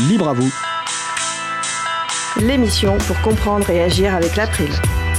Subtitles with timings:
[0.00, 0.52] Libre à vous.
[2.38, 4.68] L'émission pour comprendre et agir avec l'April,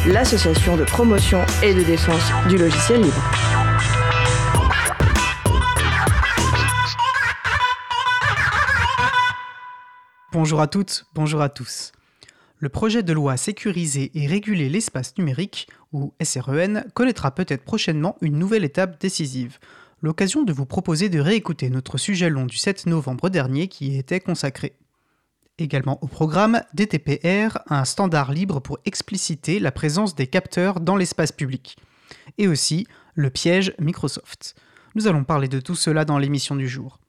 [0.06, 3.24] l'association de promotion et de défense du logiciel libre.
[10.32, 11.92] Bonjour à toutes, bonjour à tous.
[12.60, 18.38] Le projet de loi Sécuriser et réguler l'espace numérique, ou SREN, connaîtra peut-être prochainement une
[18.38, 19.58] nouvelle étape décisive
[20.02, 23.98] l'occasion de vous proposer de réécouter notre sujet long du 7 novembre dernier qui y
[23.98, 24.74] était consacré.
[25.58, 31.32] Également au programme DTPR, un standard libre pour expliciter la présence des capteurs dans l'espace
[31.32, 31.78] public.
[32.38, 34.56] Et aussi le piège Microsoft.
[34.96, 37.00] Nous allons parler de tout cela dans l'émission du jour.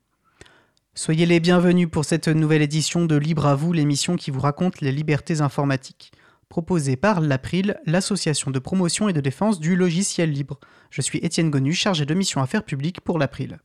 [0.95, 4.81] Soyez les bienvenus pour cette nouvelle édition de Libre à vous, l'émission qui vous raconte
[4.81, 6.13] les libertés informatiques
[6.49, 10.59] proposé par l'April, l'association de promotion et de défense du logiciel libre.
[10.91, 13.59] Je suis Étienne Gonu, chargé de mission affaires publiques pour l'April.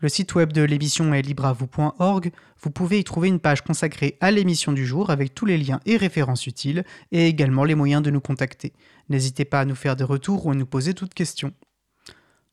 [0.00, 2.32] Le site web de l'émission est libreavou.org.
[2.60, 5.80] Vous pouvez y trouver une page consacrée à l'émission du jour avec tous les liens
[5.86, 8.72] et références utiles et également les moyens de nous contacter.
[9.08, 11.52] N'hésitez pas à nous faire des retours ou à nous poser toutes questions.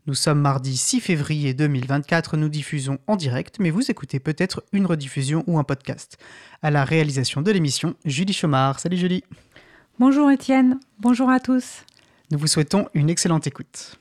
[0.08, 4.88] Nous sommes mardi 6 février 2024, nous diffusons en direct, mais vous écoutez peut-être une
[4.88, 6.18] rediffusion ou un podcast.
[6.64, 8.80] À la réalisation de l'émission, Julie Chomard.
[8.80, 9.23] Salut Julie
[10.00, 11.86] Bonjour Étienne, bonjour à tous.
[12.31, 14.00] Nous vous souhaitons une excellente écoute.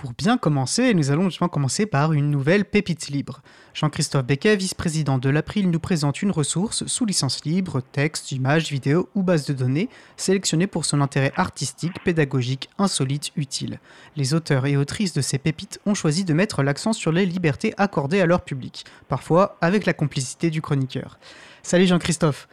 [0.00, 3.42] Pour bien commencer, nous allons justement commencer par une nouvelle pépite libre.
[3.74, 9.08] Jean-Christophe Becquet, vice-président de l'April, nous présente une ressource sous licence libre, texte, images, vidéos
[9.16, 13.80] ou base de données, sélectionnée pour son intérêt artistique, pédagogique, insolite, utile.
[14.14, 17.74] Les auteurs et autrices de ces pépites ont choisi de mettre l'accent sur les libertés
[17.76, 21.18] accordées à leur public, parfois avec la complicité du chroniqueur.
[21.64, 22.46] Salut Jean-Christophe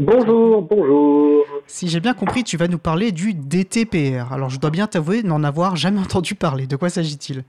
[0.00, 1.44] Bonjour, bonjour.
[1.66, 4.32] Si j'ai bien compris, tu vas nous parler du DTPR.
[4.32, 6.66] Alors, je dois bien t'avouer n'en avoir jamais entendu parler.
[6.66, 7.42] De quoi s'agit-il?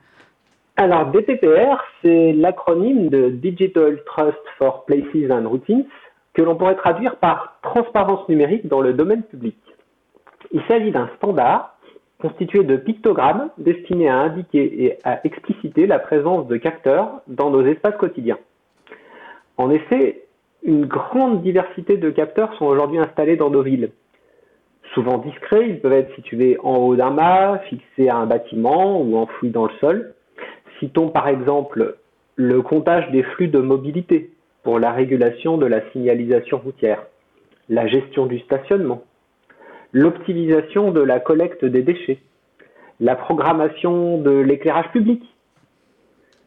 [0.76, 5.86] Alors, DTPR, c'est l'acronyme de Digital Trust for Places and Routines,
[6.34, 9.56] que l'on pourrait traduire par transparence numérique dans le domaine public.
[10.52, 11.78] Il s'agit d'un standard
[12.20, 17.66] constitué de pictogrammes destinés à indiquer et à expliciter la présence de capteurs dans nos
[17.66, 18.40] espaces quotidiens.
[19.56, 20.26] En effet,
[20.64, 23.92] une grande diversité de capteurs sont aujourd'hui installés dans nos villes.
[24.94, 29.18] Souvent discrets, ils peuvent être situés en haut d'un mât, fixés à un bâtiment ou
[29.18, 30.14] enfouis dans le sol.
[30.80, 31.98] Citons par exemple
[32.36, 34.32] le comptage des flux de mobilité
[34.64, 37.04] pour la régulation de la signalisation routière,
[37.70, 39.04] la gestion du stationnement,
[39.92, 42.20] l'optimisation de la collecte des déchets,
[43.00, 45.24] la programmation de l'éclairage public,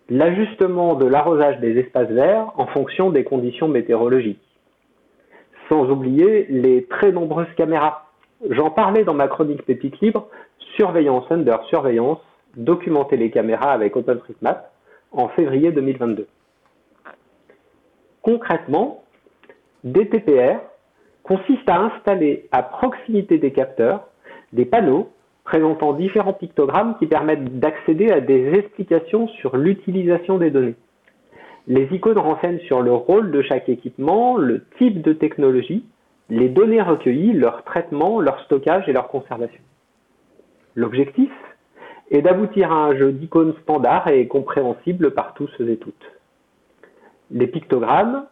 [0.09, 4.41] l'ajustement de l'arrosage des espaces verts en fonction des conditions météorologiques.
[5.69, 8.07] Sans oublier les très nombreuses caméras.
[8.51, 10.29] J'en parlais dans ma chronique Pépite Libre,
[10.77, 12.19] Surveillance under Surveillance,
[12.57, 14.71] documenter les caméras avec OpenStreetMap
[15.13, 16.27] en février 2022.
[18.23, 19.03] Concrètement,
[19.85, 20.59] DTPR
[21.23, 24.09] consiste à installer à proximité des capteurs
[24.53, 25.11] des panneaux
[25.45, 30.75] présentant différents pictogrammes qui permettent d'accéder à des explications sur l'utilisation des données.
[31.67, 35.85] Les icônes renseignent sur le rôle de chaque équipement, le type de technologie,
[36.31, 39.61] les données recueillies, leur traitement, leur stockage et leur conservation.
[40.75, 41.31] L'objectif
[42.11, 45.95] est d'aboutir à un jeu d'icônes standard et compréhensible par tous et toutes.
[47.31, 48.27] Les pictogrammes,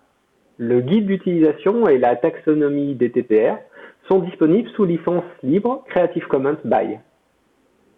[0.58, 3.56] le guide d'utilisation et la taxonomie des TPR
[4.08, 6.98] sont disponibles sous licence libre Creative Commons by.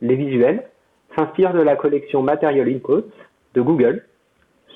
[0.01, 0.65] Les visuels
[1.17, 3.11] s'inspirent de la collection Material Inputs
[3.55, 4.05] de Google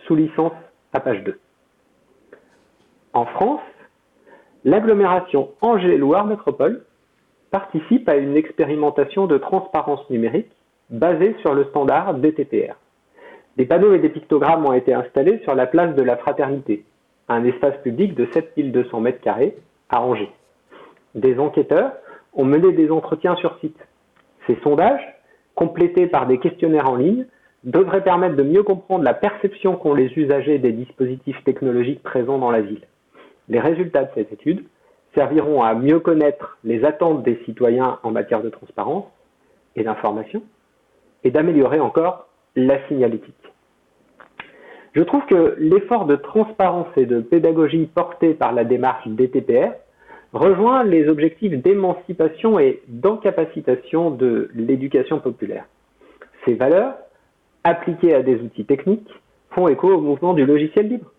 [0.06, 0.52] sous licence
[0.92, 1.38] à page 2.
[3.12, 3.60] En France,
[4.64, 6.84] l'agglomération Angers-Loire Métropole
[7.50, 10.50] participe à une expérimentation de transparence numérique
[10.90, 12.74] basée sur le standard DTPR.
[13.56, 16.84] Des panneaux et des pictogrammes ont été installés sur la place de la Fraternité,
[17.28, 19.52] un espace public de 7200 m2
[19.90, 20.32] à Angers
[21.20, 21.92] des enquêteurs
[22.34, 23.78] ont mené des entretiens sur site.
[24.46, 25.02] Ces sondages,
[25.54, 27.26] complétés par des questionnaires en ligne,
[27.64, 32.50] devraient permettre de mieux comprendre la perception qu'ont les usagers des dispositifs technologiques présents dans
[32.50, 32.86] la ville.
[33.48, 34.64] Les résultats de cette étude
[35.14, 39.06] serviront à mieux connaître les attentes des citoyens en matière de transparence
[39.74, 40.42] et d'information
[41.24, 43.34] et d'améliorer encore la signalétique.
[44.92, 49.72] Je trouve que l'effort de transparence et de pédagogie porté par la démarche DTPR
[50.32, 55.64] rejoint les objectifs d'émancipation et d'encapacitation de l'éducation populaire.
[56.44, 56.94] Ces valeurs,
[57.64, 59.08] appliquées à des outils techniques,
[59.50, 61.10] font écho au mouvement du logiciel libre.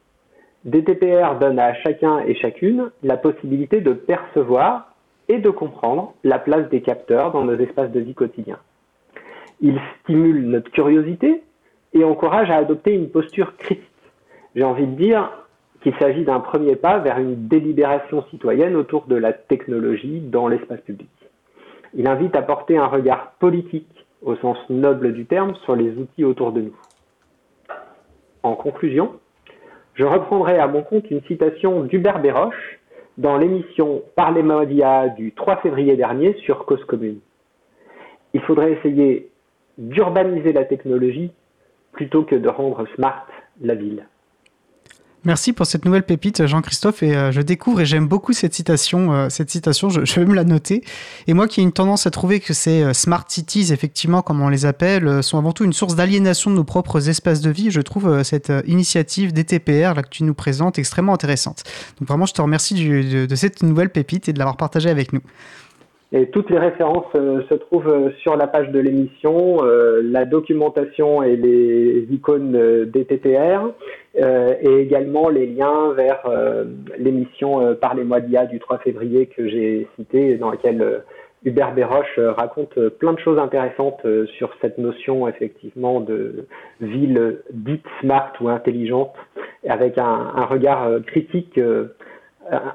[0.65, 4.93] DTPR donne à chacun et chacune la possibilité de percevoir
[5.27, 8.59] et de comprendre la place des capteurs dans nos espaces de vie quotidiens.
[9.61, 11.41] Il stimule notre curiosité
[11.93, 13.83] et encourage à adopter une posture critique.
[14.55, 15.29] J'ai envie de dire
[15.81, 20.81] qu'il s'agit d'un premier pas vers une délibération citoyenne autour de la technologie dans l'espace
[20.81, 21.09] public.
[21.93, 26.25] Il invite à porter un regard politique au sens noble du terme sur les outils
[26.25, 26.75] autour de nous.
[28.43, 29.19] En conclusion,
[29.95, 32.79] je reprendrai à mon compte une citation d'Hubert Béroche
[33.17, 37.19] dans l'émission Par les médias du 3 février dernier sur Cause Commune.
[38.33, 39.29] Il faudrait essayer
[39.77, 41.31] d'urbaniser la technologie
[41.91, 43.25] plutôt que de rendre smart
[43.61, 44.05] la ville.
[45.25, 47.03] Merci pour cette nouvelle pépite, Jean-Christophe.
[47.03, 49.13] Et euh, je découvre et j'aime beaucoup cette citation.
[49.13, 50.81] Euh, cette citation, je, vais me la noter.
[51.27, 54.41] Et moi qui ai une tendance à trouver que ces euh, smart cities, effectivement, comme
[54.41, 57.69] on les appelle, sont avant tout une source d'aliénation de nos propres espaces de vie,
[57.69, 61.63] je trouve cette initiative DTPR là, que tu nous présentes extrêmement intéressante.
[61.99, 65.21] Donc vraiment, je te remercie de cette nouvelle pépite et de l'avoir partagée avec nous.
[66.11, 70.25] Et toutes les références euh, se trouvent euh, sur la page de l'émission, euh, la
[70.25, 73.71] documentation et les icônes des TTR,
[74.15, 76.23] et également les liens vers
[76.97, 81.03] l'émission Par les mois d'IA du 3 février que j'ai citée, dans laquelle
[81.45, 84.01] Hubert Béroche raconte plein de choses intéressantes
[84.37, 86.47] sur cette notion effectivement de
[86.81, 89.13] ville dite smart ou intelligente,
[89.67, 91.59] avec un regard critique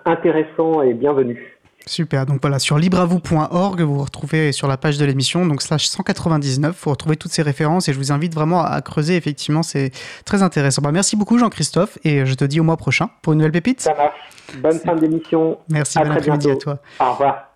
[0.07, 1.54] intéressant et bienvenu.
[1.87, 5.87] Super, donc voilà, sur libravou.org, vous vous retrouvez sur la page de l'émission, donc slash
[5.87, 9.91] 199, vous retrouvez toutes ces références et je vous invite vraiment à creuser, effectivement, c'est
[10.25, 10.81] très intéressant.
[10.81, 13.83] Bah, merci beaucoup Jean-Christophe et je te dis au mois prochain pour une nouvelle pépite.
[13.83, 14.17] Ça marche,
[14.63, 15.59] bonne fin d'émission.
[15.69, 16.79] Merci, bon après-midi à toi.
[17.01, 17.51] Au revoir.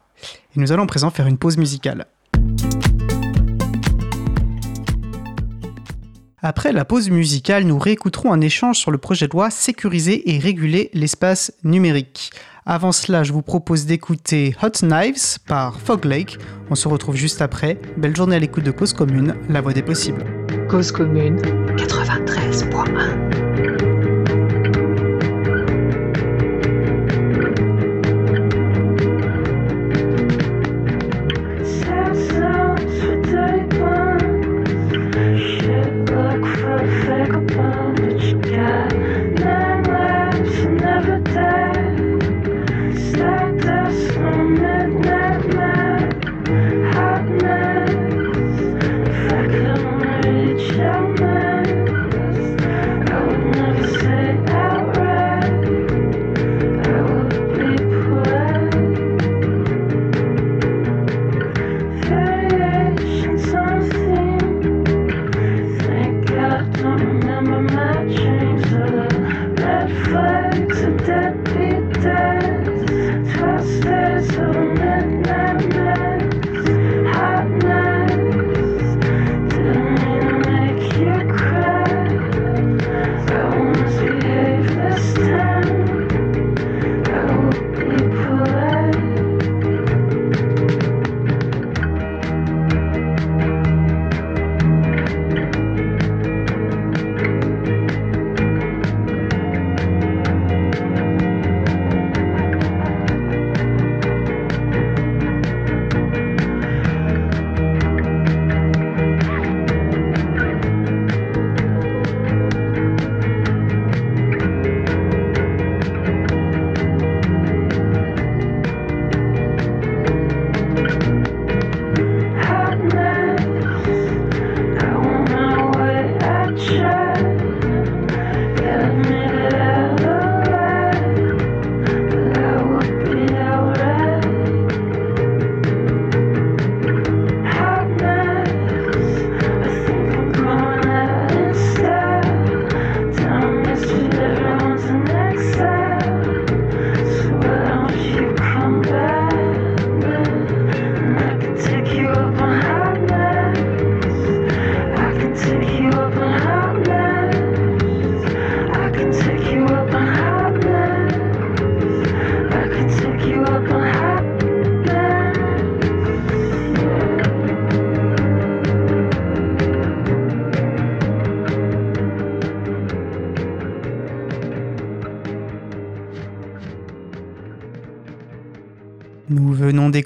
[0.54, 2.04] Et nous allons à présent faire une pause musicale.
[6.40, 10.38] Après la pause musicale, nous réécouterons un échange sur le projet de loi sécuriser et
[10.38, 12.30] réguler l'espace numérique.
[12.70, 16.36] Avant cela, je vous propose d'écouter Hot Knives par Fog Lake.
[16.68, 17.80] On se retrouve juste après.
[17.96, 20.22] Belle journée à l'écoute de Cause Commune, la voix des possibles.
[20.68, 21.38] Cause Commune
[21.78, 23.47] 93.1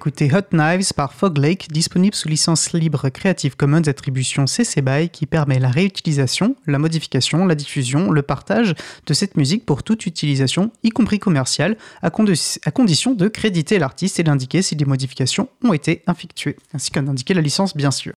[0.03, 5.11] d'écouter Hot Knives par Fog Lake, disponible sous licence libre Creative Commons Attribution CC BY
[5.11, 8.75] qui permet la réutilisation, la modification, la diffusion, le partage
[9.07, 14.25] de cette musique pour toute utilisation, y compris commerciale, à, condition de créditer l'artiste et
[14.25, 18.13] d'indiquer si des modifications ont été effectuées, ainsi qu'à indiquer la licence bien sûr.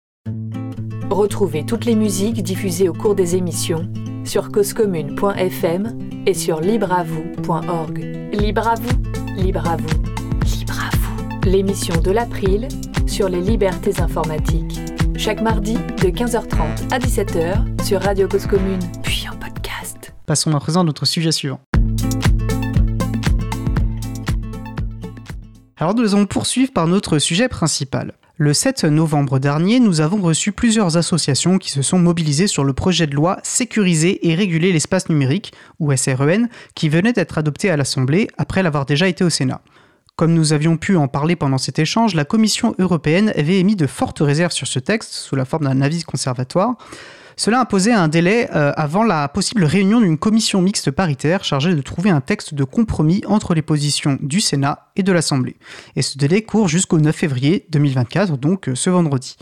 [1.10, 3.92] Retrouvez toutes les musiques diffusées au cours des émissions
[4.24, 7.98] sur causecommune.fm et sur libreavoue.org.
[8.32, 9.02] Libre à vous,
[9.36, 10.13] libre à vous
[11.44, 12.68] l'émission de l'April
[13.06, 14.80] sur les libertés informatiques.
[15.16, 20.14] Chaque mardi de 15h30 à 17h sur Radio Cause Commune, puis en podcast.
[20.26, 21.60] Passons à présent à notre sujet suivant.
[25.76, 28.14] Alors nous allons poursuivre par notre sujet principal.
[28.36, 32.72] Le 7 novembre dernier, nous avons reçu plusieurs associations qui se sont mobilisées sur le
[32.72, 37.76] projet de loi Sécuriser et réguler l'espace numérique, ou SREN, qui venait d'être adopté à
[37.76, 39.60] l'Assemblée après l'avoir déjà été au Sénat.
[40.16, 43.88] Comme nous avions pu en parler pendant cet échange, la Commission européenne avait émis de
[43.88, 46.76] fortes réserves sur ce texte sous la forme d'un avis conservatoire.
[47.36, 51.82] Cela imposait un délai euh, avant la possible réunion d'une commission mixte paritaire chargée de
[51.82, 55.56] trouver un texte de compromis entre les positions du Sénat et de l'Assemblée.
[55.96, 59.36] Et ce délai court jusqu'au 9 février 2024, donc euh, ce vendredi.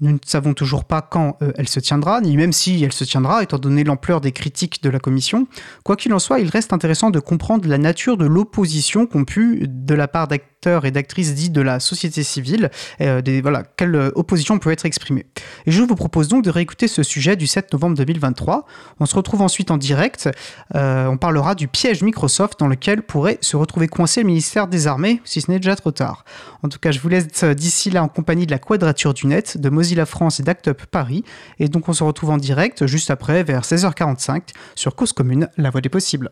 [0.00, 3.04] Nous ne savons toujours pas quand euh, elle se tiendra, ni même si elle se
[3.04, 5.46] tiendra, étant donné l'ampleur des critiques de la Commission.
[5.84, 9.64] Quoi qu'il en soit, il reste intéressant de comprendre la nature de l'opposition qu'ont pu,
[9.66, 12.70] de la part d'acteurs et d'actrices dits de la société civile,
[13.00, 15.26] euh, voilà, quelle opposition peut être exprimée.
[15.66, 18.66] Et je vous propose donc de réécouter ce sujet du 7 novembre 2023.
[19.00, 20.28] On se retrouve ensuite en direct.
[20.74, 24.86] Euh, on parlera du piège Microsoft dans lequel pourrait se retrouver coincé le ministère des
[24.86, 26.24] Armées, si ce n'est déjà trop tard.
[26.62, 29.58] En tout cas, je vous laisse d'ici là en compagnie de la Quadrature du Net,
[29.58, 31.24] de la France et d'Act Up Paris.
[31.58, 34.42] Et donc on se retrouve en direct juste après, vers 16h45,
[34.74, 36.30] sur Cause Commune, la voie des possibles.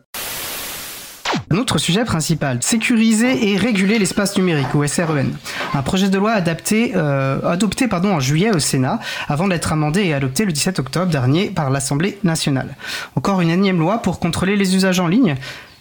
[1.54, 5.30] Notre sujet principal, sécuriser et réguler l'espace numérique, ou SREN.
[5.72, 10.02] Un projet de loi adapté, euh, adopté pardon, en juillet au Sénat, avant d'être amendé
[10.02, 12.74] et adopté le 17 octobre dernier par l'Assemblée nationale.
[13.14, 15.36] Encore une énième loi pour contrôler les usages en ligne,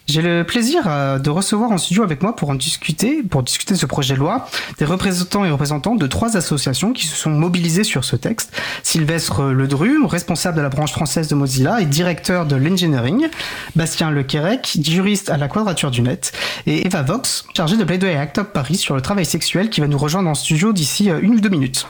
[0.06, 3.74] j'ai le plaisir euh, de recevoir en studio avec moi pour en discuter, pour discuter
[3.74, 7.30] de ce projet de loi, des représentants et représentantes de trois associations qui se sont
[7.30, 8.52] mobilisés sur ce texte.
[8.82, 13.28] Sylvestre Ledru, responsable de la branche française de Mozilla et directeur de l'engineering,
[13.76, 16.32] Bastien Lequerec, juriste à la Quadrature du Net,
[16.66, 19.80] et Eva Vox, chargée de plaidoyer à Act Up Paris sur le travail sexuel qui
[19.80, 21.86] va nous rejoindre en studio d'ici euh, une ou deux minutes.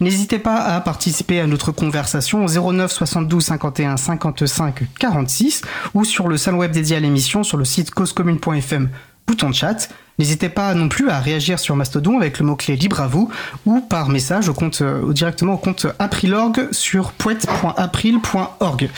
[0.00, 5.62] N'hésitez pas à participer à notre conversation au 09 72 51 55 46
[5.94, 8.90] ou sur le salon web dédié à l'émission sur le site causecommune.fm,
[9.26, 9.88] bouton de chat.
[10.18, 13.30] N'hésitez pas non plus à réagir sur Mastodon avec le mot-clé libre à vous
[13.66, 18.90] ou par message au compte, euh, directement au compte Aprilorg sur poète.april.org.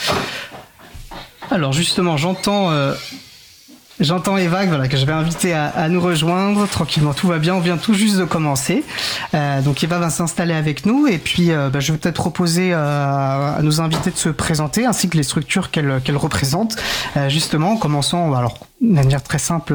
[1.50, 2.95] Alors justement, j'entends euh,
[4.00, 7.12] J'entends Eva voilà, que je vais inviter à, nous rejoindre tranquillement.
[7.12, 8.83] Tout va bien, on vient tout juste de commencer.
[9.35, 12.73] Euh, donc Eva va s'installer avec nous et puis euh, bah, je vais peut-être proposer
[12.73, 16.76] euh, à nos invités de se présenter ainsi que les structures qu'elle représentent.
[17.28, 19.75] justement, en commençant alors, de manière très simple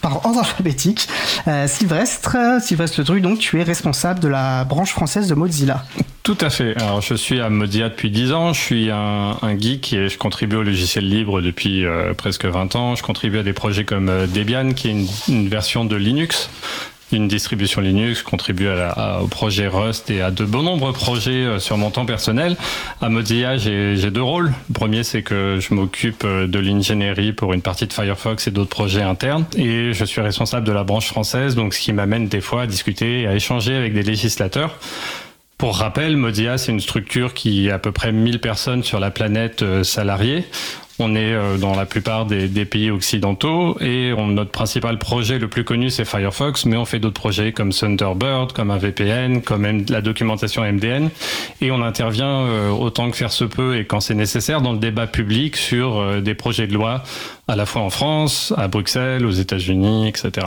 [0.00, 1.08] par ordre alphabétique.
[1.66, 5.84] Sylvestre, Sylvestre Ledru, donc tu es responsable de la branche française de Mozilla.
[6.22, 6.76] Tout à fait.
[6.80, 8.52] Alors, je suis à Modia depuis 10 ans.
[8.52, 12.94] Je suis un, geek et je contribue au logiciel libre depuis euh, presque 20 ans.
[12.94, 16.48] Je contribue à des projets comme euh, Debian, qui est une version de Linux
[17.12, 21.44] une distribution Linux, contribue à la, au projet Rust et à de bon nombreux projets
[21.44, 22.56] euh, sur mon temps personnel.
[23.00, 24.52] À Mozilla, j'ai deux rôles.
[24.68, 28.70] Le premier, c'est que je m'occupe de l'ingénierie pour une partie de Firefox et d'autres
[28.70, 29.44] projets internes.
[29.56, 32.66] Et je suis responsable de la branche française, donc ce qui m'amène des fois à
[32.66, 34.78] discuter et à échanger avec des législateurs
[35.62, 39.12] pour rappel, Modia, c'est une structure qui a à peu près 1000 personnes sur la
[39.12, 40.44] planète euh, salariées.
[40.98, 45.48] On est euh, dans la plupart des, pays occidentaux et on, notre principal projet le
[45.48, 49.84] plus connu c'est Firefox, mais on fait d'autres projets comme Thunderbird, comme un VPN, comme
[49.88, 51.10] la documentation MDN
[51.60, 54.78] et on intervient euh, autant que faire se peut et quand c'est nécessaire dans le
[54.78, 57.02] débat public sur des projets de loi
[57.48, 60.46] à la fois en France, à Bruxelles, aux États-Unis, etc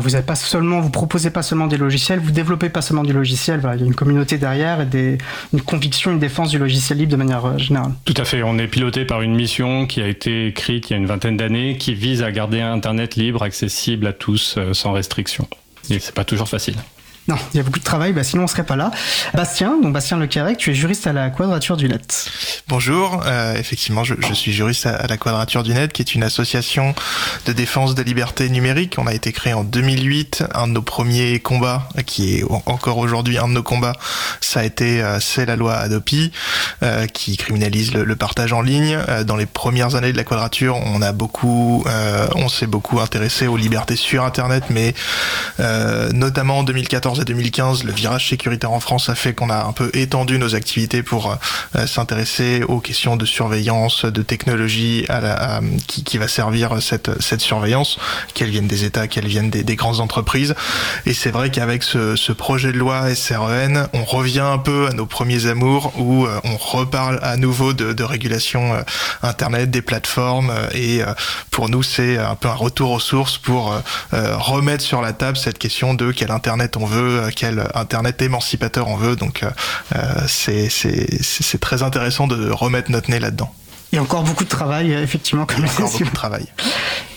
[0.00, 3.60] vous avez pas seulement, proposez pas seulement des logiciels, vous développez pas seulement du logiciel.
[3.74, 5.18] il y a une communauté derrière et
[5.52, 7.92] une conviction, une défense du logiciel libre de manière euh, générale.
[8.04, 8.42] Tout à fait.
[8.42, 11.36] On est piloté par une mission qui a été écrite il y a une vingtaine
[11.36, 15.46] d'années, qui vise à garder Internet libre, accessible à tous, euh, sans restriction.
[15.88, 16.74] Et c'est pas toujours facile.
[17.28, 18.92] Non, il y a beaucoup de travail, bah, sinon on serait pas là.
[19.34, 22.30] Bastien, donc Bastien Lecarec, tu es juriste à la Quadrature du Net.
[22.68, 26.94] Bonjour, euh, effectivement, je, suis juriste à, la Quadrature du Net, qui est une association
[27.46, 28.94] de défense des libertés numériques.
[28.98, 30.44] On a été créé en 2008.
[30.54, 33.96] Un de nos premiers combats, qui est encore aujourd'hui un de nos combats,
[34.40, 36.30] ça a été euh, c'est la loi Adopi,
[36.84, 38.98] euh, qui criminalise le, le, partage en ligne.
[39.26, 41.84] Dans les premières années de la Quadrature, on a beaucoup,
[42.34, 44.94] on s'est beaucoup intéressé aux libertés sur Internet, mais
[46.12, 49.72] notamment en 2014 2014 2015, le virage sécuritaire en France a fait qu'on a un
[49.72, 51.36] peu étendu nos activités pour
[51.76, 55.06] euh, s'intéresser aux questions de surveillance, de technologie
[55.86, 57.98] qui, va servir cette, surveillance,
[58.34, 60.54] qu'elle vienne des États, qu'elle vienne des, des, grandes entreprises.
[61.04, 65.06] Et c'est vrai qu'avec ce, projet de loi SREN, on revient un peu à nos
[65.06, 68.82] premiers amours où euh, on reparle à nouveau de, régulation euh,
[69.22, 70.52] Internet, des plateformes.
[70.74, 71.02] et
[71.50, 73.74] pour nous, c'est un peu un retour aux sources pour
[74.12, 78.88] remettre sur la table cette question de quel Internet on veut euh, quel Internet émancipateur
[78.88, 79.16] on veut.
[79.16, 79.50] Donc euh,
[79.94, 83.52] euh, c'est très intéressant de remettre notre nez là-dedans.
[83.92, 85.46] Il y a encore beaucoup de travail, effectivement.
[85.46, 86.46] Comme Il y a encore beaucoup de travail.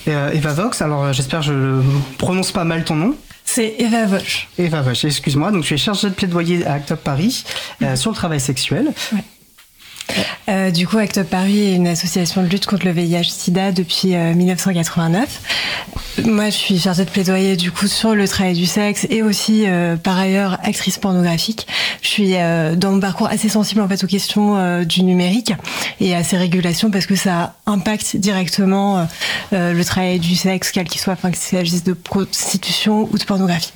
[0.08, 1.82] Eva Vox, alors j'espère que je
[2.18, 3.16] prononce pas mal ton nom.
[3.44, 4.48] C'est Eva Vox.
[4.58, 5.52] Eva Vox, excuse-moi.
[5.52, 7.44] Donc tu es chargée de plaidoyer à Act Paris
[7.96, 8.94] sur le travail sexuel.
[10.50, 14.16] Euh, du coup, Act Up Paris est une association de lutte contre le VIH/SIDA depuis
[14.16, 15.42] 1989.
[16.20, 19.22] Euh, Moi, je suis chargée de plaidoyer du coup sur le travail du sexe et
[19.22, 21.68] aussi, euh, par ailleurs, actrice pornographique.
[22.02, 22.34] Je suis
[22.78, 25.54] dans mon parcours assez sensible en fait aux questions du numérique
[26.00, 29.08] et à ces régulations parce que ça impacte directement
[29.52, 33.74] le travail du sexe, quel qu'il soit, enfin qu'il s'agisse de prostitution ou de pornographie.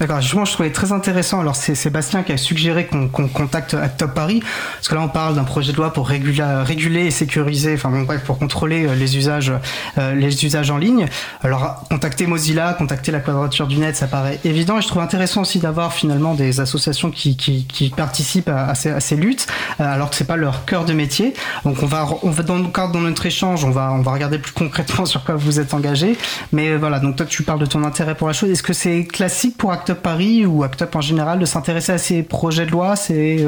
[0.00, 0.20] D'accord.
[0.20, 1.40] Justement, je trouvais très intéressant.
[1.40, 4.42] Alors, c'est Sébastien qui a suggéré qu'on contacte Act Up Paris
[4.74, 8.22] parce que là, on parle d'un projet de loi pour réguler, et sécuriser, enfin bref,
[8.24, 9.52] pour contrôler euh, les usages,
[9.98, 11.06] euh, les usages en ligne.
[11.42, 14.78] Alors, contacter Mozilla, contacter la Quadrature du Net, ça paraît évident.
[14.78, 18.90] Et je trouve intéressant aussi d'avoir finalement des associations qui, qui, qui participent à, ces,
[18.90, 19.46] à, ces, luttes,
[19.80, 21.34] euh, alors que c'est pas leur cœur de métier.
[21.64, 24.52] Donc, on va, on va dans de notre échange, on va, on va regarder plus
[24.52, 26.16] concrètement sur quoi vous êtes engagé.
[26.52, 28.50] Mais voilà, donc toi, tu parles de ton intérêt pour la chose.
[28.50, 31.92] Est-ce que c'est classique pour Act Up Paris ou Act Up en général de s'intéresser
[31.92, 32.96] à ces projets de loi?
[32.96, 33.46] C'est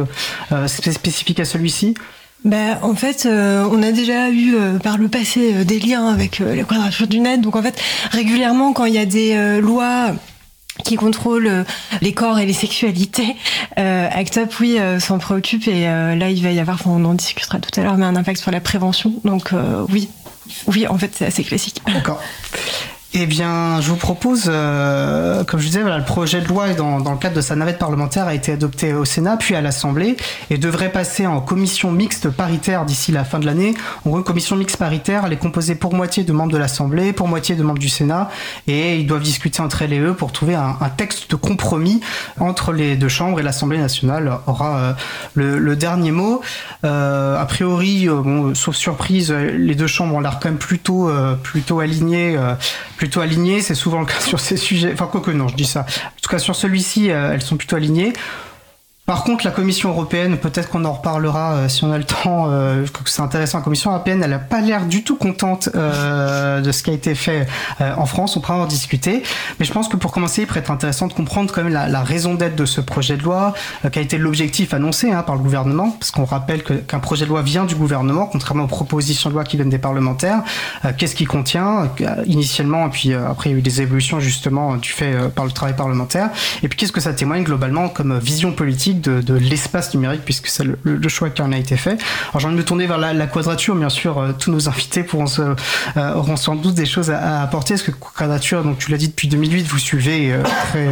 [0.52, 1.94] euh, spécifique à celui-ci?
[2.44, 6.08] Ben, en fait, euh, on a déjà eu euh, par le passé euh, des liens
[6.08, 7.40] avec la quadrature du net.
[7.40, 7.78] Donc en fait,
[8.10, 10.12] régulièrement, quand il y a des lois
[10.84, 11.66] qui contrôlent
[12.00, 13.36] les corps et les sexualités,
[13.76, 15.68] ACT UP, oui, s'en préoccupe.
[15.68, 18.40] Et là, il va y avoir, on en discutera tout à l'heure, mais un impact
[18.40, 19.12] sur la prévention.
[19.24, 19.50] Donc
[19.90, 20.08] oui,
[20.68, 21.82] oui, en fait, c'est assez classique.
[21.92, 22.20] D'accord.
[23.12, 27.00] Eh bien, je vous propose, euh, comme je disais, voilà, le projet de loi, dans,
[27.00, 30.16] dans, le cadre de sa navette parlementaire, a été adopté au Sénat, puis à l'Assemblée,
[30.48, 33.74] et devrait passer en commission mixte paritaire d'ici la fin de l'année.
[34.04, 37.12] En gros, une commission mixte paritaire, elle est composée pour moitié de membres de l'Assemblée,
[37.12, 38.30] pour moitié de membres du Sénat,
[38.68, 42.00] et ils doivent discuter entre elles et eux pour trouver un, texte de compromis
[42.38, 44.92] entre les deux chambres, et l'Assemblée nationale aura euh,
[45.34, 46.42] le, dernier mot.
[46.84, 48.06] Euh, a priori,
[48.54, 51.10] sauf surprise, les deux chambres ont l'air quand même plutôt,
[51.42, 52.38] plutôt alignées
[53.00, 53.62] plutôt alignées.
[53.62, 54.92] C'est souvent le cas sur ces sujets.
[54.92, 55.80] Enfin, quoi que non, je dis ça.
[55.80, 58.12] En tout cas, sur celui-ci, euh, elles sont plutôt alignées.
[59.10, 62.46] Par contre, la Commission européenne, peut-être qu'on en reparlera euh, si on a le temps,
[62.48, 66.60] euh, que c'est intéressant, la Commission européenne, elle n'a pas l'air du tout contente euh,
[66.60, 67.48] de ce qui a été fait
[67.80, 69.24] euh, en France, on pourra en discuter.
[69.58, 71.88] Mais je pense que pour commencer, il pourrait être intéressant de comprendre quand même la,
[71.88, 73.52] la raison d'être de ce projet de loi,
[73.84, 77.24] euh, qui a été l'objectif annoncé hein, par le gouvernement, parce qu'on rappelle qu'un projet
[77.24, 80.44] de loi vient du gouvernement, contrairement aux propositions de loi qui viennent des parlementaires.
[80.84, 81.90] Euh, qu'est-ce qu'il contient
[82.26, 85.50] initialement, et puis après il y a eu des évolutions justement du fait par le
[85.50, 86.30] travail parlementaire.
[86.62, 90.64] Et puis qu'est-ce que ça témoigne globalement comme vision politique de, l'espace numérique, puisque c'est
[90.64, 91.98] le, choix qui en a été fait.
[92.30, 95.02] Alors j'ai envie de me tourner vers la, quadrature, bien sûr, euh, tous nos invités
[95.02, 98.78] pourront se, euh, auront sans doute des choses à, à apporter, parce que quadrature, donc
[98.78, 100.86] tu l'as dit depuis 2008, vous suivez euh, très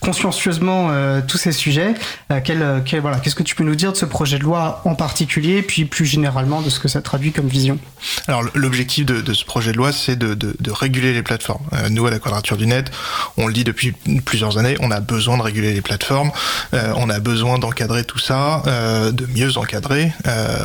[0.00, 1.94] consciencieusement euh, tous ces sujets.
[2.32, 4.44] Euh, quel, euh, quel, voilà, qu'est-ce que tu peux nous dire de ce projet de
[4.44, 7.78] loi en particulier, puis plus généralement de ce que ça traduit comme vision?
[8.26, 11.64] Alors l'objectif de, de, ce projet de loi, c'est de, de, de, réguler les plateformes.
[11.72, 12.90] Euh, nous, à la Quadrature du Net,
[13.36, 13.92] on le dit depuis
[14.24, 16.30] plusieurs années, on a besoin de réguler les plateformes,
[16.74, 20.12] euh, on a besoin d'encadrer tout ça, euh, de mieux encadrer.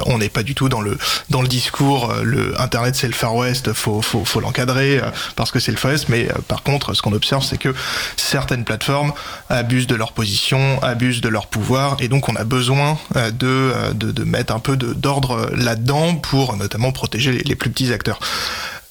[0.05, 0.97] on n'est pas du tout dans le
[1.29, 5.01] dans le discours, le Internet c'est le Far West, faut faut, faut l'encadrer
[5.35, 6.09] parce que c'est le Far West.
[6.09, 7.73] Mais par contre, ce qu'on observe, c'est que
[8.15, 9.13] certaines plateformes
[9.49, 13.47] abusent de leur position, abusent de leur pouvoir, et donc on a besoin euh, de,
[13.47, 18.19] euh, de, de mettre un peu d'ordre là-dedans pour notamment protéger les plus petits acteurs.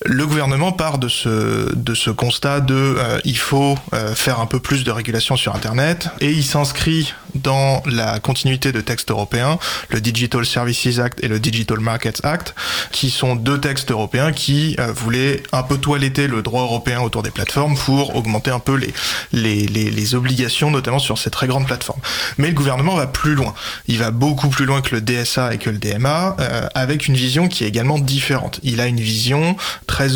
[0.05, 4.47] Le gouvernement part de ce, de ce constat de euh, il faut euh, faire un
[4.47, 9.59] peu plus de régulation sur Internet et il s'inscrit dans la continuité de textes européens,
[9.89, 12.55] le Digital Services Act et le Digital Markets Act,
[12.91, 17.23] qui sont deux textes européens qui euh, voulaient un peu toiletter le droit européen autour
[17.23, 18.93] des plateformes pour augmenter un peu les,
[19.33, 22.01] les, les, les obligations, notamment sur ces très grandes plateformes.
[22.39, 23.55] Mais le gouvernement va plus loin.
[23.87, 27.15] Il va beaucoup plus loin que le DSA et que le DMA, euh, avec une
[27.15, 28.61] vision qui est également différente.
[28.63, 29.57] Il a une vision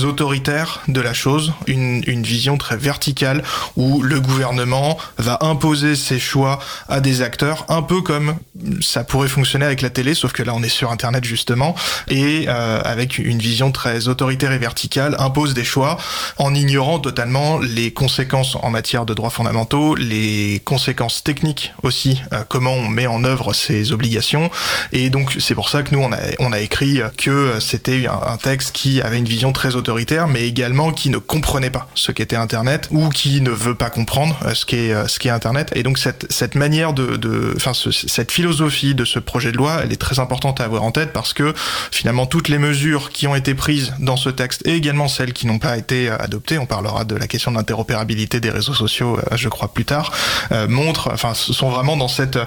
[0.04, 3.42] autoritaire de la chose, une, une vision très verticale
[3.76, 6.58] où le gouvernement va imposer ses choix
[6.88, 8.36] à des acteurs, un peu comme
[8.80, 11.74] ça pourrait fonctionner avec la télé, sauf que là on est sur Internet justement,
[12.08, 15.98] et euh, avec une vision très autoritaire et verticale, impose des choix
[16.38, 22.42] en ignorant totalement les conséquences en matière de droits fondamentaux, les conséquences techniques aussi, euh,
[22.48, 24.50] comment on met en œuvre ces obligations,
[24.92, 28.32] et donc c'est pour ça que nous on a, on a écrit que c'était un,
[28.32, 32.12] un texte qui avait une vision très autoritaire, mais également qui ne comprenait pas ce
[32.12, 35.82] qu'était Internet ou qui ne veut pas comprendre euh, ce qu'est ce qu'est Internet, et
[35.82, 40.00] donc cette, cette manière de, enfin, cette philosophie de ce projet de loi, elle est
[40.00, 41.54] très importante à avoir en tête parce que
[41.90, 45.46] finalement toutes les mesures qui ont été prises dans ce texte et également celles qui
[45.46, 49.18] n'ont pas été euh, adoptées, on parlera de la question de l'interopérabilité des réseaux sociaux,
[49.18, 50.12] euh, je crois plus tard,
[50.52, 52.38] euh, montrent, enfin, sont vraiment dans cette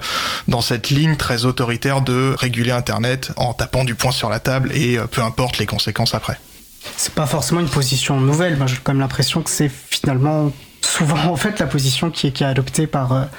[0.47, 4.71] dans cette ligne très autoritaire de réguler Internet en tapant du poing sur la table
[4.73, 6.39] et peu importe les conséquences après.
[6.97, 8.57] C'est pas forcément une position nouvelle.
[8.57, 12.31] Moi, j'ai quand même l'impression que c'est finalement souvent en fait la position qui est,
[12.31, 13.29] qui est adoptée par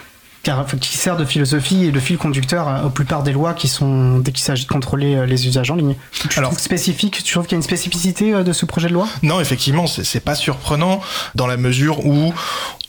[0.43, 3.69] car, qui sert de philosophie et de fil conducteur à, aux plupart des lois qui
[3.69, 5.97] sont dès qu'il s'agit de contrôler euh, les usages en ligne.
[6.29, 8.89] Tu Alors, trouves spécifique, tu trouves qu'il y a une spécificité euh, de ce projet
[8.89, 9.07] de loi?
[9.23, 11.01] Non, effectivement, c'est pas surprenant
[11.35, 12.33] dans la mesure où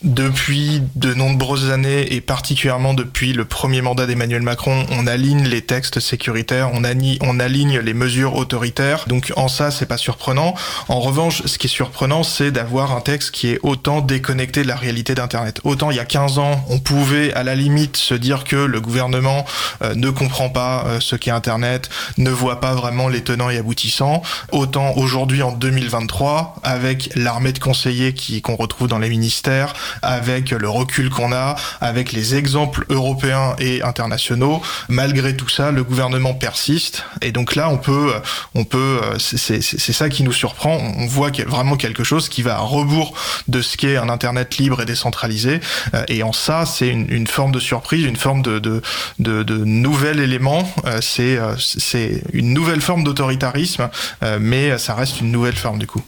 [0.04, 5.62] depuis de nombreuses années et particulièrement depuis le premier mandat d'Emmanuel Macron, on aligne les
[5.62, 9.04] textes sécuritaires, on, aligne, les mesures autoritaires.
[9.06, 10.54] Donc en ça, c'est pas surprenant.
[10.88, 14.68] En revanche, ce qui est surprenant, c'est d'avoir un texte qui est autant déconnecté de
[14.68, 15.60] la réalité d'Internet.
[15.64, 18.80] Autant il y a 15 ans, on pouvait à la limite se dire que le
[18.80, 19.44] gouvernement
[19.82, 21.88] euh, ne comprend pas euh, ce qu'est Internet,
[22.18, 24.22] ne voit pas vraiment les tenants et aboutissants.
[24.50, 30.50] Autant aujourd'hui en 2023, avec l'armée de conseillers qui qu'on retrouve dans les ministères, avec
[30.50, 34.62] le recul qu'on a, avec les exemples européens et internationaux.
[34.88, 37.04] Malgré tout ça, le gouvernement persiste.
[37.20, 38.12] Et donc là, on peut,
[38.54, 40.78] on peut, c'est ça qui nous surprend.
[40.98, 43.14] On voit vraiment quelque chose qui va à rebours
[43.48, 45.60] de ce qu'est un Internet libre et décentralisé.
[45.94, 48.82] Euh, et en ça, c'est une, forme de surprise, une forme de, de,
[49.18, 50.70] de, nouvel élément.
[50.84, 53.88] Euh, c'est, euh, c'est une nouvelle forme d'autoritarisme,
[54.40, 56.02] mais ça reste une nouvelle forme du coup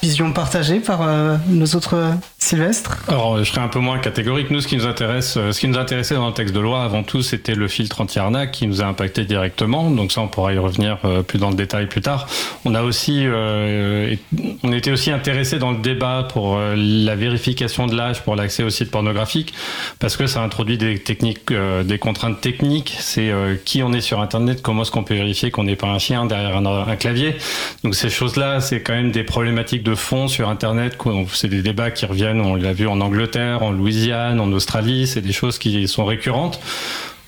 [0.00, 1.00] vision partagée par
[1.48, 4.50] nos autres Sylvestre Alors, je serais un peu moins catégorique.
[4.50, 6.84] Nous, ce qui nous intéresse, euh, ce qui nous intéressait dans le texte de loi,
[6.84, 9.90] avant tout, c'était le filtre anti-arnaque qui nous a impacté directement.
[9.90, 12.28] Donc ça, on pourra y revenir plus dans le détail plus tard.
[12.64, 14.14] On a aussi, euh,
[14.62, 18.70] on était aussi intéressé dans le débat pour la vérification de l'âge pour l'accès aux
[18.70, 19.52] sites pornographiques,
[19.98, 21.52] parce que ça introduit des techniques,
[21.84, 22.96] des contraintes techniques.
[23.00, 23.32] C'est
[23.64, 26.26] qui on est sur Internet, comment est-ce qu'on peut vérifier qu'on n'est pas un chien
[26.26, 27.36] derrière un, un clavier.
[27.82, 30.96] Donc ces choses-là, c'est quand même des problématiques de fond sur Internet.
[31.32, 35.20] C'est des débats qui reviennent, on l'a vu en Angleterre, en Louisiane, en Australie, c'est
[35.20, 36.60] des choses qui sont récurrentes.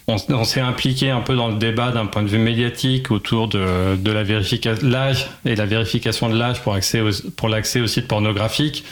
[0.07, 3.95] On, s'est impliqué un peu dans le débat d'un point de vue médiatique autour de,
[3.95, 7.01] de la vérification l'âge et la vérification de l'âge pour, accès
[7.37, 8.85] pour l'accès aux sites pornographiques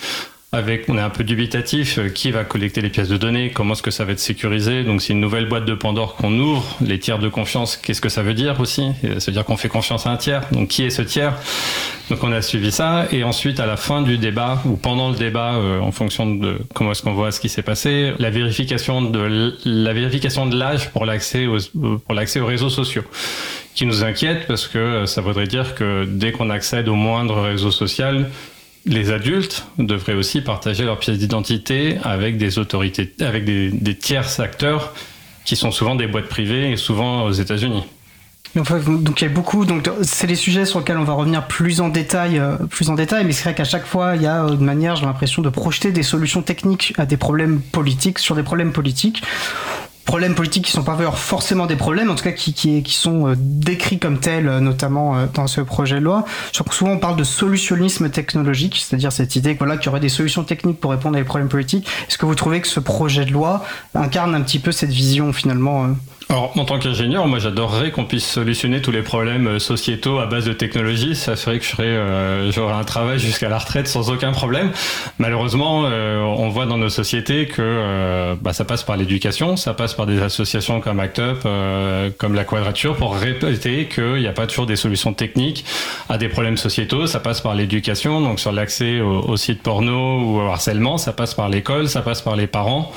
[0.51, 3.75] avec, on est un peu dubitatif, euh, qui va collecter les pièces de données, comment
[3.75, 4.83] est-ce que ça va être sécurisé?
[4.83, 6.65] Donc c'est une nouvelle boîte de Pandore qu'on ouvre.
[6.81, 8.93] Les tiers de confiance, qu'est-ce que ça veut dire aussi?
[9.03, 10.43] Ça veut dire qu'on fait confiance à un tiers.
[10.51, 11.35] Donc qui est ce tiers?
[12.09, 13.07] Donc on a suivi ça.
[13.13, 16.59] Et ensuite, à la fin du débat, ou pendant le débat, euh, en fonction de
[16.73, 20.91] comment est-ce qu'on voit ce qui s'est passé, la vérification de la vérification de l'âge
[20.93, 21.59] pour l'accès aux,
[21.99, 23.05] pour l'accès aux réseaux sociaux
[23.75, 27.43] qui nous inquiète parce que euh, ça voudrait dire que dès qu'on accède au moindre
[27.43, 28.29] réseau social,
[28.89, 34.41] les adultes devraient aussi partager leur pièce d'identité avec des autorités, avec des, des tiers
[34.41, 34.95] acteurs
[35.45, 37.85] qui sont souvent des boîtes privées et souvent aux États-Unis.
[38.55, 41.81] Donc il y a beaucoup, donc c'est les sujets sur lesquels on va revenir plus
[41.81, 43.25] en détail, euh, plus en détail.
[43.25, 45.93] Mais c'est vrai qu'à chaque fois, il y a une manière, j'ai l'impression, de projeter
[45.93, 49.23] des solutions techniques à des problèmes politiques sur des problèmes politiques
[50.09, 53.99] problèmes politiques qui sont pas forcément des problèmes, en tout cas qui, sont euh, décrits
[53.99, 56.25] comme tels, euh, notamment euh, dans ce projet de loi.
[56.71, 60.45] Souvent, on parle de solutionnisme technologique, c'est-à-dire cette idée voilà, qu'il y aurait des solutions
[60.45, 61.87] techniques pour répondre à des problèmes politiques.
[62.09, 63.63] Est-ce que vous trouvez que ce projet de loi
[63.95, 65.89] incarne un petit peu cette vision finalement
[66.31, 70.27] alors, en tant qu'ingénieur, moi j'adorerais qu'on puisse solutionner tous les problèmes euh, sociétaux à
[70.27, 71.17] base de technologie.
[71.17, 74.71] Ça ferait que je euh, j'aurais un travail jusqu'à la retraite sans aucun problème.
[75.19, 79.95] Malheureusement, euh, on voit dans nos sociétés que bah, ça passe par l'éducation, ça passe
[79.95, 84.47] par des associations comme ACT UP, comme la Quadrature, pour répéter qu'il n'y a pas
[84.47, 85.65] toujours des solutions techniques
[86.11, 87.07] à des problèmes sociétaux.
[87.07, 91.35] Ça passe par l'éducation, donc sur l'accès aux sites porno ou au harcèlement, ça passe
[91.35, 92.93] par l'école, ça passe par les parents.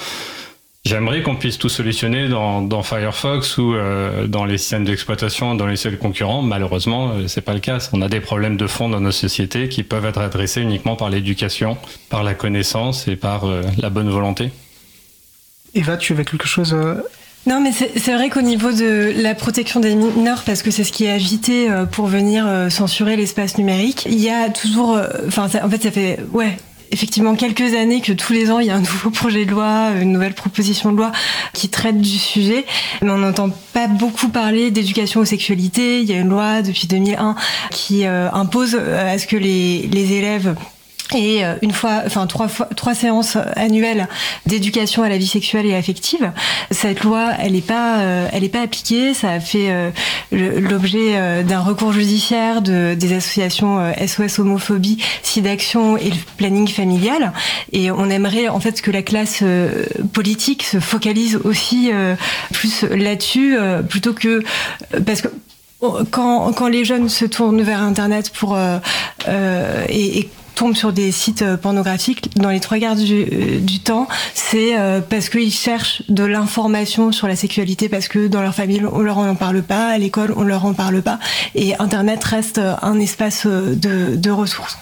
[0.83, 5.75] J'aimerais qu'on puisse tout solutionner dans, Firefox ou euh, dans les systèmes d'exploitation, dans les
[5.75, 6.41] seuls concurrents.
[6.41, 7.77] Malheureusement, euh, c'est pas le cas.
[7.93, 11.11] On a des problèmes de fond dans nos sociétés qui peuvent être adressés uniquement par
[11.11, 11.77] l'éducation,
[12.09, 14.49] par la connaissance et par euh, la bonne volonté.
[15.75, 16.75] Eva, tu avais quelque chose
[17.47, 20.91] non, mais c'est vrai qu'au niveau de la protection des mineurs, parce que c'est ce
[20.91, 25.81] qui est agité pour venir censurer l'espace numérique, il y a toujours, enfin, en fait,
[25.81, 26.55] ça fait, ouais,
[26.91, 29.91] effectivement quelques années que tous les ans il y a un nouveau projet de loi,
[29.99, 31.11] une nouvelle proposition de loi
[31.53, 32.65] qui traite du sujet,
[33.01, 36.01] mais on n'entend pas beaucoup parler d'éducation aux sexualités.
[36.01, 37.35] Il y a une loi depuis 2001
[37.71, 40.55] qui euh, impose euh, à ce que les, les élèves
[41.15, 44.07] et euh, une fois, enfin trois séances annuelles
[44.45, 46.31] d'éducation à la vie sexuelle et affective.
[46.71, 49.13] Cette loi, elle n'est pas, euh, elle pas appliquée.
[49.13, 49.91] Ça a fait euh,
[50.31, 57.31] l'objet d'un recours judiciaire de des associations SOS homophobie, SIDAction et le planning familial.
[57.71, 59.43] Et on aimerait en fait que la classe
[60.13, 61.91] politique se focalise aussi
[62.51, 64.43] plus là-dessus, plutôt que
[65.05, 65.27] parce que
[66.11, 68.57] quand, les jeunes se tournent vers Internet pour
[69.89, 74.77] et tombent sur des sites euh, pornographiques, dans les trois quarts du, euh, temps, c'est
[74.77, 78.99] euh, parce qu'ils cherchent de l'information sur la sexualité, parce que dans leur famille, on
[78.99, 81.19] leur en parle pas, à l'école, on leur en parle pas,
[81.55, 84.77] et Internet reste un espace de ressources.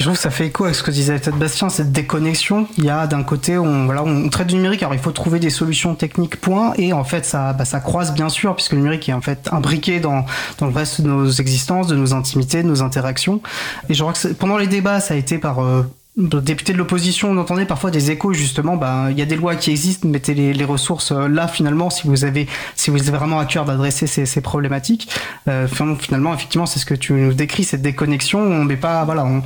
[0.00, 2.66] Je trouve que ça fait écho avec ce que disait Ted Bastien, cette déconnexion.
[2.78, 5.40] Il y a d'un côté, on, voilà, on traite du numérique, alors il faut trouver
[5.40, 9.10] des solutions techniques, point, et en fait, ça, bah, croise bien sûr, puisque le numérique
[9.10, 10.24] est en fait imbriqué dans,
[10.56, 13.42] dans le reste de nos existences, de nos intimités, de nos interactions.
[13.90, 15.82] Et je crois que pendant les débats, ça a été par euh,
[16.20, 18.76] députés de l'opposition, on entendait parfois des échos justement.
[18.76, 21.90] Ben, il y a des lois qui existent, mettez les, les ressources euh, là finalement
[21.90, 25.08] si vous avez si vous vraiment à cœur d'adresser ces, problématiques.
[25.48, 28.40] Euh, finalement, effectivement, c'est ce que tu nous décris, cette déconnexion.
[28.40, 29.42] On met pas, voilà, on,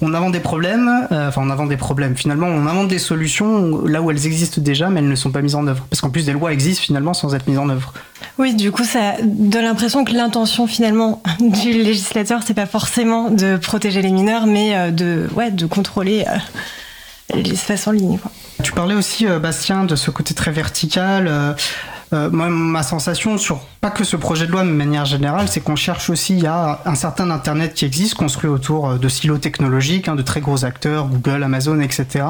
[0.00, 0.90] on invente des problèmes.
[1.12, 2.16] Euh, enfin, on des problèmes.
[2.16, 5.42] Finalement, on invente des solutions là où elles existent déjà, mais elles ne sont pas
[5.42, 5.84] mises en œuvre.
[5.90, 7.92] Parce qu'en plus, des lois existent finalement sans être mises en œuvre.
[8.38, 13.56] Oui, du coup, ça donne l'impression que l'intention finalement du législateur, c'est pas forcément de
[13.56, 18.18] protéger les mineurs, mais de, ouais, de contrôler euh, l'espace en ligne.
[18.62, 21.28] Tu parlais aussi, euh, Bastien, de ce côté très vertical.
[21.28, 25.46] Euh, moi, ma sensation sur pas que ce projet de loi, mais de manière générale,
[25.46, 29.08] c'est qu'on cherche aussi, il y a un certain Internet qui existe, construit autour de
[29.10, 32.24] silos technologiques, hein, de très gros acteurs, Google, Amazon, etc.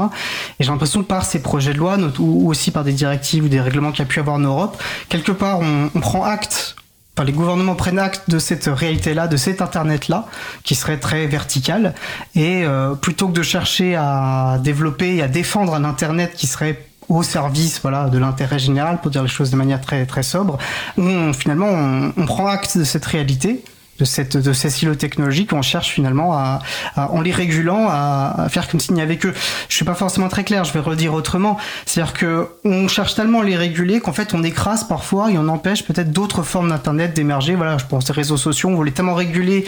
[0.58, 3.48] Et j'ai l'impression que par ces projets de loi, ou aussi par des directives ou
[3.48, 6.74] des règlements qu'il y a pu avoir en Europe, quelque part, on prend acte
[7.18, 10.26] Enfin, les gouvernements prennent acte de cette réalité-là, de cet Internet-là,
[10.62, 11.96] qui serait très vertical.
[12.36, 16.80] Et euh, plutôt que de chercher à développer et à défendre un Internet qui serait
[17.08, 20.58] au service voilà de l'intérêt général pour dire les choses de manière très très sobre
[20.98, 23.64] on, finalement on, on prend acte de cette réalité
[23.98, 26.60] de, cette, de ces silos technologiques, on cherche finalement à,
[26.96, 29.32] en les régulant, à, faire comme s'il n'y avait que.
[29.68, 31.58] Je suis pas forcément très clair, je vais redire autrement.
[31.86, 35.48] C'est-à-dire que on cherche tellement à les réguler qu'en fait on écrase parfois et on
[35.48, 37.54] empêche peut-être d'autres formes d'internet d'émerger.
[37.54, 39.64] Voilà, je pense aux réseaux sociaux, on voulait tellement réguler,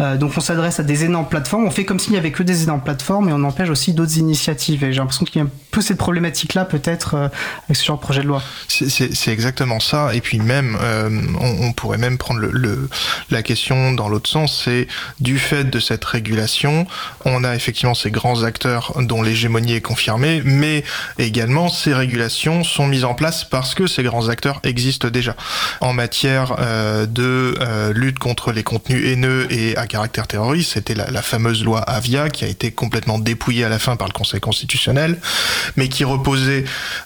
[0.00, 1.64] euh, donc on s'adresse à des énormes plateformes.
[1.64, 4.18] On fait comme s'il n'y avait que des énormes plateformes et on empêche aussi d'autres
[4.18, 4.84] initiatives.
[4.84, 7.28] Et j'ai l'impression qu'il y a un peu cette problématique-là peut-être euh,
[7.64, 8.42] avec ce genre de projet de loi.
[8.68, 10.14] C'est exactement ça.
[10.14, 12.40] Et puis même, euh, on, pourrait même prendre
[13.30, 14.86] la question dans l'autre sens, c'est
[15.20, 16.86] du fait de cette régulation,
[17.24, 20.84] on a effectivement ces grands acteurs dont l'hégémonie est confirmée, mais
[21.18, 25.36] également ces régulations sont mises en place parce que ces grands acteurs existent déjà.
[25.80, 30.94] En matière euh, de euh, lutte contre les contenus haineux et à caractère terroriste, c'était
[30.94, 34.12] la, la, fameuse loi Avia qui a été complètement dépouillée à la fin par le
[34.12, 35.18] Conseil constitutionnel,
[35.76, 36.64] mais qui reposait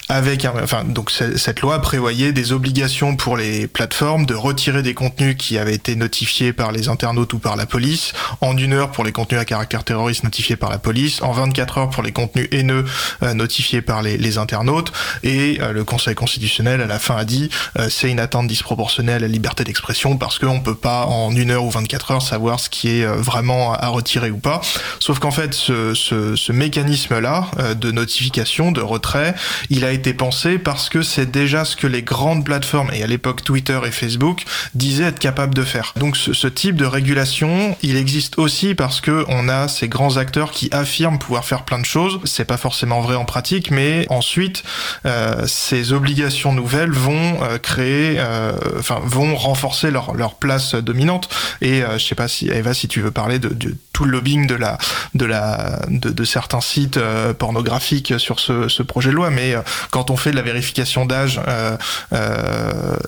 [0.09, 4.93] avec un, enfin donc cette loi prévoyait des obligations pour les plateformes de retirer des
[4.93, 8.91] contenus qui avaient été notifiés par les internautes ou par la police, en une heure
[8.91, 12.11] pour les contenus à caractère terroriste notifiés par la police, en 24 heures pour les
[12.11, 12.83] contenus haineux
[13.23, 14.91] euh, notifiés par les, les internautes,
[15.23, 19.23] et euh, le Conseil constitutionnel à la fin a dit euh, c'est une atteinte disproportionnelle
[19.23, 22.59] à la liberté d'expression parce qu'on peut pas en une heure ou 24 heures savoir
[22.59, 24.59] ce qui est vraiment à retirer ou pas.
[24.99, 27.47] Sauf qu'en fait ce, ce, mécanisme-là
[27.79, 29.33] de notification, de retrait,
[29.69, 33.07] il a été pensé parce que c'est déjà ce que les grandes plateformes, et à
[33.07, 34.43] l'époque Twitter et Facebook,
[34.73, 35.93] disaient être capables de faire.
[35.95, 36.17] Donc
[36.49, 41.19] type de régulation, il existe aussi parce que on a ces grands acteurs qui affirment
[41.19, 42.19] pouvoir faire plein de choses.
[42.25, 44.63] C'est pas forcément vrai en pratique, mais ensuite,
[45.05, 51.29] euh, ces obligations nouvelles vont euh, créer, euh, enfin, vont renforcer leur, leur place dominante.
[51.61, 54.47] Et je sais pas si Eva, si tu veux parler de, de tout le lobbying
[54.47, 54.77] de la,
[55.13, 56.99] de la, de, de certains sites
[57.37, 59.55] pornographiques sur ce, ce, projet de loi, mais
[59.91, 61.39] quand on fait de la vérification d'âge,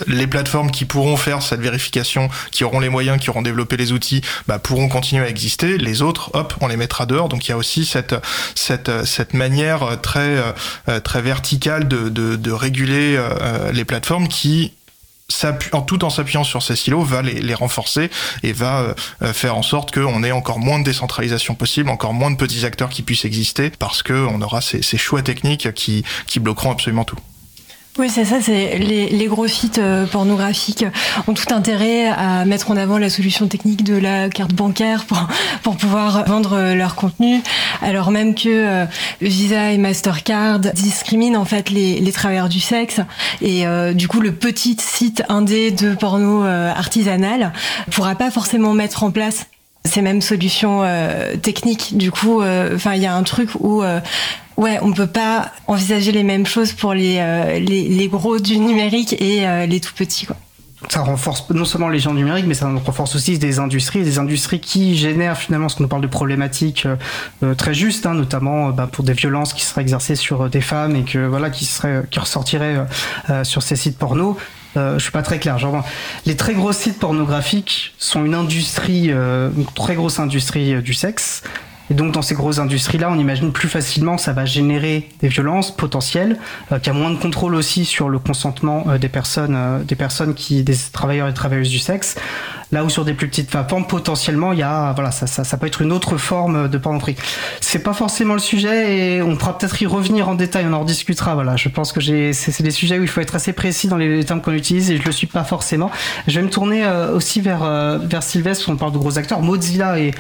[0.08, 3.92] les plateformes qui pourront faire cette vérification, qui auront les moyens, qui auront développé les
[3.92, 5.78] outils, bah, pourront continuer à exister.
[5.78, 7.30] Les autres, hop, on les mettra dehors.
[7.30, 8.16] Donc il y a aussi cette
[8.56, 10.38] cette cette manière très
[10.90, 14.74] euh, très verticale de de, de réguler euh, les plateformes qui
[15.72, 18.10] en tout en s'appuyant sur ces silos, va les, renforcer
[18.44, 22.32] et va euh, faire en sorte qu'on ait encore moins de décentralisation possible, encore moins
[22.32, 26.40] de petits acteurs qui puissent exister, parce qu'on aura ces, ces choix techniques qui, qui
[26.40, 27.18] bloqueront absolument tout.
[28.00, 28.42] Oui, c'est ça.
[28.42, 30.86] C'est les, gros sites euh, pornographiques
[31.28, 35.06] ont tout intérêt à mettre en avant la solution technique de la carte bancaire
[35.62, 37.42] pour pouvoir vendre euh, leur contenu,
[37.82, 38.86] alors même que euh,
[39.20, 43.02] Visa et Mastercard discriminent en fait les, les travailleurs du sexe
[43.42, 47.52] et du coup le petit site indé de porno artisanal
[47.92, 49.48] pourra pas forcément mettre en place
[49.86, 50.84] ces mêmes solutions
[51.42, 51.98] techniques.
[51.98, 53.84] Du coup, enfin, il y a un truc où
[54.62, 59.20] Ouais, on peut pas envisager les mêmes choses pour les, euh, les, gros du numérique
[59.20, 60.28] et euh, les tout petits.
[60.28, 60.36] Quoi.
[60.88, 64.60] Ça renforce non seulement les gens numériques, mais ça renforce aussi des industries, des industries
[64.60, 66.88] qui génèrent finalement ce qu'on nous parle de problématiques
[67.42, 70.96] euh, très justes, hein, notamment bah, pour des violences qui seraient exercées sur des femmes
[70.96, 72.86] et que voilà qui seraient qui ressortiraient
[73.44, 74.38] sur ces sites porno.
[74.78, 75.58] Euh, je suis pas très clair.
[75.58, 75.84] Genre,
[76.26, 81.44] les très gros sites pornographiques sont une industrie, une très grosse industrie du sexe.
[81.92, 85.76] Et donc dans ces grosses industries-là, on imagine plus facilement ça va générer des violences
[85.76, 86.38] potentielles,
[86.72, 89.84] euh, qu'il y a moins de contrôle aussi sur le consentement euh, des personnes, euh,
[89.84, 92.16] des personnes qui, des travailleurs et travailleuses du sexe.
[92.72, 95.58] Là où sur des plus petites plateformes, potentiellement, il y a, voilà, ça, ça, ça
[95.58, 97.18] peut être une autre forme de pornographie.
[97.60, 100.80] C'est pas forcément le sujet et on pourra peut-être y revenir en détail, on en
[100.80, 101.34] rediscutera.
[101.34, 104.24] Voilà, je pense que c'est, des sujets où il faut être assez précis dans les,
[104.24, 105.92] termes qu'on utilise et je le suis pas forcément.
[106.30, 107.66] Je vais me tourner aussi vers
[108.00, 109.42] vers Sylvestre, on parle de gros acteurs.
[109.42, 110.14] Mozilla et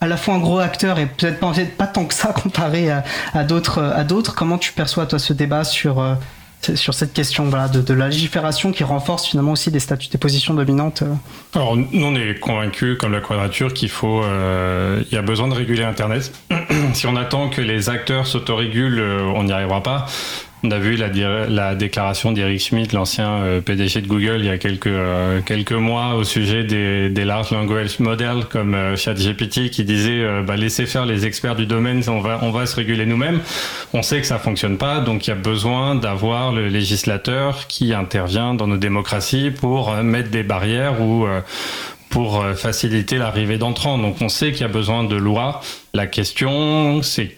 [0.00, 1.40] à la fois un gros acteur et peut-être
[1.76, 4.34] pas, tant que ça comparé à, d'autres.
[4.34, 6.14] Comment tu perçois toi ce débat sur euh,
[6.74, 11.02] sur cette question de, la légifération qui renforce finalement aussi des statuts, des positions dominantes
[11.02, 11.14] euh?
[11.54, 15.48] Alors nous on est convaincus comme la quadrature qu'il faut, euh, il y a besoin
[15.48, 16.32] de réguler Internet.
[16.94, 20.06] si on attend que les acteurs s'autorégulent, on n'y arrivera pas.
[20.66, 21.10] On a vu la,
[21.46, 25.70] la déclaration d'Eric Schmidt, l'ancien euh, PDG de Google, il y a quelques, euh, quelques
[25.70, 30.86] mois au sujet des, des large language models comme euh, ChatGPT qui disait bah, laissez
[30.86, 33.38] faire les experts du domaine, on va, on va se réguler nous-mêmes.
[33.92, 37.94] On sait que ça fonctionne pas, donc il y a besoin d'avoir le législateur qui
[37.94, 41.26] intervient dans nos démocraties pour mettre des barrières ou
[42.10, 43.98] pour faciliter l'arrivée d'entrants.
[43.98, 45.60] Donc on sait qu'il y a besoin de lois.
[45.94, 47.36] La question, c'est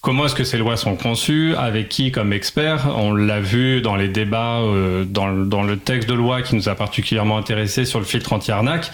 [0.00, 1.54] Comment est-ce que ces lois sont conçues?
[1.56, 2.12] Avec qui?
[2.12, 2.86] Comme expert?
[2.96, 6.68] On l'a vu dans les débats, euh, dans, dans, le texte de loi qui nous
[6.68, 8.90] a particulièrement intéressé sur le filtre anti-arnaque.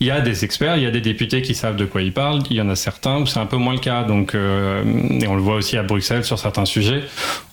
[0.00, 2.12] Il y a des experts, il y a des députés qui savent de quoi ils
[2.12, 2.42] parlent.
[2.50, 4.02] Il y en a certains où c'est un peu moins le cas.
[4.02, 4.84] Donc, euh,
[5.20, 7.02] et on le voit aussi à Bruxelles sur certains sujets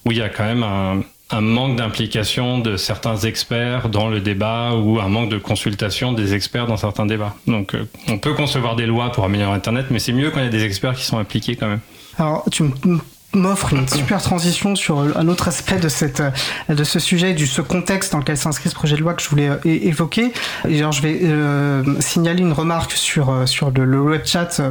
[0.06, 1.01] où il y a quand même un,
[1.32, 6.34] un manque d'implication de certains experts dans le débat ou un manque de consultation des
[6.34, 7.36] experts dans certains débats.
[7.47, 10.45] Donc, euh, on peut concevoir des lois pour améliorer Internet, mais c'est mieux quand il
[10.45, 11.80] y a des experts qui sont impliqués quand même.
[12.17, 12.63] Alors, tu
[13.34, 16.32] m'offre une super transition sur un autre aspect de cette euh,
[16.76, 19.30] de ce sujet du ce contexte dans lequel s'inscrit ce projet de loi que je
[19.30, 20.34] voulais euh, évoquer.
[20.67, 24.62] Et genre je vais euh, signaler une remarque sur euh, sur le, le web chat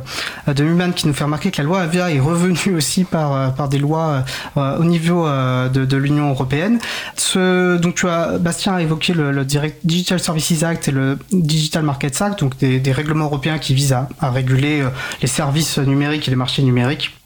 [0.47, 3.69] de Human qui nous fait remarquer que la loi Avia est revenue aussi par par
[3.69, 4.25] des lois
[4.57, 6.79] au niveau de, de l'Union européenne.
[7.17, 9.45] Ce donc tu as Bastien a évoqué le, le
[9.85, 13.93] Digital Services Act et le Digital Markets Act donc des, des règlements européens qui visent
[13.93, 14.83] à, à réguler
[15.23, 17.20] les services numériques et les marchés numériques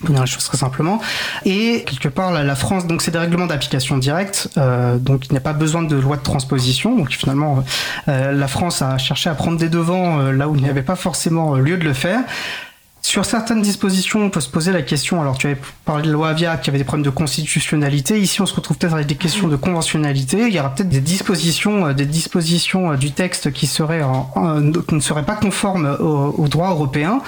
[0.00, 1.00] pour dire les choses très simplement.
[1.44, 5.38] Et quelque part, la, France, donc c'est des règlements d'application directe, euh, donc il n'y
[5.38, 6.96] a pas besoin de loi de transposition.
[6.96, 7.64] Donc finalement,
[8.08, 10.82] euh, la France a cherché à prendre des devants euh, là où il n'y avait
[10.82, 12.20] pas forcément lieu de le faire.
[13.02, 15.22] Sur certaines dispositions, on peut se poser la question.
[15.22, 18.20] Alors, tu avais parlé de loi Avia qui avait des problèmes de constitutionnalité.
[18.20, 20.46] Ici, on se retrouve peut-être avec des questions de conventionnalité.
[20.48, 25.96] Il y aura peut-être des dispositions, des dispositions du texte qui ne seraient pas conformes
[25.98, 27.22] au, au droit européen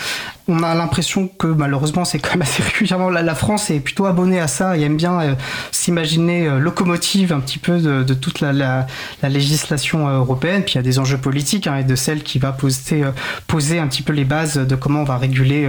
[0.53, 4.41] on a l'impression que malheureusement c'est quand même assez régulièrement la, France est plutôt abonnée
[4.41, 5.35] à ça et aime bien euh,
[5.71, 8.87] s'imaginer euh, locomotive un petit peu de, toute la,
[9.23, 10.63] législation euh, européenne.
[10.63, 13.05] Puis il y a des enjeux politiques hein, et de celle qui va poser,
[13.47, 15.69] poser un petit peu les bases de comment on va réguler,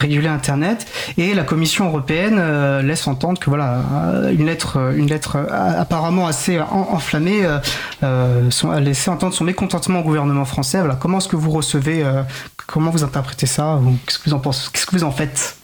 [0.00, 0.86] réguler Internet.
[1.18, 2.40] Et la Commission européenne
[2.80, 3.82] laisse entendre que voilà
[4.32, 7.46] une lettre, une lettre apparemment assez enflammée
[8.02, 10.78] a laissé entendre son mécontentement au gouvernement français.
[10.78, 12.04] Voilà, comment est-ce que vous recevez,
[12.66, 13.80] comment vous interprétez ça
[14.22, 14.70] Qu'est-ce que vous en pensez?
[14.72, 15.56] Qu'est-ce que vous en faites?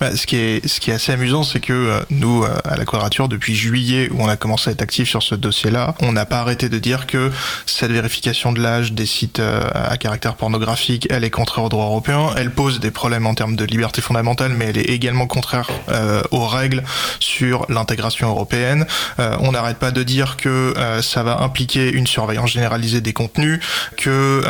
[0.00, 2.76] Bah, ce, qui est, ce qui est assez amusant, c'est que euh, nous, euh, à
[2.76, 6.12] la Quadrature, depuis juillet, où on a commencé à être actif sur ce dossier-là, on
[6.12, 7.30] n'a pas arrêté de dire que
[7.66, 11.86] cette vérification de l'âge des sites euh, à caractère pornographique, elle est contraire au droit
[11.86, 15.68] européen, elle pose des problèmes en termes de liberté fondamentale, mais elle est également contraire
[16.30, 16.82] aux règles
[17.20, 18.86] sur l'intégration européenne.
[19.18, 23.60] on n'arrête pas de dire que ça va impliquer une surveillance généralisée des contenus,
[23.96, 24.42] que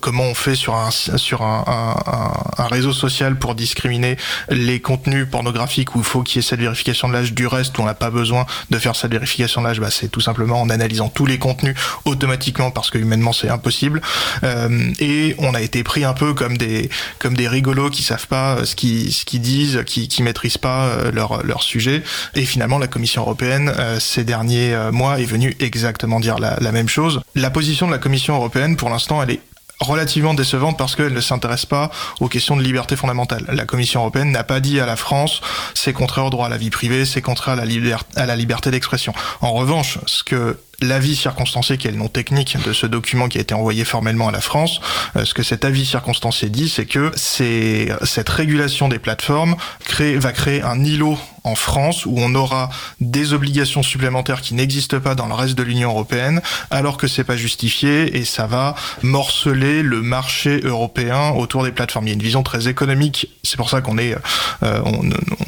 [0.00, 4.15] comment on fait sur un, sur un, un réseau social pour discriminer
[4.48, 7.76] les contenus pornographiques où il faut qu'il y ait cette vérification de l'âge du reste
[7.78, 10.60] où on n'a pas besoin de faire cette vérification de l'âge, bah, c'est tout simplement
[10.60, 14.00] en analysant tous les contenus automatiquement parce que humainement c'est impossible.
[14.44, 18.26] Euh, et on a été pris un peu comme des comme des rigolos qui savent
[18.26, 22.02] pas ce qu'ils ce qu'ils disent, qui maîtrisent pas euh, leur leur sujet.
[22.34, 26.72] Et finalement la Commission européenne euh, ces derniers mois est venue exactement dire la, la
[26.72, 27.20] même chose.
[27.34, 29.40] La position de la Commission européenne pour l'instant elle est
[29.80, 33.44] relativement décevante parce qu'elle ne s'intéresse pas aux questions de liberté fondamentale.
[33.52, 35.40] La Commission européenne n'a pas dit à la France
[35.74, 39.12] c'est contraire au droit à la vie privée, c'est contraire à la, liberté d'expression.
[39.40, 43.38] En revanche, ce que l'avis circonstancié, qui est le nom technique de ce document qui
[43.38, 44.80] a été envoyé formellement à la France,
[45.16, 50.32] euh, ce que cet avis circonstancié dit, c'est que cette régulation des plateformes crée, va
[50.32, 52.68] créer un îlot en France où on aura
[53.00, 57.24] des obligations supplémentaires qui n'existent pas dans le reste de l'Union européenne, alors que c'est
[57.24, 62.06] pas justifié et ça va morceler le marché européen autour des plateformes.
[62.06, 63.28] Il y a une vision très économique.
[63.42, 64.16] C'est pour ça qu'on est
[64.62, 64.80] euh,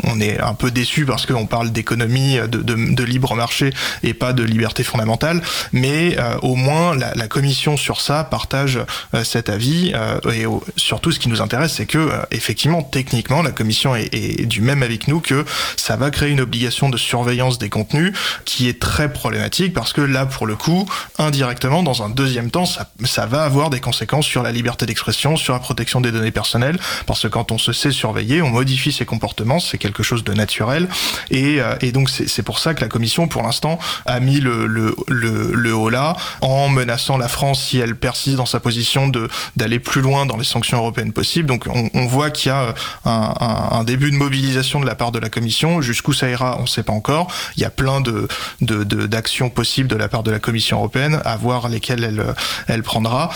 [0.04, 3.70] on, est un peu déçu parce qu'on parle d'économie, de, libre marché
[4.02, 5.42] et pas de liberté fondamentale
[5.72, 8.80] mais euh, au moins la, la, commission sur ça partage
[9.14, 10.44] euh, cet avis euh, et
[10.76, 14.82] surtout ce qui nous intéresse c'est que effectivement techniquement la commission est, est, du même
[14.82, 15.44] avec nous que
[15.76, 18.12] ça va créer une obligation de surveillance des contenus
[18.44, 22.66] qui est très problématique parce que là pour le coup indirectement dans un deuxième temps
[22.66, 26.30] ça, ça va avoir des conséquences sur la liberté d'expression sur la protection des données
[26.30, 30.24] personnelles parce que quand on se sait surveiller on modifie ses comportements c'est quelque chose
[30.24, 30.88] de naturel
[31.30, 35.72] et, et donc c'est pour ça que la commission pour l'instant a mis le, le
[35.72, 39.10] holà en menaçant la France si elle persiste dans sa position
[39.56, 41.48] d'aller plus loin dans les sanctions européennes possibles.
[41.48, 42.74] Donc on, voit qu'il y a
[43.04, 43.34] un,
[43.70, 45.67] un, début de mobilisation de la part de la Commission.
[45.80, 47.28] Jusqu'où ça ira, on ne sait pas encore.
[47.56, 48.28] Il y a plein de
[48.60, 52.34] d'actions possibles de la part de la Commission européenne, à voir lesquelles elle,
[52.66, 53.30] elle prendra.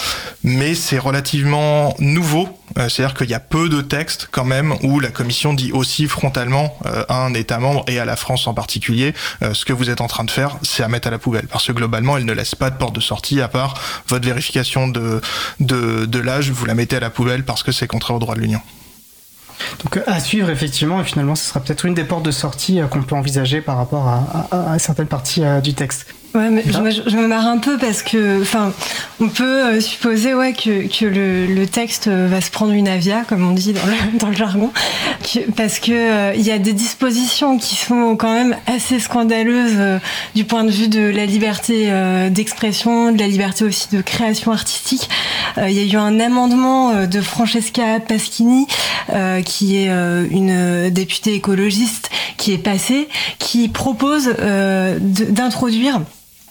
[0.45, 2.49] Mais c'est relativement nouveau.
[2.79, 6.07] Euh, c'est-à-dire qu'il y a peu de textes quand même où la Commission dit aussi
[6.07, 9.73] frontalement euh, à un État membre et à la France en particulier, euh, ce que
[9.73, 11.47] vous êtes en train de faire, c'est à mettre à la poubelle.
[11.49, 13.75] Parce que globalement, elle ne laisse pas de porte de sortie à part
[14.09, 15.21] votre vérification de,
[15.61, 18.35] de, de l'âge, vous la mettez à la poubelle parce que c'est contraire au droit
[18.35, 18.61] de l'Union.
[19.83, 23.03] Donc à suivre effectivement, et finalement ce sera peut-être une des portes de sortie qu'on
[23.03, 26.07] peut envisager par rapport à, à, certaines parties du texte.
[26.35, 28.73] Ouais, mais je, je, me marre un peu parce que, enfin,
[29.21, 33.25] on peut euh, supposer ouais que, que le, le, texte va se prendre une avia,
[33.29, 34.73] comme on dit dans le, dans le jargon,
[35.23, 39.77] que, parce que euh, il y a des dispositions qui sont quand même assez scandaleuses
[39.77, 39.99] euh,
[40.35, 44.53] du point de vue de la liberté euh, d'expression, de la liberté aussi de création
[44.53, 45.09] artistique.
[45.59, 48.67] Il y a eu un amendement de Francesca Paschini,
[49.45, 52.09] qui est une députée écologiste,
[52.39, 53.09] qui est passé,
[53.39, 54.35] qui propose
[55.01, 56.01] d'introduire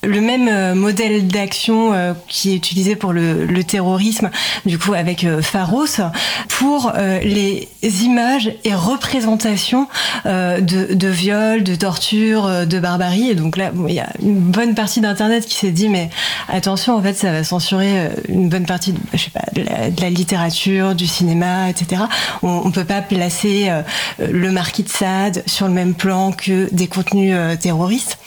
[0.03, 4.29] le même euh, modèle d'action euh, qui est utilisé pour le, le terrorisme,
[4.65, 6.01] du coup avec euh, Pharos,
[6.49, 6.93] pour
[7.23, 7.67] les
[8.03, 9.87] images et représentations
[10.25, 13.29] de, de viols, de torture, de barbarie.
[13.29, 16.09] Et donc là, bon, il y a une bonne partie d'Internet qui s'est dit, mais
[16.47, 19.89] attention, en fait, ça va censurer une bonne partie, de, je sais pas, de la,
[19.89, 22.03] de la littérature, du cinéma, etc.
[22.43, 23.71] On, on peut pas placer
[24.19, 28.17] le marquis de Sade sur le même plan que des contenus terroristes.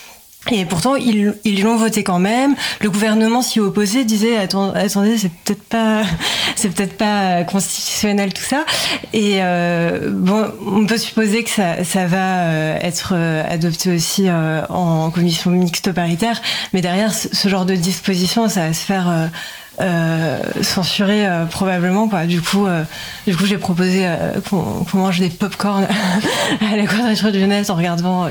[0.50, 2.54] Et pourtant, ils, l'ont voté quand même.
[2.80, 6.02] Le gouvernement s'y opposait, disait attendez, c'est peut-être pas,
[6.56, 8.64] c'est peut-être pas constitutionnel tout ça.
[9.12, 14.28] Et euh, bon, on peut supposer que ça, ça va euh, être euh, adopté aussi
[14.28, 16.40] euh, en commission mixte paritaire,
[16.72, 19.30] mais derrière ce, genre de disposition, ça va se faire
[20.62, 22.08] censuré probablement.
[22.08, 22.26] Quoi.
[22.26, 22.66] Du coup,
[23.26, 24.08] du coup j'ai proposé
[24.48, 25.86] qu'on mange des pop-corn
[26.72, 28.28] à la quadrature du net en regardant.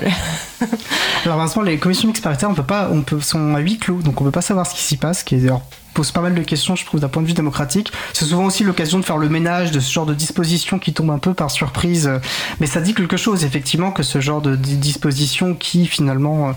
[1.25, 4.01] Alors, Vincent, les commissions mixtes paritaires, on peut pas, on peut, sont à huis clos,
[4.01, 5.61] donc on peut pas savoir ce qui s'y passe, qui d'ailleurs
[5.93, 7.91] pose pas mal de questions, je trouve, d'un point de vue démocratique.
[8.13, 11.11] C'est souvent aussi l'occasion de faire le ménage de ce genre de dispositions qui tombent
[11.11, 12.11] un peu par surprise.
[12.59, 16.53] Mais ça dit quelque chose, effectivement, que ce genre de dispositions qui, finalement,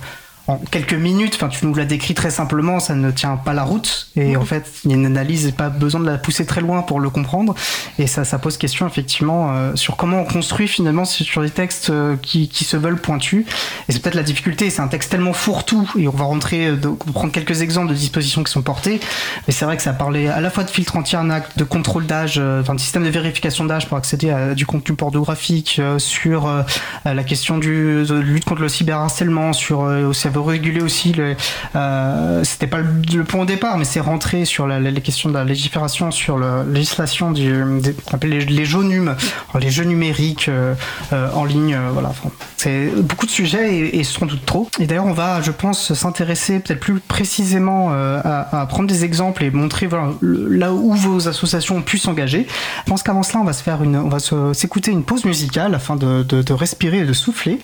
[0.49, 3.65] en quelques minutes, enfin tu nous l'as décrit très simplement, ça ne tient pas la
[3.65, 4.09] route.
[4.17, 6.83] Et en fait il y a une analyse, pas besoin de la pousser très loin
[6.83, 7.55] pour le comprendre.
[7.99, 11.91] Et ça, ça pose question effectivement euh, sur comment on construit finalement sur des textes
[11.91, 13.45] euh, qui, qui, se veulent pointus.
[13.89, 16.77] Et c'est peut-être la difficulté, c'est un texte tellement fourre-tout et on va rentrer, euh,
[16.77, 19.01] de, prendre quelques exemples de dispositions qui sont portées.
[19.47, 22.39] Mais c'est vrai que ça parlait à la fois de filtre anti-arnaque, de contrôle d'âge,
[22.61, 26.65] enfin de système de vérification d'âge pour accéder à du contenu pornographique, sur
[27.05, 31.13] la question du, de lutte contre le cyberharcèlement, sur aussi réguler aussi.
[31.13, 31.37] Le,
[31.75, 35.45] euh, C'était pas le, point au départ, mais c'est rentré sur les questions de la
[35.45, 40.75] légifération, sur la législation des, jeux numériques euh,
[41.13, 41.75] euh, en ligne.
[41.75, 42.13] Euh, voilà,
[42.57, 44.69] c'est beaucoup de sujets et, sont doute trop.
[44.79, 49.51] Et d'ailleurs, on va, je pense, s'intéresser peut-être plus précisément à, prendre des exemples et
[49.51, 49.89] montrer
[50.23, 52.47] là où vos associations ont pu s'engager.
[52.85, 54.19] Je pense qu'avant cela, on va se faire on va
[54.55, 57.61] s'écouter une pause musicale afin de respirer et de souffler.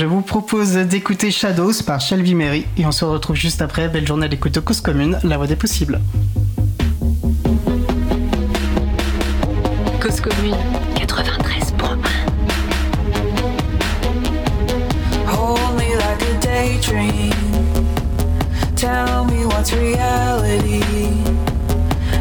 [0.00, 3.86] Je vous propose d'écouter Shadows par Shelby Mary et on se retrouve juste après.
[3.86, 6.00] Belle journée d'écoute de Cause Commune, la voix des possibles.
[10.00, 10.56] Cause Commune
[10.94, 11.98] 93.1
[15.26, 17.34] Hold me like a daydream.
[18.76, 20.80] Tell me what's reality.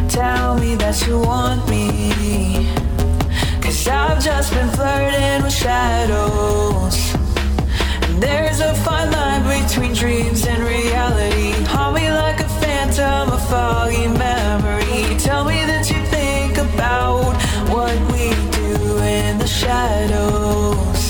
[0.09, 2.67] Tell me that you want me.
[3.61, 7.18] Cause I've just been flirting with shadows
[8.19, 11.51] There's a fine line between dreams and reality.
[11.71, 15.17] Haunt me like a phantom, a foggy memory.
[15.17, 17.33] Tell me that you think about
[17.73, 18.25] what we
[18.59, 21.01] do in the shadows.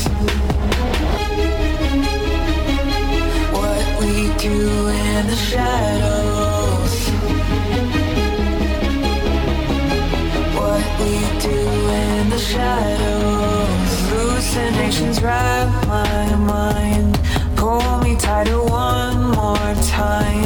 [3.58, 6.94] What we do in the shadows.
[10.60, 11.60] What we do
[12.06, 13.92] in the shadows.
[14.12, 15.59] Hallucinations wrap
[20.00, 20.39] behind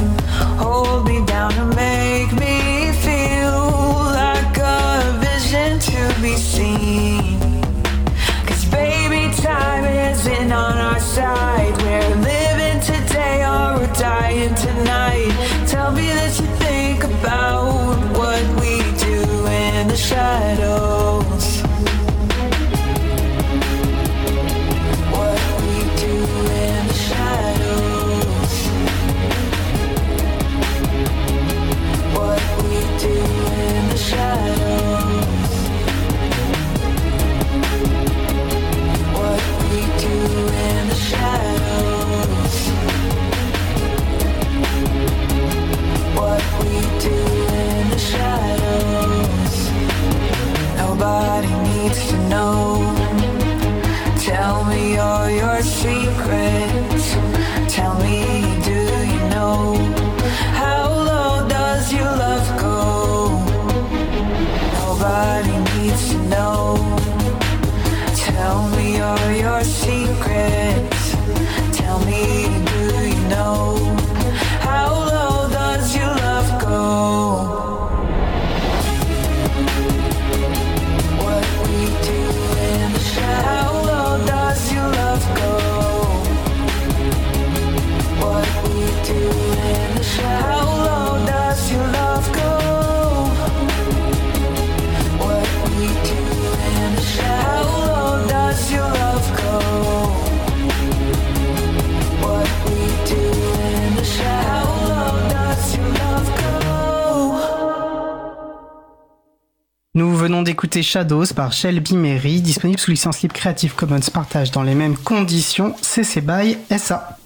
[110.44, 114.98] d'écouter Shadows par Shelby Mary, disponible sous licence libre Creative Commons partage dans les mêmes
[114.98, 117.18] conditions, CC BY SA.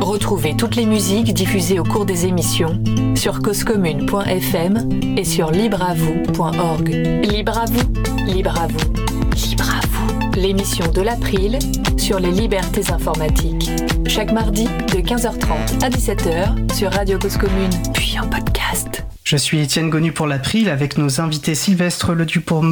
[0.00, 2.82] Retrouvez toutes les musiques diffusées au cours des émissions
[3.14, 6.88] sur causecommune.fm et sur libreavoue.org.
[6.88, 8.92] Libre à vous, libre à vous,
[9.34, 10.40] libre à vous.
[10.40, 11.58] L'émission de l'April
[11.98, 13.70] sur les libertés informatiques.
[14.06, 19.04] Chaque mardi de 15h30 à 17h sur Radio Cause Commune, puis en podcast.
[19.32, 22.62] Je suis Étienne Gonu pour l'April avec nos invités Sylvestre Ledru pour,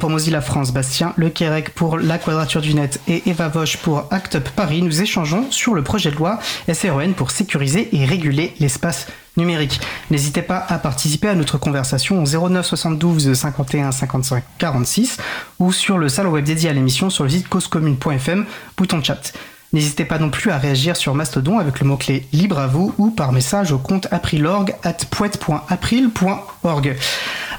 [0.00, 4.08] pour Mozilla France, Bastien Le Quérec pour La Quadrature du Net et Eva Vosch pour
[4.10, 4.82] Act Up Paris.
[4.82, 9.06] Nous échangeons sur le projet de loi SREN pour sécuriser et réguler l'espace
[9.36, 9.80] numérique.
[10.10, 15.18] N'hésitez pas à participer à notre conversation au 09 72 51 55 46
[15.60, 19.32] ou sur le salon web dédié à l'émission sur le site causecommune.fm, bouton chat.
[19.72, 23.10] N'hésitez pas non plus à réagir sur Mastodon avec le mot-clé libre à vous ou
[23.10, 26.96] par message au compte aprilorg at poète.april.org.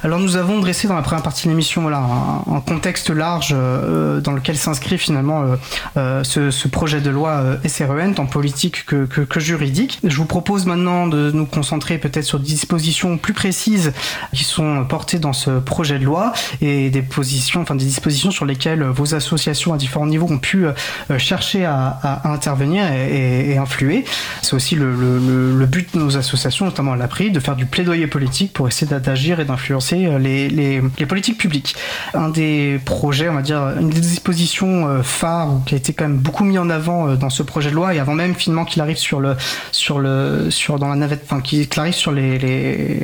[0.01, 4.21] Alors nous avons dressé dans la première partie de l'émission voilà, un, contexte large euh,
[4.21, 5.55] dans lequel s'inscrit finalement euh,
[5.97, 9.99] euh, ce, projet de loi SREN, tant politique que, que, juridique.
[10.03, 13.91] Je vous propose maintenant de nous concentrer peut-être sur des dispositions plus précises
[14.33, 16.31] qui sont portées dans ce projet de loi
[16.61, 20.65] et des positions, enfin des dispositions sur lesquelles vos associations à différents niveaux ont pu
[21.17, 24.05] chercher à, intervenir et, influer.
[24.41, 28.07] C'est aussi le, le, but de nos associations, notamment à l'APRI, de faire du plaidoyer
[28.07, 31.75] politique pour essayer d'agir et d'influencer euh, les, politiques publiques.
[32.13, 36.05] Un des projets, on va dire, une des dispositions euh, phares qui a été quand
[36.05, 38.65] même beaucoup mis en avant euh, dans ce projet de loi et avant même finalement
[38.65, 39.35] qu'il arrive sur le
[39.71, 43.01] sur le sur dans la navette, enfin qu'il arrive sur les,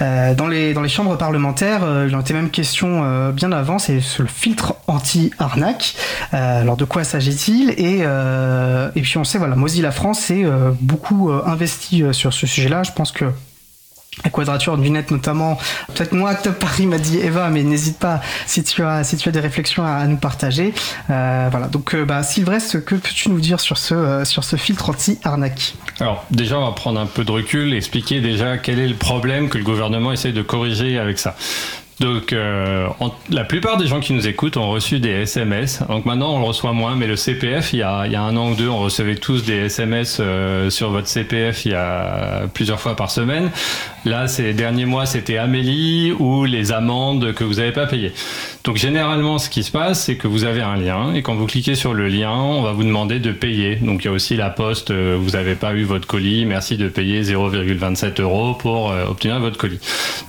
[0.00, 4.00] euh, dans les dans les chambres parlementaires, il en était même question bien avant, c'est
[4.18, 5.94] le filtre anti-arnaque.
[6.32, 7.70] alors de quoi s'agit-il?
[7.70, 10.44] Et puis on sait voilà Mozilla France s'est
[10.80, 12.82] beaucoup investi sur ce sujet-là.
[12.82, 13.24] Je pense que
[14.24, 15.58] la quadrature du net notamment.
[15.94, 19.28] Peut-être moi, Top Paris m'a dit Eva, mais n'hésite pas si tu as si tu
[19.28, 20.74] as des réflexions à, nous partager.
[21.10, 21.68] Euh, voilà.
[21.68, 25.18] Donc, euh, bah, Sylvestre, que peux-tu nous dire sur ce euh, sur ce filtre anti
[25.24, 28.96] arnaque Alors déjà, on va prendre un peu de recul, expliquer déjà quel est le
[28.96, 31.36] problème que le gouvernement essaie de corriger avec ça.
[32.00, 32.86] Donc, euh,
[33.28, 35.82] la plupart des gens qui nous écoutent ont reçu des SMS.
[35.88, 38.22] Donc maintenant, on le reçoit moins, mais le CPF, il y a, il y a
[38.22, 41.74] un an ou deux, on recevait tous des SMS euh, sur votre CPF il y
[41.74, 43.50] a plusieurs fois par semaine.
[44.04, 48.12] Là, ces derniers mois, c'était Amélie ou les amendes que vous n'avez pas payées.
[48.62, 51.46] Donc généralement, ce qui se passe, c'est que vous avez un lien et quand vous
[51.46, 53.76] cliquez sur le lien, on va vous demander de payer.
[53.76, 56.76] Donc il y a aussi la poste, euh, vous n'avez pas eu votre colis, merci
[56.76, 59.80] de payer 0,27 euros pour obtenir votre colis.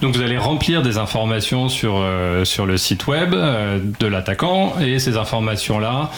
[0.02, 5.00] Donc vous allez remplir des informations sur, euh, sur le site web de l'attaquant et
[5.00, 6.10] ces informations-là,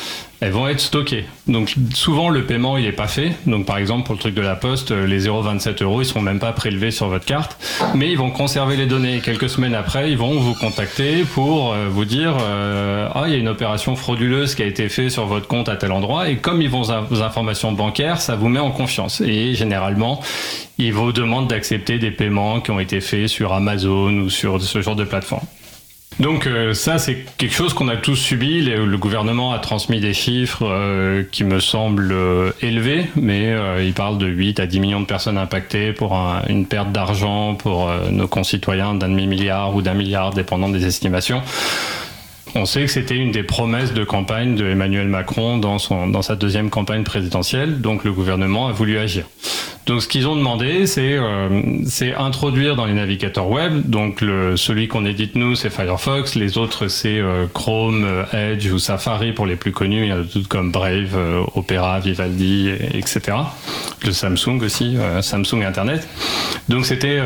[0.42, 1.26] elles vont être stockées.
[1.48, 3.34] Donc souvent le paiement il est pas fait.
[3.46, 6.22] Donc par exemple pour le truc de la poste, euh, les 0,27 euros ils seront
[6.22, 7.58] même pas prélevés sur votre carte,
[7.94, 9.22] mais ils vont conserver les données.
[9.24, 13.36] quelques semaines après, ils vont vous contacter pour euh, vous dire euh, ah il y
[13.36, 16.28] a une opération frauduleuse qui a été faite sur votre compte à tel endroit.
[16.28, 19.22] Et comme ils vont vos informations bancaires, ça vous met en confiance.
[19.22, 20.22] Et généralement
[20.80, 24.82] ils vous demandent d'accepter des paiements qui ont été faits sur Amazon ou sur ce
[24.82, 25.46] genre de plateforme.
[26.20, 28.62] Donc euh, ça, c'est quelque chose qu'on a tous subi.
[28.62, 34.18] Le, gouvernement a transmis des chiffres euh, qui me semblent euh, élevés, mais il parle
[34.18, 36.14] de 8 à 10 millions de personnes impactées pour
[36.50, 41.42] une perte d'argent pour nos concitoyens d'un demi-milliard ou d'un milliard, dépendant des estimations.
[42.54, 46.22] On sait que c'était une des promesses de campagne de Emmanuel Macron dans, son, dans
[46.22, 49.26] sa deuxième campagne présidentielle, donc le gouvernement a voulu agir.
[49.88, 51.84] Donc ce qu'ils ont demandé, c'est euh,
[52.18, 54.24] introduire dans les navigateurs web, donc
[54.56, 59.32] celui qu'on édite nous, c'est Firefox, les autres c'est euh, Chrome, euh, Edge ou Safari
[59.32, 63.38] pour les plus connus, il y en a d'autres comme Brave, euh, Opera, Vivaldi, etc.
[64.06, 66.08] Le Samsung aussi, Samsung Internet.
[66.70, 67.20] Donc c'était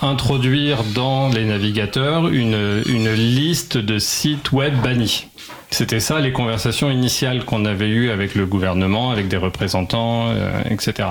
[0.00, 5.28] introduire dans les navigateurs une, une liste de sites web bannis.
[5.70, 10.32] C'était ça les conversations initiales qu'on avait eues avec le gouvernement, avec des représentants,
[10.70, 11.08] etc.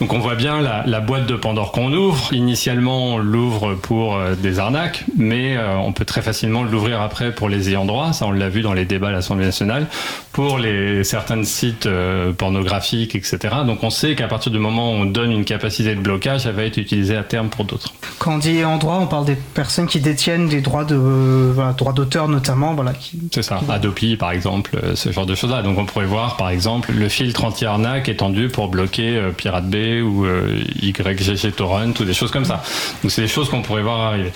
[0.00, 2.32] Donc on voit bien la, boîte de Pandore qu'on ouvre.
[2.32, 7.32] Initialement, on l'ouvre pour euh, des arnaques, mais euh, on peut très facilement l'ouvrir après
[7.32, 8.12] pour les ayants droit.
[8.12, 9.86] Ça, on l'a vu dans les débats à l'Assemblée nationale,
[10.32, 13.38] pour les certains sites euh, pornographiques, etc.
[13.66, 16.54] Donc on sait qu'à partir du moment où on donne une capacité de blocage, elle
[16.54, 17.92] va être utilisée à terme pour d'autres.
[18.20, 21.92] Quand on dit ayants droit, on parle des personnes qui détiennent des droits de droits
[21.92, 22.92] d'auteur notamment, voilà.
[23.32, 23.60] C'est ça.
[23.68, 25.62] Adopi, par exemple, ce genre de choses-là.
[25.62, 30.24] Donc on pourrait voir, par exemple, le filtre anti-arnaque étendu pour bloquer Pirate Bay ou
[30.24, 32.62] euh, YGG Torrent ou des choses comme ça.
[33.02, 34.32] Donc c'est des choses qu'on pourrait voir arriver.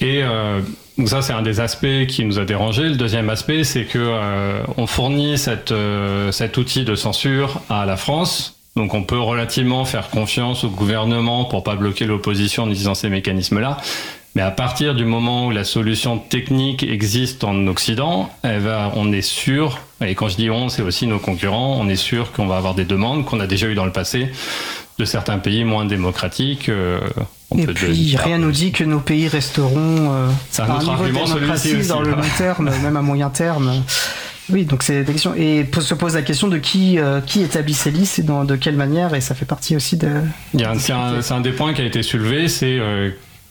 [0.00, 0.60] Et euh,
[1.06, 2.84] ça c'est un des aspects qui nous a dérangé.
[2.84, 5.70] Le deuxième aspect c'est que euh, on fournit cet
[6.56, 8.58] outil de censure à la France.
[8.76, 13.08] Donc on peut relativement faire confiance au gouvernement pour pas bloquer l'opposition en utilisant ces
[13.08, 13.78] mécanismes-là.
[14.36, 19.10] Mais à partir du moment où la solution technique existe en Occident, elle va, on
[19.10, 22.46] est sûr, et quand je dis on, c'est aussi nos concurrents, on est sûr qu'on
[22.46, 24.28] va avoir des demandes qu'on a déjà eues dans le passé
[24.98, 26.68] de certains pays moins démocratiques.
[26.68, 27.00] Euh,
[27.56, 30.28] et puis rien nous dit que nos pays resteront euh,
[30.58, 33.72] à un niveau de démocratie dans le long terme, même à moyen terme.
[34.50, 35.34] Oui, donc c'est la question.
[35.34, 38.76] Et se pose la question de qui, euh, qui établit ces listes et de quelle
[38.76, 40.10] manière, et ça fait partie aussi de.
[40.78, 42.78] C'est un, un, des points qui a été soulevé, c'est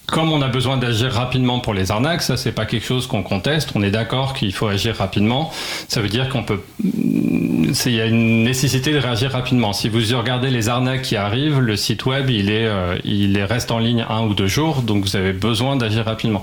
[0.08, 3.24] comme on a besoin d'agir rapidement pour les arnaques, ça c'est pas quelque chose qu'on
[3.24, 3.72] conteste.
[3.76, 5.51] On est d'accord qu'il faut agir rapidement.
[5.88, 9.74] Ça veut dire qu'on peut, il y a une nécessité de réagir rapidement.
[9.74, 13.72] Si vous regardez les arnaques qui arrivent, le site web il est, euh, il reste
[13.72, 16.41] en ligne un ou deux jours, donc vous avez besoin d'agir rapidement.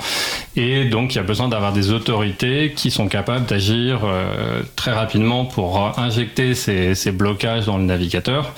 [0.57, 4.93] Et donc il y a besoin d'avoir des autorités qui sont capables d'agir euh, très
[4.93, 8.53] rapidement pour injecter ces blocages dans le navigateur.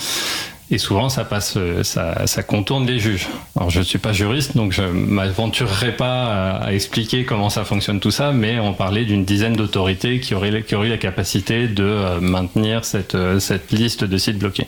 [0.71, 3.29] Et souvent, ça passe, euh, ça, ça, contourne les juges.
[3.57, 8.01] Alors, je ne suis pas juriste, donc je m'aventurerai pas à, expliquer comment ça fonctionne
[8.01, 11.85] tout ça, mais on parlait d'une dizaine d'autorités qui auraient, qui auraient la capacité de
[11.85, 14.67] euh, maintenir cette, euh, cette liste de sites bloqués.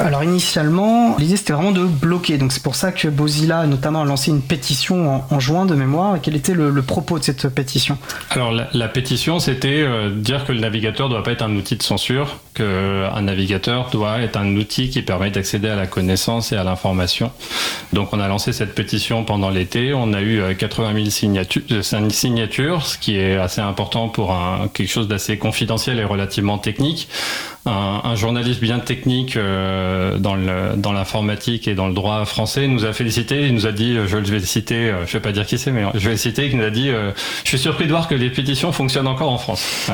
[0.00, 2.38] Alors initialement, l'idée c'était vraiment de bloquer.
[2.38, 6.16] Donc c'est pour ça que Bozilla notamment a lancé une pétition en, juin de mémoire.
[6.16, 7.98] Et quel était le, propos de cette pétition?
[8.30, 11.76] Alors la, pétition c'était euh, dire que le navigateur ne doit pas être un outil
[11.76, 16.56] de censure, qu'un navigateur doit être un outil qui permet d'accéder à la connaissance et
[16.56, 17.30] à l'information.
[17.92, 19.94] Donc on a lancé cette pétition pendant l'été.
[19.94, 21.62] On a eu 80 000 signatures,
[22.10, 24.36] signatures, ce qui est assez important pour
[24.74, 27.08] quelque chose d'assez confidentiel et relativement technique
[27.68, 33.46] un, journaliste bien technique euh, dans l'informatique et dans le droit français nous a félicité.
[33.46, 35.70] Il nous a dit, je vais le citer, euh, je vais pas dire qui c'est,
[35.70, 36.46] mais je vais le citer.
[36.46, 37.12] Il nous a dit, euh,
[37.44, 39.90] je suis surpris de voir que les pétitions fonctionnent encore en France.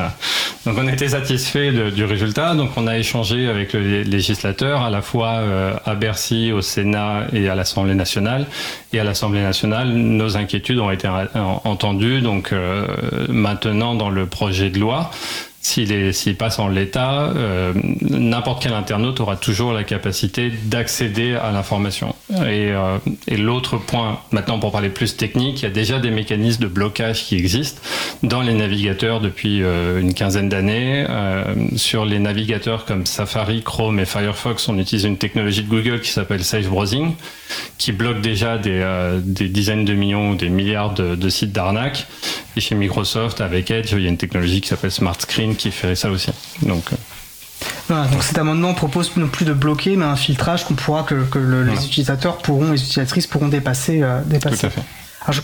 [0.65, 2.54] Donc on était satisfait du résultat.
[2.55, 5.41] Donc on a échangé avec le législateur à la fois
[5.85, 8.45] à Bercy, au Sénat et à l'Assemblée nationale.
[8.93, 12.21] Et à l'Assemblée nationale, nos inquiétudes ont été entendues.
[12.21, 12.53] Donc
[13.29, 15.11] maintenant dans le projet de loi
[15.65, 22.13] s'il passe en l'état, euh, n'importe quel internaute aura toujours la capacité d'accéder à l'information.
[22.31, 22.97] Et, euh,
[23.27, 26.67] et l'autre point, maintenant pour parler plus technique, il y a déjà des mécanismes de
[26.67, 27.81] blocage qui existent
[28.21, 31.05] dans les navigateurs depuis euh, une quinzaine d'années.
[31.77, 36.11] sur les navigateurs comme Safari, Chrome et Firefox, on utilise une technologie de Google qui
[36.11, 37.15] s'appelle Safe Browsing,
[37.79, 42.05] qui bloque déjà des, dizaines de millions ou des milliards de sites d'arnaque.
[42.57, 45.71] Et chez Microsoft, avec Edge, il y a une technologie qui s'appelle Smart Screen qui
[45.71, 46.31] ferait ça aussi.
[46.61, 46.83] Donc,
[47.89, 48.07] euh.
[48.11, 51.85] donc cet amendement propose non plus de bloquer, mais un filtrage qu'on pourra que, les
[51.85, 54.01] utilisateurs pourront, les utilisatrices pourront dépasser.
[54.01, 54.57] Euh, dépasser.
[54.57, 54.81] Tout à fait.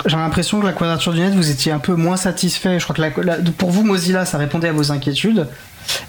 [0.06, 2.80] J'ai l'impression que la quadrature du net, vous étiez un peu moins satisfait.
[2.80, 5.48] Je crois que pour vous, Mozilla, ça répondait à vos inquiétudes.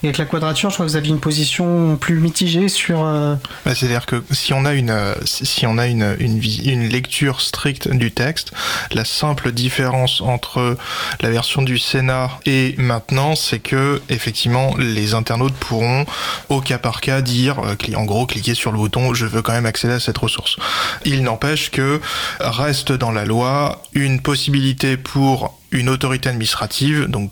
[0.02, 3.04] Et avec la quadrature, je crois que vous aviez une position plus mitigée sur.
[3.04, 6.88] Euh, bah, C'est-à-dire que si on a une euh, si on a une, une, une
[6.88, 8.52] lecture stricte du texte,
[8.92, 10.76] la simple différence entre
[11.20, 16.04] la version du Sénat et maintenant, c'est que effectivement les internautes pourront
[16.48, 19.52] au cas par cas dire, euh, en gros, cliquer sur le bouton "Je veux quand
[19.52, 20.56] même accéder à cette ressource".
[21.04, 22.00] Il n'empêche que
[22.40, 27.30] reste dans la loi une possibilité pour une autorité administrative, donc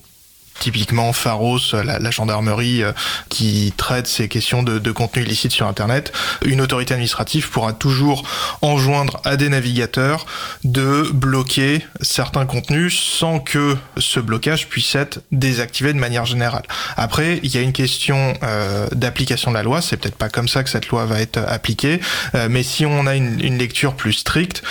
[0.61, 2.93] typiquement Pharos, la, gendarmerie euh,
[3.29, 6.13] qui traite ces questions de, contenu illicite sur Internet,
[6.45, 8.29] une autorité administrative pourra toujours
[8.61, 10.27] enjoindre à des navigateurs
[10.63, 16.65] de bloquer certains contenus sans que ce blocage puisse être désactivé de manière générale.
[16.97, 20.49] Après, il y a une question euh, d'application de la loi, c'est peut-être pas comme
[20.49, 22.01] ça que cette loi va être appliquée,
[22.35, 24.63] euh, mais si on a une, une lecture plus stricte,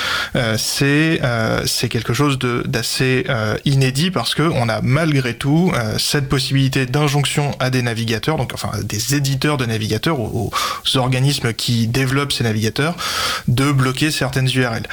[0.58, 1.22] c'est
[1.66, 3.26] c'est quelque chose d'assez
[3.66, 8.52] inédit parce que on a malgré tout euh, cette possibilité d'injonction à des navigateurs, donc
[8.54, 10.52] enfin des éditeurs de navigateurs, aux,
[10.96, 12.96] organismes qui développent ces navigateurs,
[13.48, 14.84] de bloquer certaines URL.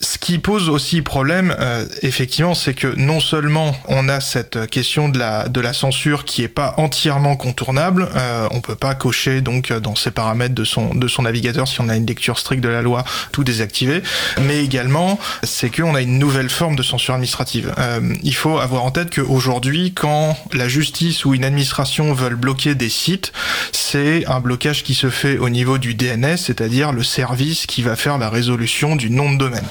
[0.00, 5.08] Ce qui pose aussi problème, euh, effectivement, c'est que non seulement on a cette question
[5.08, 9.40] de la de la censure qui est pas entièrement contournable, euh, on peut pas cocher
[9.40, 12.62] donc dans ces paramètres de son de son navigateur si on a une lecture stricte
[12.62, 14.02] de la loi tout désactiver,
[14.42, 17.74] mais également c'est qu'on a une nouvelle forme de censure administrative.
[17.78, 20.21] Euh, il faut avoir en tête qu'aujourd'hui, quand
[20.52, 23.32] la justice ou une administration veulent bloquer des sites,
[23.72, 27.96] c'est un blocage qui se fait au niveau du DNS, c'est-à-dire le service qui va
[27.96, 29.64] faire la résolution du nom de domaine.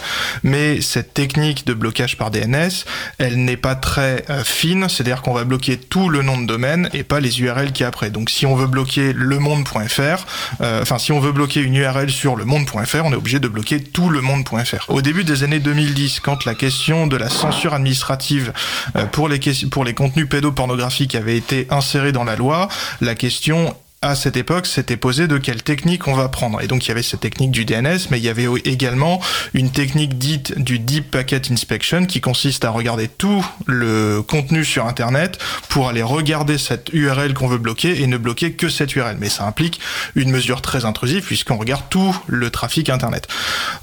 [0.43, 2.85] Mais cette technique de blocage par DNS,
[3.17, 6.89] elle n'est pas très euh, fine, c'est-à-dire qu'on va bloquer tout le nom de domaine
[6.93, 8.09] et pas les URL qui après.
[8.09, 10.25] Donc si on veut bloquer lemonde.fr,
[10.61, 13.81] euh, enfin si on veut bloquer une URL sur lemonde.fr, on est obligé de bloquer
[13.81, 14.89] tout le monde.fr.
[14.89, 18.53] Au début des années 2010, quand la question de la censure administrative
[18.95, 22.67] euh, pour les contenus pédopornographique avait été inséré dans la loi,
[22.99, 26.59] la question à cette époque, s'était posé de quelle technique on va prendre.
[26.59, 29.21] Et donc il y avait cette technique du DNS, mais il y avait également
[29.53, 34.87] une technique dite du Deep Packet Inspection qui consiste à regarder tout le contenu sur
[34.87, 35.37] Internet
[35.69, 39.17] pour aller regarder cette URL qu'on veut bloquer et ne bloquer que cette URL.
[39.19, 39.79] Mais ça implique
[40.15, 43.27] une mesure très intrusive puisqu'on regarde tout le trafic Internet.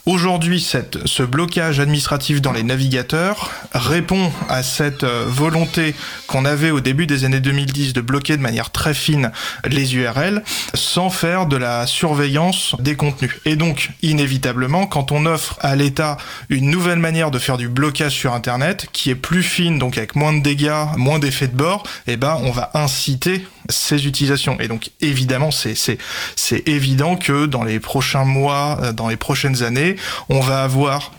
[0.04, 0.60] Aujourd'hui,
[1.04, 5.94] ce blocage administratif dans les navigateurs répond à cette euh, volonté
[6.26, 9.30] qu'on avait au début des années 2010 de bloquer de manière très fine
[9.64, 10.42] les URL URL
[10.74, 13.34] sans faire de la surveillance des contenus.
[13.44, 16.16] Et donc, inévitablement, quand on offre à l'État
[16.48, 20.16] une nouvelle manière de faire du blocage sur Internet, qui est plus fine, donc avec
[20.16, 24.58] moins de dégâts, moins d'effets de bord, eh ben, on va inciter ces utilisations.
[24.60, 25.88] Et donc, évidemment, c'est,
[26.66, 29.96] évident que dans les prochains mois, euh, dans les prochaines années,
[30.28, 31.12] on va avoir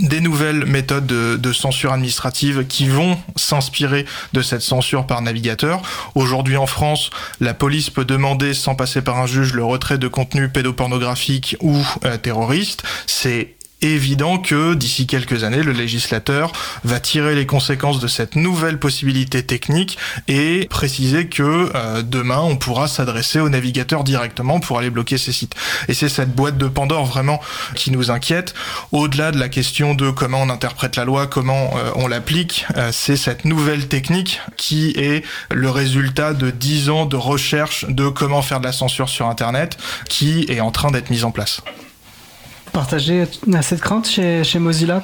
[0.00, 5.82] des nouvelles méthodes de, censure administrative qui vont s'inspirer de cette censure par navigateur.
[6.14, 10.08] Aujourd'hui en France, la police peut demander sans passer par un juge le retrait de
[10.08, 12.82] contenu pédopornographique ou euh, terroriste.
[13.06, 13.54] C'est
[13.92, 16.52] évident que d'ici quelques années, le législateur
[16.84, 22.56] va tirer les conséquences de cette nouvelle possibilité technique et préciser que euh, demain, on
[22.56, 25.54] pourra s'adresser au navigateur directement pour aller bloquer ces sites.
[25.88, 27.40] Et c'est cette boîte de Pandore vraiment
[27.74, 28.54] qui nous inquiète.
[28.92, 32.90] Au-delà de la question de comment on interprète la loi, comment euh, on l'applique, euh,
[32.92, 38.42] c'est cette nouvelle technique qui est le résultat de dix ans de recherche de comment
[38.42, 39.76] faire de la censure sur Internet
[40.08, 41.60] qui est en train d'être mise en place
[42.74, 43.24] partager
[43.62, 45.02] cette crainte chez, Mozilla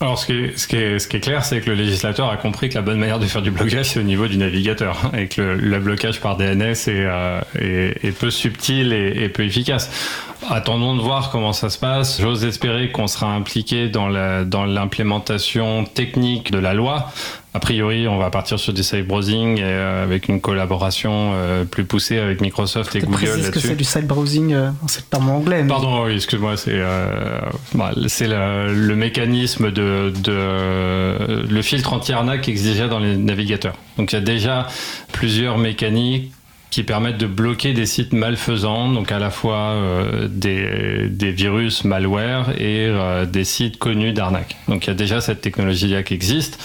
[0.00, 3.18] alors, ce qui est, clair, c'est que le législateur a compris que la bonne manière
[3.18, 6.74] de faire du blocage, c'est au niveau du navigateur, et que le, blocage par DNS
[6.86, 9.90] euh, est, peu subtil et, peu efficace.
[10.48, 12.20] Attendons de voir comment ça se passe.
[12.20, 17.10] J'ose espérer qu'on sera impliqué dans l'implémentation technique de la loi.
[17.54, 21.64] A priori, on va partir sur du safe browsing et, euh, avec une collaboration euh,
[21.64, 23.50] plus poussée avec Microsoft et Google là-dessus.
[23.50, 25.64] que c'est du safe browsing euh, C'est terme anglais.
[25.66, 26.78] Pardon, oui, excuse-moi, c'est
[27.74, 33.74] bah, c'est le, le, mécanisme de, de le filtre anti-arnaque exigé dans les navigateurs.
[33.96, 34.68] Donc il y a déjà
[35.12, 36.30] plusieurs mécaniques
[36.70, 41.84] qui permettent de bloquer des sites malfaisants, donc à la fois euh, des, des, virus
[41.84, 44.56] malware et euh, des sites connus d'arnaque.
[44.68, 46.62] Donc il y a déjà cette technologie-là qui existe.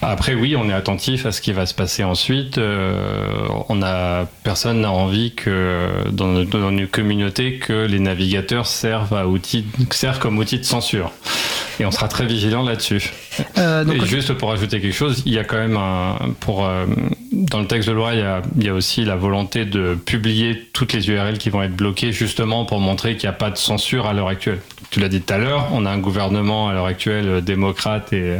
[0.00, 2.56] Après oui, on est attentif à ce qui va se passer ensuite.
[2.56, 9.14] Euh, on a personne n'a envie que dans, dans, une communauté que les navigateurs servent
[9.14, 11.12] à outil, servent comme outil de censure.
[11.78, 13.12] Et on sera très vigilant là-dessus.
[13.58, 16.66] Euh, et juste pour ajouter quelque chose, il y a quand même un, pour
[17.32, 19.94] dans le texte de loi, il y, a, il y, a, aussi la volonté de
[19.94, 23.50] publier toutes les URL qui vont être bloquées, justement pour montrer qu'il n'y a pas
[23.50, 24.60] de censure à l'heure actuelle.
[24.90, 28.12] Tu l'as dit tout à l'heure, on a un gouvernement à l'heure actuelle euh, démocrate
[28.12, 28.38] et euh,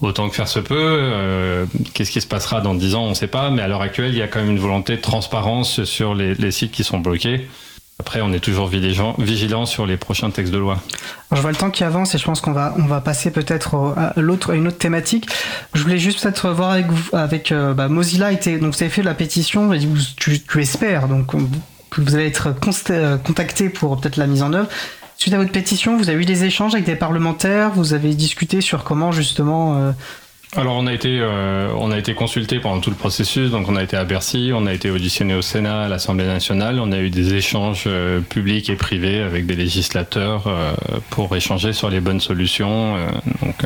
[0.00, 0.74] autant que faire se peut.
[0.76, 3.82] Euh, Qu'est-ce qui se passera dans dix ans, on ne sait pas, mais à l'heure
[3.82, 6.82] actuelle, il y a quand même une volonté de transparence sur les, les sites qui
[6.82, 7.46] sont bloqués.
[8.00, 10.80] Après, on est toujours vigilant sur les prochains textes de loi.
[11.32, 13.74] je vois le temps qui avance et je pense qu'on va, on va passer peut-être
[13.96, 15.28] à, l'autre, une autre thématique.
[15.74, 19.02] Je voulais juste peut-être voir avec vous, avec euh, bah, Mozilla, donc vous avez fait
[19.02, 19.80] la pétition, et
[20.16, 21.32] tu, tu espères donc
[21.90, 22.54] que vous allez être
[22.90, 24.68] euh, contacté pour peut-être la mise en œuvre.
[25.16, 28.60] Suite à votre pétition, vous avez eu des échanges avec des parlementaires, vous avez discuté
[28.60, 29.90] sur comment justement euh,
[30.56, 33.76] alors on a été euh, on a été consulté pendant tout le processus, donc on
[33.76, 36.98] a été à Bercy, on a été auditionné au Sénat, à l'Assemblée nationale, on a
[36.98, 40.72] eu des échanges euh, publics et privés avec des législateurs euh,
[41.10, 42.96] pour échanger sur les bonnes solutions.
[43.42, 43.64] donc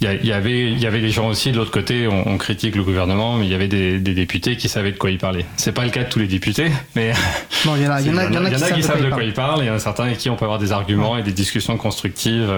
[0.00, 2.08] il y, avait il y avait des gens aussi de l'autre côté.
[2.08, 5.18] On, critique le gouvernement mais il y avait des, députés qui savaient de quoi ils
[5.18, 5.46] parlaient.
[5.56, 7.12] C'est pas le cas de tous les députés mais
[7.64, 9.60] il y en a, y en a, qui, savent de quoi ils parlent.
[9.60, 11.32] Et il y en a certains avec qui on peut avoir des arguments et des
[11.32, 12.52] discussions constructives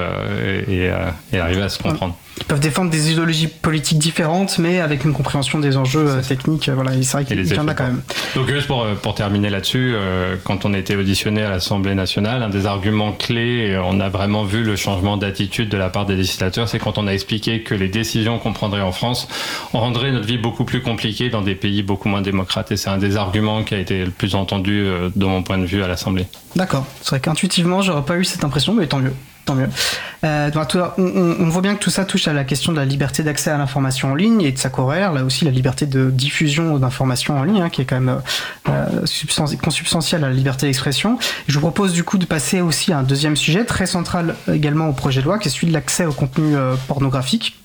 [0.69, 0.91] et,
[1.33, 5.13] et, arriver à se comprendre ils peuvent défendre des idéologies politiques différentes, mais avec une
[5.13, 6.69] compréhension des enjeux euh, techniques.
[6.69, 8.03] Voilà, c'est vrai qu'il y en a quand même.
[8.35, 11.95] Donc juste pour, euh, pour terminer là-dessus, euh, quand on a été auditionné à l'Assemblée
[11.95, 16.07] nationale, un des arguments clés, on a vraiment vu le changement d'attitude de la part
[16.07, 19.29] des législateurs, c'est quand on a expliqué que les décisions qu'on prendrait en France
[19.73, 22.73] rendraient notre vie beaucoup plus compliquée dans des pays beaucoup moins démocrates.
[22.73, 25.67] Et c'est un des arguments qui a été le plus entendu de mon point de
[25.67, 26.27] vue à l'Assemblée.
[26.57, 26.87] D'accord.
[27.01, 29.15] C'est vrai qu'intuitivement, j'aurais pas eu cette impression, mais tant mieux.
[29.45, 29.69] Tant mieux.
[30.25, 30.51] Euh,
[30.97, 33.59] on, voit bien que tout ça touche à la question de la liberté d'accès à
[33.59, 37.43] l'information en ligne et de sa corrère, là aussi la liberté de diffusion d'informations en
[37.43, 38.23] ligne, hein, qui est quand même
[38.71, 39.05] euh,
[39.63, 41.19] consubstantielle à la liberté d'expression.
[41.47, 44.89] Je vous propose du coup de passer aussi à un deuxième sujet très central également
[44.89, 47.59] au projet de loi, qui est celui de l'accès au contenu euh, pornographique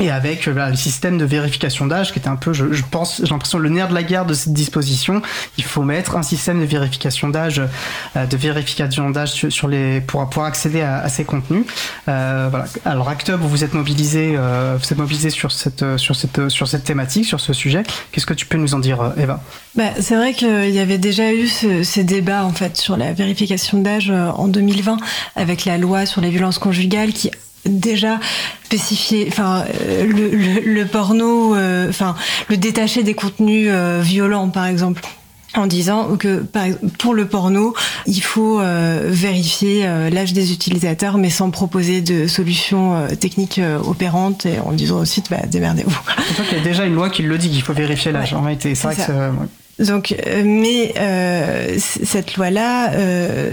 [0.00, 3.30] et avec euh, le système de vérification d'âge qui était un peu, je, pense, j'ai
[3.30, 5.22] l'impression le nerf de la guerre de cette disposition.
[5.58, 7.62] Il faut mettre un système de vérification d'âge,
[8.16, 11.64] euh, de vérification d'âge sur, les pour pouvoir accéder à, ces contenus.
[12.08, 12.66] Euh, voilà.
[12.84, 17.24] Alors Actub, vous êtes mobilisé, vous êtes mobilisé sur cette sur cette sur cette thématique,
[17.24, 17.82] sur ce sujet.
[18.12, 19.42] Qu'est-ce que tu peux nous en dire, Eva?
[19.74, 23.80] Bah, c'est vrai qu'il y avait déjà eu ces débats en fait sur la vérification
[23.80, 24.96] d'âge en 2020
[25.36, 27.30] avec la loi sur les violences conjugales qui
[27.66, 28.20] déjà
[28.64, 32.14] spécifier, enfin euh, le, le, porno, euh, enfin
[32.48, 35.02] le détacher des contenus euh, violents par exemple.
[35.54, 36.44] En disant que
[36.98, 37.74] pour le porno,
[38.06, 43.60] il faut euh, vérifier euh, l'âge des utilisateurs, mais sans proposer de solutions euh, techniques
[43.86, 46.00] opérantes et en disant aussi bah, démerdez-vous.
[46.36, 48.34] C'est qu'il y a déjà une loi qui le dit qu'il faut vérifier l'âge.
[48.34, 50.94] en réalité, c'est vrai que donc, mais
[51.78, 52.92] cette loi-là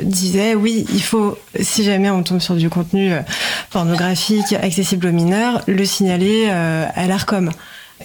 [0.03, 3.11] disait oui, il faut, si jamais on tombe sur du contenu
[3.71, 7.49] pornographique accessible aux mineurs, le signaler à l'Arcom.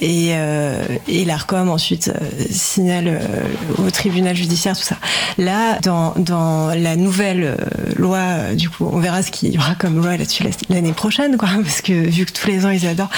[0.01, 4.97] Et, euh, et l'ARCOM ensuite euh, signale euh, au tribunal judiciaire tout ça.
[5.39, 7.57] Là, dans, dans la nouvelle euh,
[7.97, 11.49] loi, du coup, on verra ce qu'il y aura comme loi là-dessus l'année prochaine, quoi,
[11.63, 13.11] parce que vu que tous les ans ils adorent,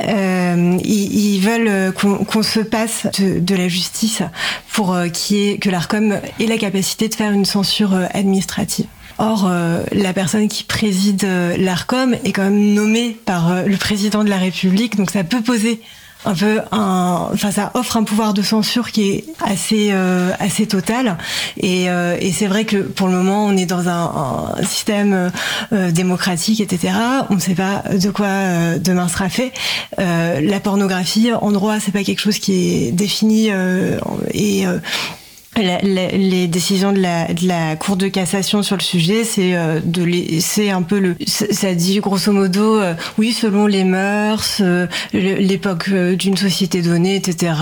[0.00, 4.22] ils, ils, veulent qu'on se passe de, de, la justice
[4.72, 4.96] pour
[5.30, 8.86] y ait, que l'ARCOM ait la capacité de faire une censure administrative.
[9.18, 9.50] Or,
[9.92, 11.26] la personne qui préside
[11.58, 15.80] l'ARCOM est quand même nommée par le président de la République, donc ça peut poser
[16.24, 20.66] un peu un, enfin ça offre un pouvoir de censure qui est assez euh, assez
[20.66, 21.18] total.
[21.56, 25.30] Et, euh, et c'est vrai que pour le moment on est dans un, système
[25.72, 26.94] euh, démocratique etc
[27.30, 29.52] on ne sait pas de quoi demain sera fait.
[29.98, 33.50] La pornographie en droit c'est pas quelque chose qui est défini
[34.32, 34.66] et
[35.56, 39.80] les décisions de la, de la Cour de cassation sur le sujet, c'est euh,
[40.70, 41.16] un peu le.
[41.26, 47.52] Ça dit grosso modo, euh, oui, selon les mœurs, euh, l'époque d'une société donnée, etc.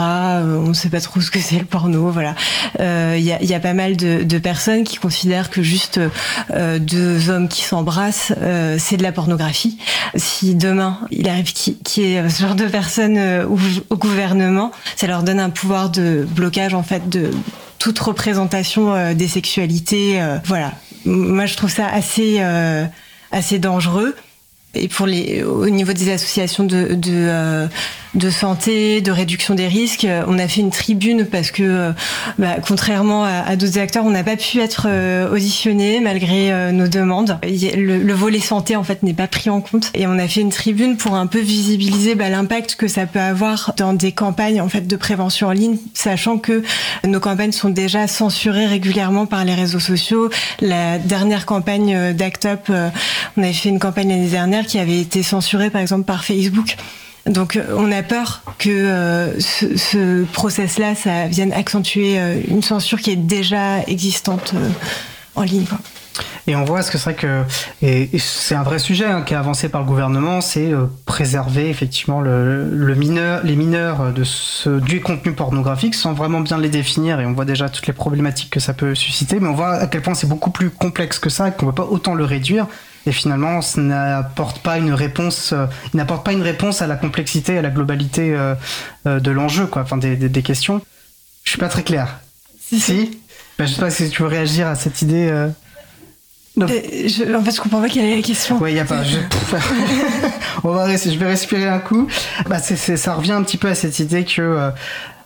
[0.40, 2.34] on ne sait pas trop ce que c'est le porno, voilà.
[2.78, 6.00] Il y a, y, a, pas mal de, de, personnes qui considèrent que juste
[6.78, 8.32] deux hommes qui s'embrassent,
[8.78, 9.78] c'est de la pornographie.
[10.14, 13.58] Si demain il arrive qui, qui est ce genre de personnes au,
[13.90, 17.30] au gouvernement, ça leur donne un pouvoir de blocage en fait de
[17.80, 20.22] toute représentation euh, des sexualités.
[20.22, 20.72] Euh, voilà.
[21.04, 22.84] Moi, je trouve ça assez euh,
[23.32, 24.14] assez dangereux.
[24.74, 27.68] Et pour les, au niveau des associations de, de
[28.14, 30.06] de santé, de réduction des risques.
[30.26, 31.92] On a fait une tribune parce que, euh,
[32.38, 36.88] bah, contrairement à, d'autres acteurs, on n'a pas pu être euh, auditionné malgré euh, nos
[36.88, 37.38] demandes.
[37.42, 40.50] Le, volet santé en fait n'est pas pris en compte et on a fait une
[40.50, 44.68] tribune pour un peu visibiliser bah, l'impact que ça peut avoir dans des campagnes en
[44.68, 46.62] fait de prévention en ligne, sachant que
[47.06, 50.28] nos campagnes sont déjà censurées régulièrement par les réseaux sociaux.
[50.60, 52.70] La dernière campagne d'Act Up,
[53.36, 56.76] on avait fait une campagne l'année dernière qui avait été censurée par exemple par Facebook.
[57.26, 63.00] Donc euh, on a peur que euh, ce, process-là, ça vienne accentuer euh, une censure
[63.00, 64.54] qui est déjà existante
[65.34, 65.66] en ligne.
[66.46, 67.44] Et on voit ce que c'est que
[67.82, 70.70] et, c'est un vrai sujet hein, qui est avancé par le gouvernement, c'est
[71.06, 76.68] préserver effectivement le, mineur, les mineurs de ce, du contenu pornographique sans vraiment bien les
[76.68, 77.20] définir.
[77.20, 79.86] Et on voit déjà toutes les problématiques que ça peut susciter, mais on voit à
[79.86, 82.24] quel point c'est beaucoup plus complexe que ça et qu'on ne peut pas autant le
[82.24, 82.66] réduire
[83.06, 86.96] et finalement ça n'apporte pas une réponse euh, il n'apporte pas une réponse à la
[86.96, 88.54] complexité à la globalité euh,
[89.06, 89.82] euh, de l'enjeu quoi.
[89.82, 90.82] Enfin des, des, questions.
[91.44, 92.20] Je suis pas très clair.
[92.60, 93.18] Si, si.
[93.58, 95.30] Ben, je sais pas si tu veux réagir à cette idée
[96.60, 98.58] en fait je comprends pas quelle est la question.
[98.60, 99.16] Oui il y a pas je...
[100.64, 102.06] on va je vais respirer un coup.
[102.48, 104.72] Bah, ça revient un petit peu à cette idée que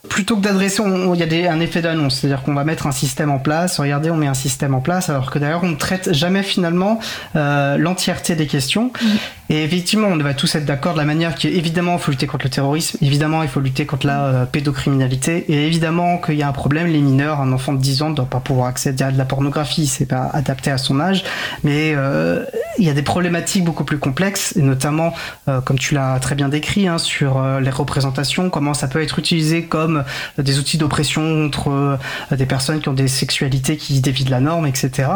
[0.09, 2.93] plutôt que d'adresser, il y a des, un effet d'annonce, c'est-à-dire qu'on va mettre un
[2.93, 3.79] système en place.
[3.81, 6.99] Regardez, on met un système en place, alors que d'ailleurs on ne traite jamais finalement
[7.37, 8.93] euh, l'entièreté des questions.
[9.01, 9.07] Mm.
[9.51, 12.27] Et effectivement, on va tous être d'accord de la manière qui évidemment il faut lutter
[12.27, 16.43] contre le terrorisme, évidemment il faut lutter contre la euh, pédocriminalité, et évidemment qu'il y
[16.43, 19.05] a un problème, les mineurs, un enfant de 10 ans ne doit pas pouvoir accéder
[19.05, 21.25] à de la pornographie, c'est pas adapté à son âge,
[21.63, 22.45] mais euh,
[22.79, 25.13] il y a des problématiques beaucoup plus complexes, et notamment,
[25.65, 29.65] comme tu l'as très bien décrit, hein, sur les représentations, comment ça peut être utilisé
[29.65, 29.94] comme
[30.39, 31.99] des outils d'oppression contre
[32.31, 35.09] des personnes qui ont des sexualités qui dévient de la norme, etc.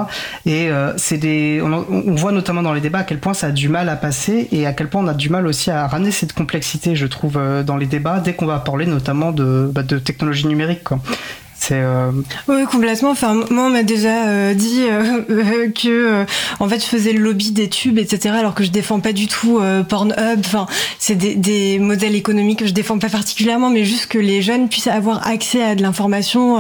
[0.47, 3.69] Et c'est des, on, voit notamment dans les débats à quel point ça a du
[3.69, 6.33] mal à passer et à quel point on a du mal aussi à ramener cette
[6.33, 10.47] complexité, je trouve, euh, dans les débats dès qu'on va parler notamment de, bah, technologie
[10.47, 10.89] numérique.
[11.73, 12.13] Euh,
[12.49, 13.11] oui, complètement.
[13.11, 16.25] Enfin, moi, on m'a déjà euh, dit euh, que,
[16.61, 19.27] en fait, je faisais le lobby des tubes, etc., alors que je défends pas du
[19.27, 20.41] tout Pornhub.
[20.41, 20.67] Enfin,
[20.99, 24.87] c'est des, modèles économiques que je défends pas particulièrement, mais juste que les jeunes puissent
[24.87, 26.59] avoir accès à de l'information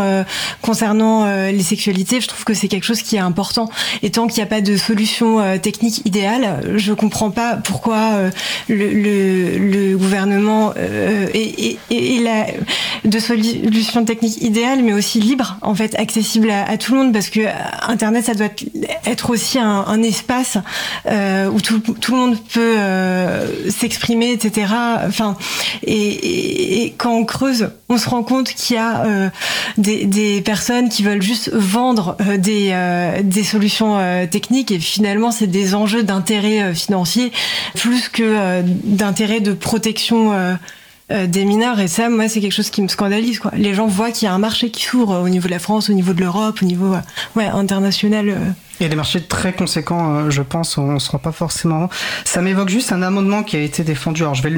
[0.62, 2.20] concernant les sexualités.
[2.20, 3.68] Je trouve que c'est quelque chose qui est important.
[4.02, 8.30] Et tant qu'il n'y a pas de solution technique idéale, je comprends pas pourquoi
[8.68, 10.72] le, gouvernement
[11.34, 12.24] et, et,
[13.04, 17.30] de solution technique idéale, mais aussi libre, en fait, accessible à, tout le monde, parce
[17.30, 17.40] que
[17.88, 18.48] Internet, ça doit
[19.06, 20.58] être aussi un, espace
[21.06, 24.72] euh, où tout, le monde peut euh, s'exprimer, etc.
[25.06, 25.36] Enfin,
[25.86, 29.28] et, quand on creuse, on se rend compte qu'il y a euh,
[29.76, 33.98] des, des, personnes qui veulent juste vendre euh, des, euh, des solutions
[34.30, 37.32] techniques, et finalement, c'est des enjeux d'intérêt financier
[37.74, 40.32] plus que d'intérêt de protection
[41.10, 41.80] des mineurs.
[41.80, 43.38] Et ça, moi, c'est quelque chose qui me scandalise.
[43.38, 43.52] Quoi.
[43.56, 45.88] Les gens voient qu'il y a un marché qui s'ouvre au niveau de la France,
[45.88, 46.94] au niveau de l'Europe, au niveau
[47.36, 48.54] ouais, international.
[48.80, 51.32] Il y a des marchés très conséquents, euh, je pense, on ne se rend pas
[51.32, 51.90] forcément.
[52.24, 54.22] Ça m'évoque juste un amendement qui a été défendu.
[54.22, 54.50] Alors je vais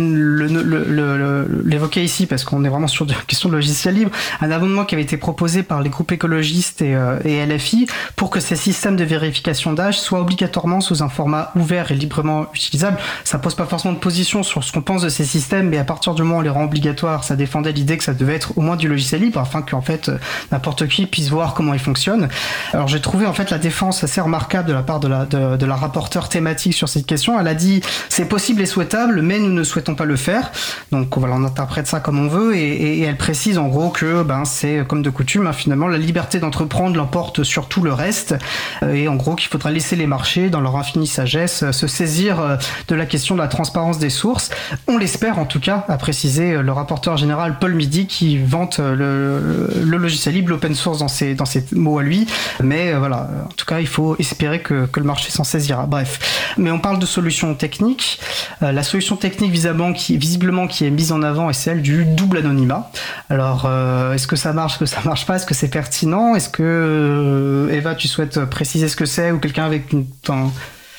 [1.64, 4.10] l'évoquer ici parce qu'on est vraiment sur une question de logiciel libre.
[4.42, 8.28] Un amendement qui avait été proposé par les groupes écologistes et, euh, et LFI pour
[8.28, 12.98] que ces systèmes de vérification d'âge soient obligatoirement sous un format ouvert et librement utilisable.
[13.24, 15.84] Ça pose pas forcément de position sur ce qu'on pense de ces systèmes, mais à
[15.84, 18.58] partir du moment où on les rend obligatoires, ça défendait l'idée que ça devait être
[18.58, 20.10] au moins du logiciel libre afin qu'en fait
[20.52, 22.28] n'importe qui puisse voir comment il fonctionne.
[22.74, 26.28] Alors j'ai trouvé en fait la défense assez remarquable de la part de la, rapporteure
[26.28, 27.38] thématique sur cette question.
[27.38, 30.50] Elle a dit c'est possible et souhaitable, mais nous ne souhaitons pas le faire.
[30.90, 34.44] Donc voilà, on interprète ça comme on veut et, elle précise en gros que ben,
[34.44, 38.34] c'est comme de coutume, hein, finalement, la liberté d'entreprendre l'emporte sur tout le reste
[38.82, 41.86] euh, et en gros qu'il faudra laisser les marchés, dans leur infinie sagesse, euh, se
[41.86, 42.56] saisir euh,
[42.88, 44.50] de la question de la transparence des sources.
[44.88, 49.70] On l'espère en tout cas, a précisé le rapporteur général Paul Midi qui vante le,
[49.84, 52.26] le logiciel libre, l'open source dans ses, dans ses mots à lui.
[52.60, 55.86] Mais voilà, en tout cas, il faut espérer que, le marché s'en saisira.
[55.86, 58.20] Bref, mais on parle de solutions techniques.
[58.62, 62.04] Euh, la solution technique visiblement qui, visiblement qui est mise en avant est celle du
[62.04, 62.90] double anonymat.
[63.28, 66.34] Alors, euh, est-ce que ça marche, est-ce que ça marche pas, est-ce que c'est pertinent,
[66.34, 70.06] est-ce que euh, Eva, tu souhaites préciser ce que c'est ou quelqu'un avec une,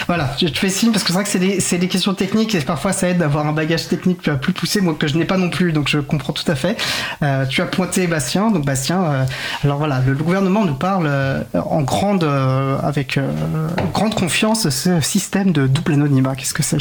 [0.08, 2.62] voilà, je te fais signe parce que c'est vrai que c'est des, questions techniques et
[2.62, 5.50] parfois ça aide d'avoir un bagage technique plus poussé, moi que je n'ai pas non
[5.50, 6.78] plus, donc je comprends tout à fait.
[7.22, 9.26] Euh, tu as pointé Bastien, donc Bastien, euh,
[9.64, 12.24] alors voilà, le, gouvernement nous parle euh, en grande,
[12.84, 13.20] avec
[13.94, 16.36] grande confiance ce système de double anonymat.
[16.36, 16.78] Qu'est-ce que c'est?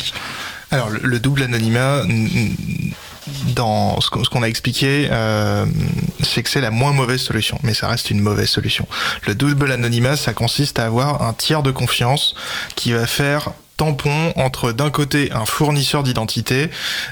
[0.71, 2.03] Alors le double anonymat
[3.55, 5.67] dans ce qu'on a expliqué, euh,
[6.23, 8.87] c'est que c'est la moins mauvaise solution, mais ça reste une mauvaise solution.
[9.27, 12.35] Le double anonymat, ça consiste à avoir un tiers de confiance
[12.77, 13.51] qui va faire
[13.81, 16.69] tampon entre d'un côté un fournisseur d'identité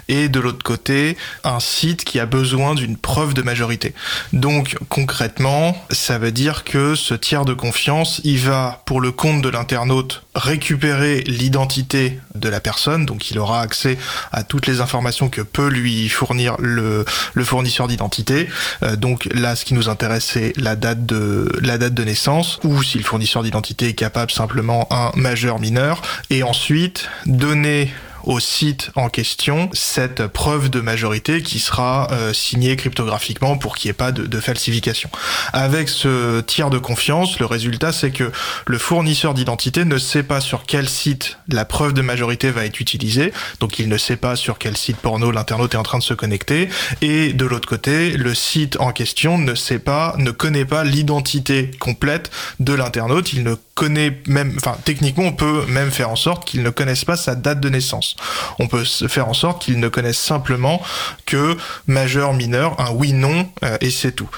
[0.09, 3.95] et de l'autre côté un site qui a besoin d'une preuve de majorité.
[4.35, 9.41] Donc concrètement, ça veut dire que ce tiers de confiance, il va pour le compte
[9.41, 13.97] de l'internaute récupérer l'identité de la personne, donc il aura accès
[14.31, 18.47] à toutes les informations que peut lui fournir le, le fournisseur d'identité.
[18.83, 22.61] Euh, donc là, ce qui nous intéresse, c'est la date de la date de naissance,
[22.62, 27.92] ou si le fournisseur d'identité est capable simplement un majeur mineur, et ensuite ensuite donner
[28.24, 33.88] au site en question cette preuve de majorité qui sera euh, signée cryptographiquement pour qu'il
[33.88, 35.09] n'y ait pas de, falsification.
[35.52, 38.32] Avec ce tiers de confiance, le résultat c'est que
[38.66, 42.80] le fournisseur d'identité ne sait pas sur quel site la preuve de majorité va être
[42.80, 46.02] utilisée, donc il ne sait pas sur quel site porno l'internaute est en train de
[46.02, 46.68] se connecter,
[47.02, 51.70] et de l'autre côté, le site en question ne sait pas, ne connaît pas l'identité
[51.78, 53.32] complète de l'internaute,
[53.79, 57.37] connaît même, enfin techniquement on peut même faire en sorte qu'il ne connaisse pas sa
[57.37, 58.16] date de naissance.
[58.59, 60.83] On peut faire en sorte qu'ils ne connaissent simplement
[61.26, 61.57] que
[61.87, 64.29] majeur, mineur, un oui-non, euh, et c'est tout.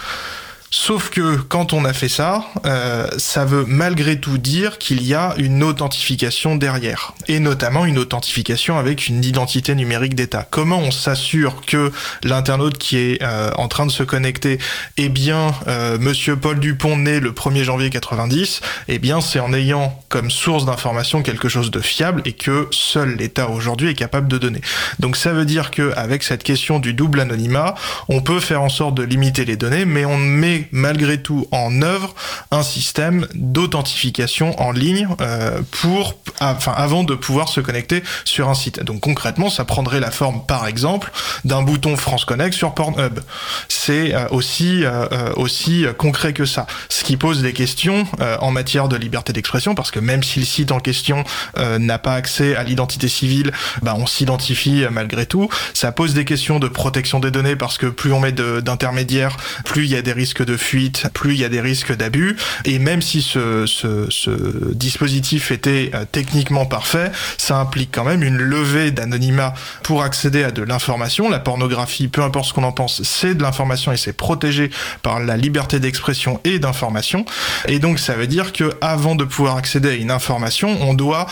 [0.73, 5.15] Sauf que quand on a fait ça, euh, ça veut malgré tout dire qu'il y
[5.15, 10.47] a une authentification derrière, et notamment une authentification avec une identité numérique d'État.
[10.49, 11.91] Comment on s'assure que
[12.23, 14.59] l'internaute qui est euh, en train de se connecter
[14.97, 19.53] est bien euh, Monsieur Paul Dupont né le 1er janvier 90 Eh bien, c'est en
[19.53, 24.29] ayant comme source d'information quelque chose de fiable et que seul l'État aujourd'hui est capable
[24.29, 24.61] de donner.
[25.01, 27.75] Donc ça veut dire que avec cette question du double anonymat,
[28.09, 31.83] on peut faire en sorte de limiter les données, mais on met malgré tout en
[31.83, 32.15] œuvre
[32.51, 38.55] un système d'authentification en ligne euh, pour, enfin, avant de pouvoir se connecter sur un
[38.55, 38.83] site.
[38.83, 41.13] Donc concrètement, ça prendrait la forme, par exemple,
[41.45, 43.21] d'un bouton France Connect sur Pornhub.
[43.69, 46.67] C'est euh, aussi euh, aussi concret que ça.
[46.89, 48.07] Ce qui pose des questions
[48.41, 51.25] en matière de liberté d'expression, parce que même si le site en question
[51.57, 53.53] n'a pas accès à l'identité civile,
[53.83, 55.49] bah, on s'identifie malgré tout.
[55.75, 59.85] Ça pose des questions de protection des données, parce que plus on met d'intermédiaires, plus
[59.85, 62.37] il y a des risques de fuite, plus il y a des risques d'abus.
[62.65, 68.39] Et même si ce, ce, dispositif était euh, techniquement parfait, ça implique quand même une
[68.39, 71.29] levée d'anonymat pour accéder à de l'information.
[71.29, 74.71] La pornographie, peu importe ce qu'on en pense, c'est de l'information et c'est protégé
[75.03, 77.25] par la liberté d'expression et d'information.
[77.69, 81.27] Et donc ça veut dire que avant de pouvoir accéder à une information, on doit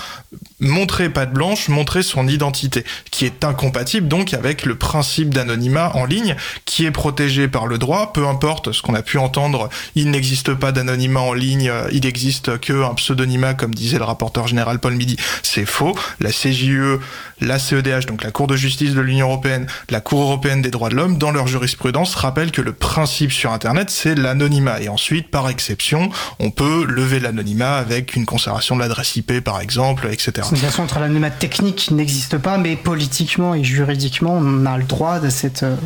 [0.60, 6.04] montrer patte blanche, montrer son identité, qui est incompatible donc avec le principe d'anonymat en
[6.04, 10.10] ligne, qui est protégé par le droit, peu importe ce qu'on a pu entendre, il
[10.10, 14.94] n'existe pas d'anonymat en ligne, il n'existe qu'un pseudonymat, comme disait le rapporteur général Paul
[14.94, 15.96] Midi, c'est faux.
[16.20, 16.98] La CJE,
[17.40, 20.88] la CEDH, donc la Cour de justice de l'Union européenne, la Cour européenne des droits
[20.88, 24.80] de l'homme, dans leur jurisprudence, rappellent que le principe sur Internet, c'est l'anonymat.
[24.80, 29.60] Et ensuite, par exception, on peut lever l'anonymat avec une conservation de l'adresse IP, par
[29.60, 30.47] exemple, etc.
[30.54, 35.30] distinction entre l'anonymat technique n'existe pas, mais politiquement et juridiquement, on a le droit de
[35.30, 35.62] cette.
[35.62, 35.76] Euh,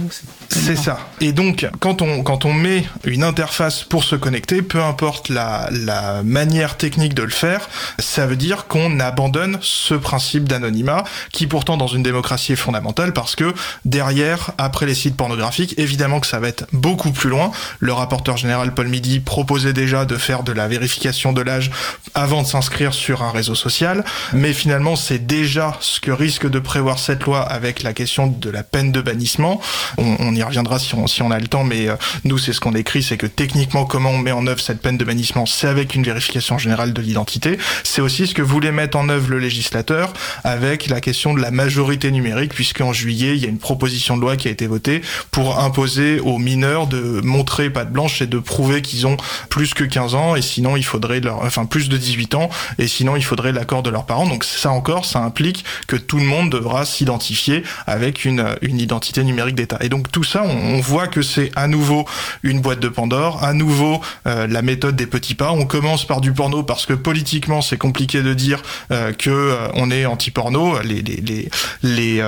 [0.49, 0.99] c'est ça.
[1.21, 5.69] Et donc, quand on, quand on met une interface pour se connecter, peu importe la,
[5.71, 11.47] la manière technique de le faire, ça veut dire qu'on abandonne ce principe d'anonymat qui
[11.47, 13.55] pourtant dans une démocratie est fondamental parce que
[13.85, 17.51] derrière, après les sites pornographiques, évidemment que ça va être beaucoup plus loin.
[17.81, 21.71] Le rapporteur général Paul Midi proposait déjà de faire de la vérification de l'âge
[22.15, 26.59] avant de s'inscrire sur un réseau social, mais finalement c'est déjà ce que risque de
[26.59, 29.61] prévoir cette loi avec la question de la peine de bannissement.
[29.99, 32.61] On, y reviendra si on, si on a le temps, mais euh, nous c'est ce
[32.61, 35.69] qu'on écrit, c'est que techniquement comment on met en œuvre cette peine de bannissement, c'est
[35.69, 37.59] avec une vérification générale de l'identité.
[37.85, 40.13] C'est aussi ce que voulait mettre en œuvre le législateur
[40.45, 44.23] avec la question de la majorité numérique, puisqu'en juillet il y a une proposition de
[44.23, 48.39] loi qui a été votée pour imposer aux mineurs de montrer patte blanche et de
[48.39, 49.17] prouver qu'ils ont
[49.49, 52.87] plus que 15 ans et sinon il faudrait leur, enfin plus de 18 ans et
[52.87, 54.27] sinon il faudrait l'accord de leurs parents.
[54.45, 59.55] Ça encore, ça implique que tout le monde devra s'identifier avec une, une identité numérique
[59.55, 59.79] d'État.
[59.81, 62.07] Et donc tout ça, on, voit que c'est à nouveau
[62.43, 65.53] une boîte de Pandore, à nouveau euh, la méthode des petits pas.
[65.53, 69.69] On commence par du porno parce que politiquement c'est compliqué de dire euh, que euh,
[69.75, 71.49] on est anti-porno, les les les,
[71.83, 72.23] les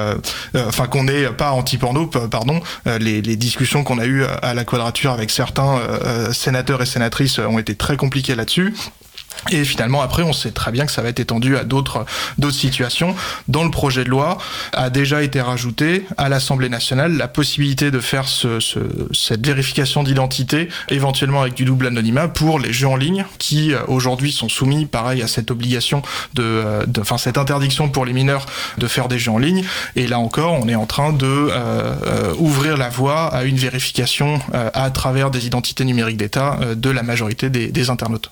[0.55, 5.11] enfin qu'on n'est pas anti-porno, pardon, les, les discussions qu'on a eues à la quadrature
[5.13, 5.81] avec certains
[6.33, 8.75] sénateurs et sénatrices ont été très compliquées là-dessus.
[9.51, 12.07] Et finalement, après, on sait très bien que ça va être étendu à d'autres
[12.51, 13.15] situations.
[13.49, 14.39] Dans le projet de loi,
[14.73, 18.79] a déjà été rajouté à l'Assemblée nationale la possibilité de faire ce, ce,
[19.13, 23.81] cette vérification d'identité, éventuellement avec du double anonymat, pour les jeux en ligne qui euh,
[23.89, 26.03] aujourd'hui sont soumis, pareil, à cette obligation
[26.35, 28.47] de, enfin cette interdiction pour les mineurs
[28.79, 29.65] de faire des jeux en ligne.
[29.97, 31.51] Et là encore, on est en train de euh,
[32.07, 36.91] euh ouvrir la voie à une vérification euh, à travers des identités numériques d'État de
[36.91, 38.31] la majorité des internautes.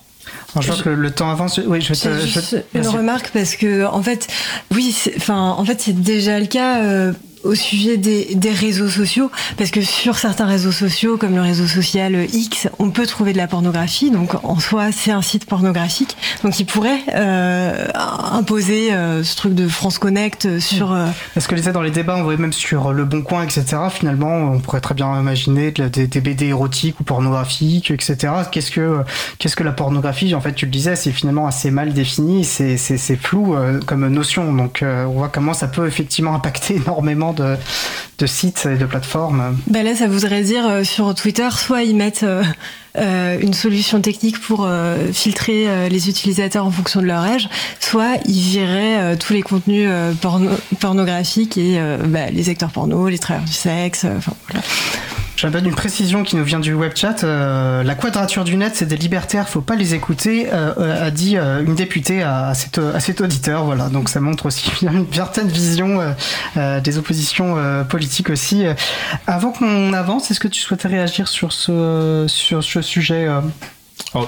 [0.59, 1.59] Je vois que le temps avance.
[1.65, 4.27] Oui, je, je, une remarque parce que en fait,
[4.73, 6.83] oui, enfin, en fait, c'est déjà le cas.
[6.83, 11.41] Euh, au sujet des, des, réseaux sociaux, parce que sur certains réseaux sociaux, comme le
[11.41, 14.11] réseau social X, on peut trouver de la pornographie.
[14.11, 16.15] Donc en soi, c'est un site pornographique.
[16.43, 17.87] Donc il pourrait euh,
[18.31, 20.91] imposer euh, ce truc de France Connect sur.
[20.91, 21.07] Euh...
[21.33, 23.65] Parce que les dans les débats, on voyait même sur Le Bon Coin, etc.
[23.91, 28.33] Finalement, on pourrait très bien imaginer des, des BD érotiques ou pornographiques, etc.
[28.51, 28.99] Qu'est-ce que
[29.39, 30.33] qu'est-ce que la pornographie?
[30.35, 32.77] En fait, tu le disais, c'est finalement assez mal défini, c'est
[33.17, 34.53] flou euh, comme notion.
[34.53, 39.57] Donc euh, on voit comment ça peut effectivement impacter énormément de, sites et de plateformes.
[39.67, 42.25] Ben Là, ça voudrait dire euh, sur Twitter, soit ils mettent
[42.97, 44.67] euh, euh, une solution technique pour
[45.13, 47.49] filtrer les utilisateurs en fonction de leur âge,
[47.79, 49.89] soit ils vireraient tous les contenus
[50.79, 54.05] pornographiques et bah, les acteurs porno, les travailleurs du sexe.
[54.05, 54.63] Enfin, voilà.
[55.35, 57.23] J'appelle une précision qui nous vient du web chat.
[57.23, 61.11] Euh, la quadrature du net, c'est des libertaires, faut pas les écouter, euh, euh, a
[61.11, 63.65] dit une députée à, cet, auditeur.
[63.65, 65.99] Voilà, donc ça montre aussi une certaine vision
[66.55, 67.57] des oppositions
[67.89, 68.63] politiques aussi.
[69.27, 73.27] avant qu'on avance, est-ce que tu souhaitais réagir sur ce, sur ce sujet
[74.15, 74.27] Oh,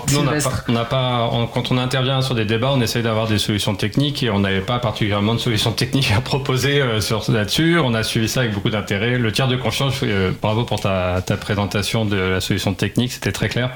[0.67, 4.23] on n'a pas, quand on intervient sur des débats, on essaye d'avoir des solutions techniques
[4.23, 7.77] et on n'avait pas particulièrement de solutions techniques à proposer euh, sur là-dessus.
[7.77, 9.19] On a suivi ça avec beaucoup d'intérêt.
[9.19, 13.47] Le tiers de confiance, euh, bravo pour ta, présentation de la solution technique, c'était très
[13.47, 13.69] clair.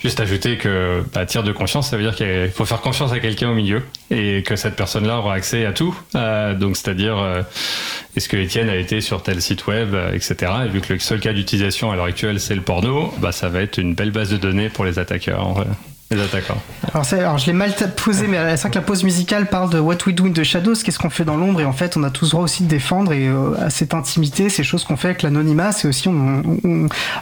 [0.00, 3.18] Juste ajouter que bah, tiers de confiance, ça veut dire qu'il faut faire confiance à
[3.18, 5.98] quelqu'un au milieu et que cette personne-là aura accès à tout.
[6.14, 7.16] Euh, donc, c'est-à-dire,
[8.16, 10.52] est-ce que Étienne a été sur tel site web, etc.
[10.66, 13.48] Et vu que le seul cas d'utilisation à l'heure actuelle, c'est le porno, bah, ça
[13.48, 15.97] va être une belle base de données pour les attaqueurs les
[16.94, 19.78] Alors, alors je l'ai mal posé, mais c'est vrai que la pause musicale parle de
[19.78, 22.02] What We Do in the Shadows, qu'est-ce qu'on fait dans l'ombre, et en fait, on
[22.02, 25.08] a tous droit aussi de défendre et euh, à cette intimité, ces choses qu'on fait
[25.08, 26.08] avec l'anonymat, c'est aussi,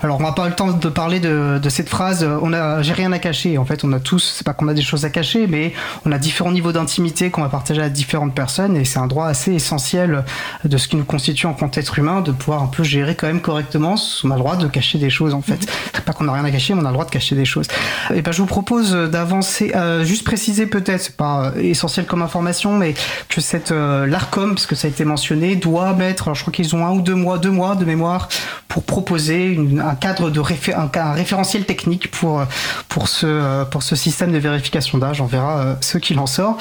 [0.03, 3.11] alors on n'a pas le temps de parler de, cette phrase, on a, j'ai rien
[3.11, 3.59] à cacher.
[3.59, 5.73] En fait, on a tous, c'est pas qu'on a des choses à cacher, mais
[6.05, 9.27] on a différents niveaux d'intimité qu'on va partager à différentes personnes, et c'est un droit
[9.27, 10.25] assez essentiel
[10.65, 13.27] de ce qui nous constitue en tant qu'être humain, de pouvoir un peu gérer quand
[13.27, 13.97] même correctement.
[14.23, 15.67] On a le droit de cacher des choses, en fait.
[15.93, 17.45] C'est pas qu'on a rien à cacher, mais on a le droit de cacher des
[17.45, 17.67] choses.
[18.15, 22.23] Et ben, je vous propose d'avancer, euh, juste préciser peut-être, c'est pas euh, essentiel comme
[22.23, 22.95] information, mais
[23.29, 26.53] que cette euh, l'Arcom, parce que ça a été mentionné, doit mettre, alors je crois
[26.53, 28.29] qu'ils ont un ou deux mois, deux mois de mémoire
[28.69, 32.45] pour proposer un cadre de un, référentiel technique pour
[32.89, 35.21] pour ce pour ce système de vérification d'âge.
[35.23, 36.59] On verra ce qu'il en sort.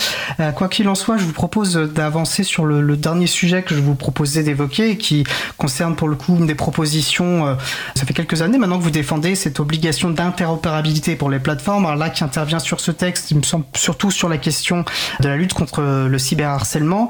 [0.55, 3.81] quoi qu'il en soit, je vous propose d'avancer sur le, le, dernier sujet que je
[3.81, 5.25] vous proposais d'évoquer, et qui
[5.57, 7.57] concerne pour le coup une des propositions.
[7.95, 11.85] ça fait quelques années maintenant que vous défendez cette obligation d'interopérabilité pour les plateformes.
[11.85, 14.85] Alors là, qui intervient sur ce texte, il me semble surtout sur la question
[15.19, 17.09] de la lutte contre le cyberharcèlement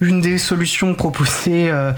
[0.00, 1.92] une des solutions proposées, euh,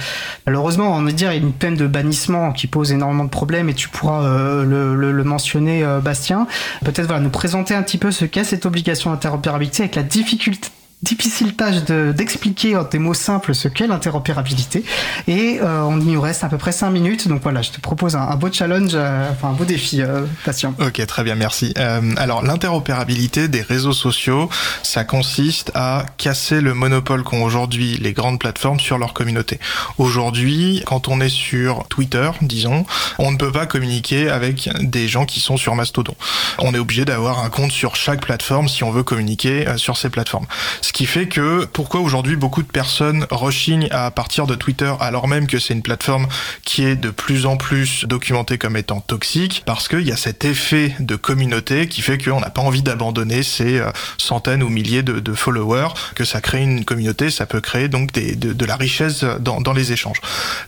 [0.46, 3.88] malheureusement, on va dire, une peine de bannissement qui pose énormément de problèmes et tu
[3.88, 6.46] pourras euh, le, mentionner, euh, Bastien.
[6.84, 10.68] Peut-être voilà, nous présenter un petit peu ce qu'est cette obligation d'interopérabilité avec la difficulté
[11.02, 11.82] difficile tâche
[12.14, 14.84] d'expliquer en des mots simples ce qu'est l'interopérabilité.
[15.26, 17.28] Et euh, on y nous reste à peu près 5 minutes.
[17.28, 20.74] Donc voilà, je te propose un, beau challenge, euh, enfin un beau défi, euh, patient.
[20.80, 21.74] Ok, très bien, merci.
[22.16, 24.48] alors l'interopérabilité des réseaux sociaux,
[24.82, 29.58] ça consiste à casser le monopole qu'ont aujourd'hui les grandes plateformes sur leur communauté.
[29.98, 32.86] Aujourd'hui, quand on est sur Twitter, disons,
[33.18, 36.14] on ne peut pas communiquer avec des gens qui sont sur Mastodon.
[36.58, 40.10] On est obligé d'avoir un compte sur chaque plateforme si on veut communiquer sur ces
[40.10, 40.46] plateformes.
[40.92, 45.46] Qui fait que pourquoi aujourd'hui beaucoup de personnes rechignent à partir de Twitter alors même
[45.46, 46.26] que c'est une plateforme
[46.64, 50.44] qui est de plus en plus documentée comme étant toxique parce qu'il y a cet
[50.44, 55.02] effet de communauté qui fait qu'on n'a pas envie d'abandonner ces euh, centaines ou milliers
[55.02, 59.24] de, followers, que ça crée une communauté, ça peut créer donc des, de, la richesse
[59.40, 60.20] dans, dans les échanges.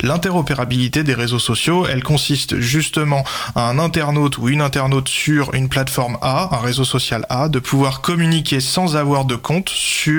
[0.02, 3.24] L'interopérabilité des réseaux sociaux, elle consiste justement
[3.54, 7.58] à un internaute ou une internaute sur une plateforme A, un réseau social A, de
[7.58, 10.13] pouvoir communiquer sans avoir de compte sur,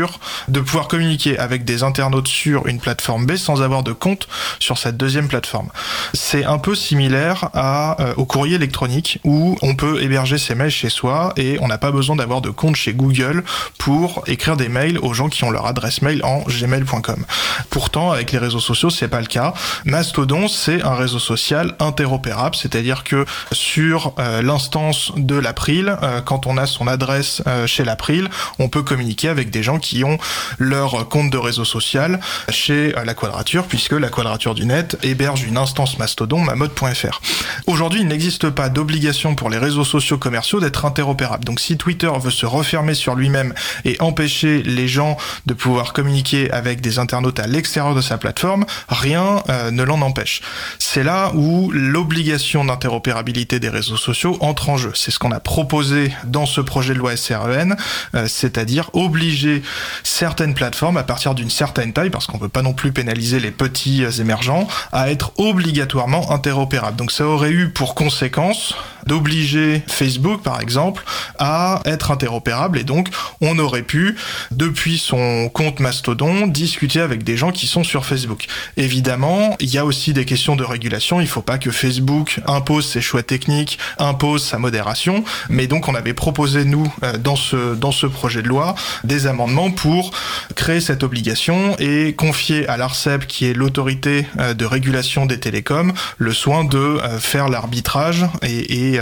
[0.48, 4.28] de pouvoir communiquer avec des internautes sur une plateforme B sans avoir de compte
[4.60, 5.70] sur cette deuxième plateforme.
[6.14, 10.90] C'est un peu similaire euh, au courrier électronique où on peut héberger ses mails chez
[10.90, 13.44] soi et on n'a pas besoin d'avoir de compte chez Google
[13.78, 17.26] pour écrire des mails aux gens qui ont leur adresse mail en gmail.com.
[17.70, 19.54] Pourtant, avec les réseaux sociaux, c'est pas le cas.
[19.86, 26.48] Mastodon, c'est un réseau social interopérable, c'est-à-dire que sur euh, l'instance de l'April, euh, quand
[26.48, 30.18] on a son adresse chez l'April, on peut communiquer avec des gens qui ont
[30.60, 35.58] leur compte de réseau social chez la Quadrature, puisque la Quadrature du Net héberge une
[35.58, 37.22] instance Mastodon, mamode.fr.
[37.68, 41.46] Aujourd'hui, il n'existe pas d'obligation pour les réseaux sociaux commerciaux d'être interopérables.
[41.46, 43.54] Donc si Twitter veut se refermer sur lui-même
[43.84, 48.66] et empêcher les gens de pouvoir communiquer avec des internautes à l'extérieur de sa plateforme,
[48.90, 50.42] rien euh, ne l'en empêche.
[50.80, 54.92] C'est là où l'obligation d'interopérabilité des réseaux sociaux entre en jeu.
[54.96, 57.76] C'est ce qu'on a proposé dans ce projet de loi SREN,
[58.16, 59.62] euh, c'est-à-dire obliger
[60.04, 63.40] certaines plateformes à partir d'une certaine taille, parce qu'on ne peut pas non plus pénaliser
[63.40, 66.98] les petits émergents, à être obligatoirement interopérables.
[66.98, 68.76] Donc ça aurait eu pour conséquence
[69.06, 71.04] d'obliger Facebook, par exemple,
[71.38, 73.10] à être interopérable et donc
[73.42, 74.16] on aurait pu,
[74.52, 78.46] depuis son compte Mastodon, discuter avec des gens qui sont sur Facebook.
[78.78, 81.22] Évidemment, il y a aussi des questions de régulation.
[81.22, 85.96] Il faut pas que Facebook impose ses choix techniques, impose sa modération, mais donc on
[85.96, 90.12] avait proposé nous euh, dans ce dans ce projet de loi des amendements pour
[90.56, 95.94] créer cette obligation et confier à l'ARCEP, qui est l'autorité euh, de régulation des télécoms,
[96.18, 98.95] le soin de euh, faire l'arbitrage et, et,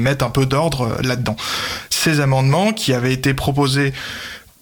[0.00, 1.36] mettre un peu d'ordre là-dedans.
[1.90, 3.92] Ces amendements qui avaient été proposés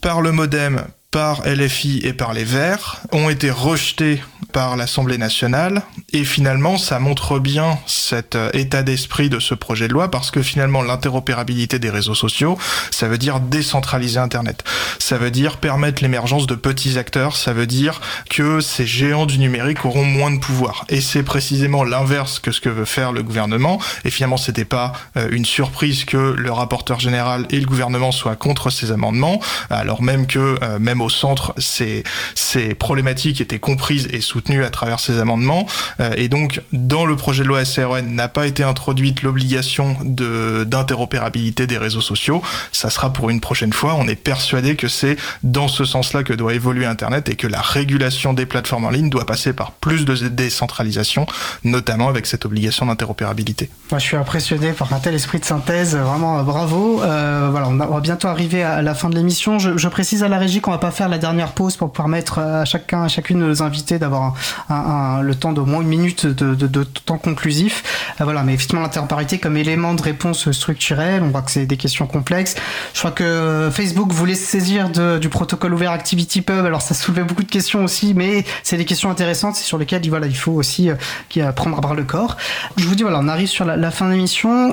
[0.01, 4.23] par le modem, par LFI et par les Verts ont été rejetés
[4.57, 5.83] par l'Assemblée nationale.
[6.15, 10.31] Et finalement ça montre bien cet euh, état d'esprit de ce projet de loi parce
[10.31, 12.57] que finalement l'interopérabilité des réseaux sociaux
[12.91, 14.65] ça veut dire décentraliser internet.
[14.99, 17.37] Ça veut dire permettre l'émergence de petits acteurs.
[17.37, 18.01] Ça veut dire
[18.31, 20.87] que ces géants du numérique auront moins de pouvoir.
[20.89, 23.79] Et c'est précisément l'inverse que ce que veut faire le gouvernement.
[24.07, 28.37] Et finalement c'était pas euh, une surprise que le rapporteur général et le gouvernement soient
[28.37, 29.39] contre ces amendements
[29.69, 32.05] alors même que euh, même au centre ces,
[32.35, 35.67] ces problématiques étaient comprises et soutenues à travers ces amendements.
[36.01, 40.65] Euh, et donc, dans le projet de loi SRN n'a pas été introduite l'obligation de
[40.65, 42.43] d'interopérabilité des réseaux sociaux.
[42.73, 43.95] Ça sera pour une prochaine fois.
[43.95, 47.61] On est persuadé que c'est dans ce sens-là que doit évoluer Internet et que la
[47.61, 51.27] régulation des plateformes en ligne doit passer par plus de décentralisation,
[51.65, 53.71] notamment avec cette obligation d'interopérabilité.
[53.91, 55.97] Moi, je suis impressionné par un tel esprit de synthèse.
[55.97, 57.03] Vraiment, bravo.
[57.03, 59.59] Euh, voilà, on va bientôt arriver à la fin de l'émission.
[59.59, 62.39] Je, je précise à la régie qu'on va pas faire la dernière pause pour permettre
[62.39, 64.35] à chacun, à chacune de nos invités d'avoir un,
[64.69, 67.83] le temps d'au moins une minute de, temps conclusif.
[68.21, 71.77] Euh, voilà, mais effectivement l'interparité comme élément de réponse structurelle, on voit que c'est des
[71.77, 72.55] questions complexes.
[72.95, 77.43] Je crois que Facebook voulait se saisir du protocole ouvert ActivityPub, alors ça soulevait beaucoup
[77.43, 81.53] de questions aussi, mais c'est des questions intéressantes sur lesquelles voilà, il faut aussi euh,
[81.53, 82.37] prendre à bras le corps.
[82.77, 84.71] Je vous dis voilà, on arrive sur la, fin de l'émission.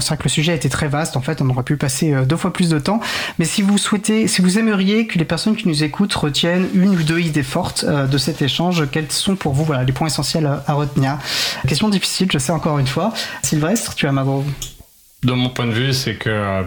[0.00, 2.12] C'est vrai que le sujet a été très vaste, en fait, on aurait pu passer
[2.12, 3.00] euh, deux fois plus de temps,
[3.38, 4.74] mais si vous souhaitez, si vous aimez
[5.06, 8.42] que les personnes qui nous écoutent retiennent une ou deux idées fortes euh, de cet
[8.42, 11.18] échange Quels sont pour vous les points essentiels à, retenir?
[11.66, 13.12] Question difficile, je sais encore une fois.
[13.42, 14.24] Sylvestre, tu as ma
[15.22, 16.62] De mon point de vue, c'est que euh,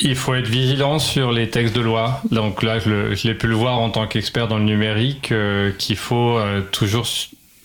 [0.00, 2.22] il faut être vigilant sur les textes de loi.
[2.30, 5.96] Donc là, je l'ai pu le voir en tant qu'expert dans le numérique, euh, qu'il
[5.96, 6.40] faut
[6.72, 7.06] toujours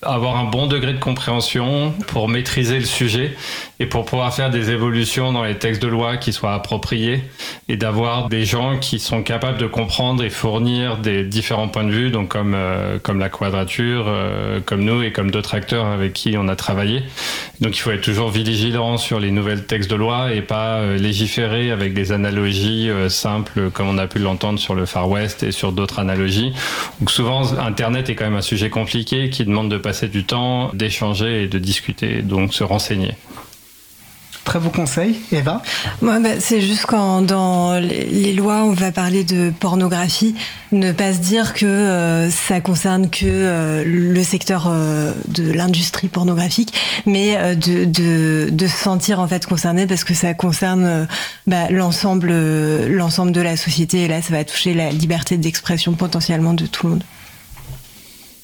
[0.06, 3.36] avoir un bon degré de compréhension pour maîtriser le sujet
[3.80, 7.23] et pour pouvoir faire des évolutions dans les textes de loi qui soient appropriés
[7.68, 11.91] et d'avoir des gens qui sont capables de comprendre et fournir des différents points de
[11.91, 16.14] vue, donc comme, euh, comme la quadrature, euh, comme nous et comme d'autres acteurs avec
[16.14, 17.03] qui on a travaillé.
[17.60, 20.98] Donc il faut être toujours vigilant sur les nouvelles textes de loi et pas euh,
[20.98, 25.52] légiférer avec des analogies simples comme on a pu l'entendre sur le Far West et
[25.52, 26.53] sur d'autres analogies.
[26.99, 30.72] Donc souvent Internet est quand même un sujet compliqué qui demande de passer du temps,
[30.73, 33.15] d'échanger et de discuter, donc se renseigner.
[34.45, 35.63] Très beau conseil, Eva
[36.03, 40.35] bah, C'est juste quand dans les lois on va parler de pornographie,
[40.72, 46.09] ne pas se dire que euh, ça concerne que euh, le secteur euh, de l'industrie
[46.09, 46.73] pornographique,
[47.07, 51.07] mais de, de, de, se sentir en fait concerné parce que ça concerne
[51.47, 52.31] bah, l'ensemble
[52.85, 56.85] l'ensemble de la société et là ça va toucher la liberté d'expression potentiellement de tout
[56.85, 57.03] le monde.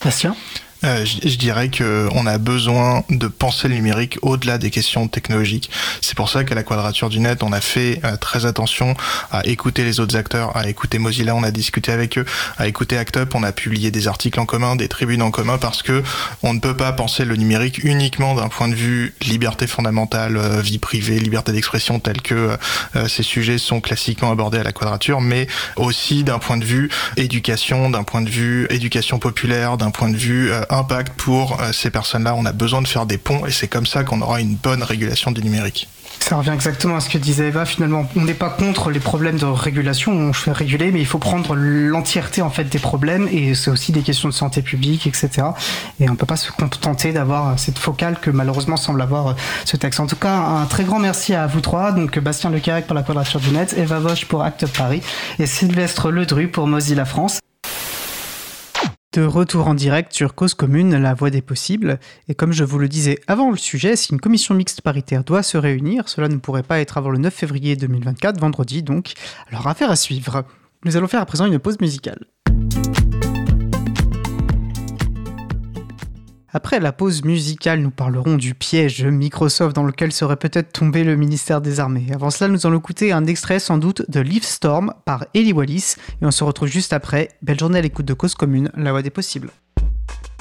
[0.04, 0.36] Bastien
[0.84, 5.08] euh, je, je, dirais que on a besoin de penser le numérique au-delà des questions
[5.08, 5.70] technologiques.
[6.02, 8.96] C'est pour ça qu'à la Quadrature du Net, on a fait euh, très attention
[9.32, 12.26] à écouter les autres acteurs, à écouter Mozilla, on a discuté avec eux,
[12.58, 15.84] à écouter ActUp, on a publié des articles en commun, des tribunes en commun, parce
[15.84, 16.04] que
[16.44, 20.62] on ne peut pas penser le numérique uniquement d'un point de vue liberté fondamentale, euh,
[20.62, 22.58] vie privée, liberté d'expression, tel que
[22.96, 26.90] euh, ces sujets sont classiquement abordés à la Quadrature, mais aussi d'un point de vue
[27.18, 31.90] éducation, d'un point de vue éducation populaire, d'un point de vue impact pour euh, ces
[31.90, 32.36] personnes-là.
[32.36, 34.84] On a besoin de faire des ponts et c'est comme ça qu'on aura une bonne
[34.84, 35.88] régulation du numérique.
[36.20, 37.66] Ça revient exactement à ce que disait Eva.
[37.66, 40.12] Finalement, on n'est pas contre les problèmes de régulation.
[40.12, 43.92] On fait réguler, mais il faut prendre l'entièreté en fait des problèmes et c'est aussi
[43.92, 45.48] des questions de santé publique, etc.
[46.00, 49.36] Et on peut pas se contenter d'avoir cette focale que malheureusement semble avoir
[49.66, 50.00] ce texte.
[50.00, 51.92] En tout cas, un très grand merci à vous trois.
[51.92, 55.02] Donc Bastien Lecarec pour la Quadrature du Net, Eva Vosch pour Acte Paris
[55.40, 57.40] et Sylvestre Ledru pour Mozilla France.
[59.14, 62.00] De retour en direct sur Cause Commune, la voie des possibles.
[62.30, 65.44] Et comme je vous le disais avant le sujet, si une commission mixte paritaire doit
[65.44, 69.12] se réunir, cela ne pourrait pas être avant le 9 février 2024, vendredi donc.
[69.50, 70.46] Alors affaire à suivre.
[70.86, 72.26] Nous allons faire à présent une pause musicale.
[76.54, 81.16] Après la pause musicale, nous parlerons du piège Microsoft dans lequel serait peut-être tombé le
[81.16, 82.08] ministère des Armées.
[82.14, 85.96] Avant cela, nous allons écouter un extrait sans doute de Leaf Storm par Ellie Wallis
[86.22, 87.30] et on se retrouve juste après.
[87.42, 89.50] Belle journée à l'écoute de Cause Commune, la voix des possibles.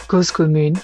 [0.09, 0.74] Cause Commune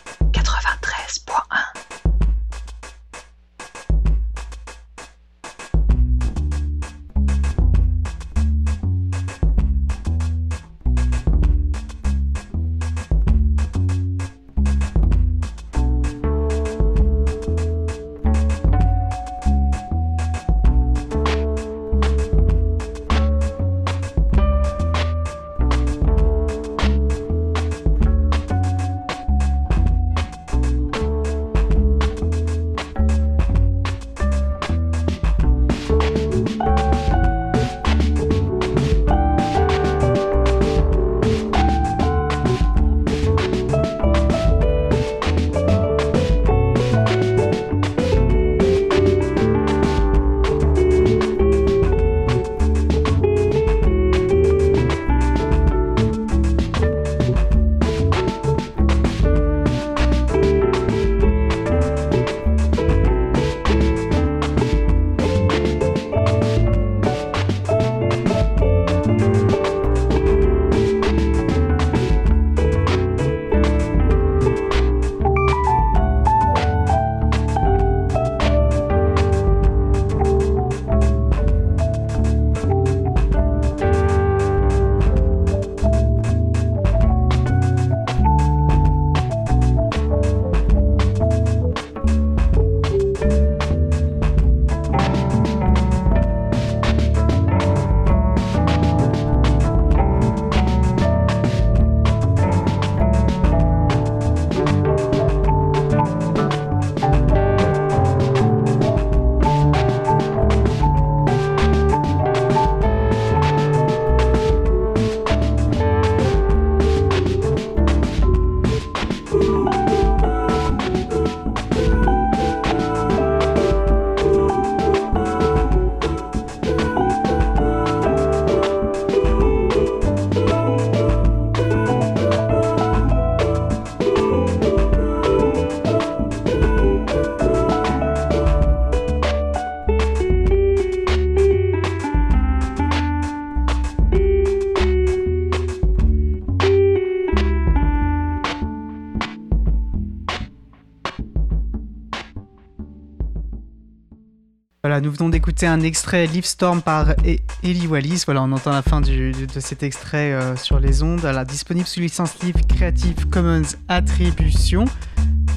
[155.07, 158.25] nous venons d'écouter un extrait Leaf Storm par e- Ellie Wallis.
[158.27, 161.21] Voilà, on entend la fin de cet extrait euh, sur les ondes.
[161.25, 164.85] Elle disponible sous licence libre Creative Commons Attribution.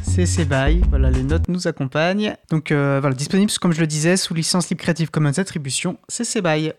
[0.03, 0.83] CC BY.
[0.89, 2.35] Voilà, les notes nous accompagnent.
[2.51, 6.43] Donc euh, voilà, disponible, comme je le disais, sous licence libre Creative Commons Attribution CC
[6.43, 6.73] BY.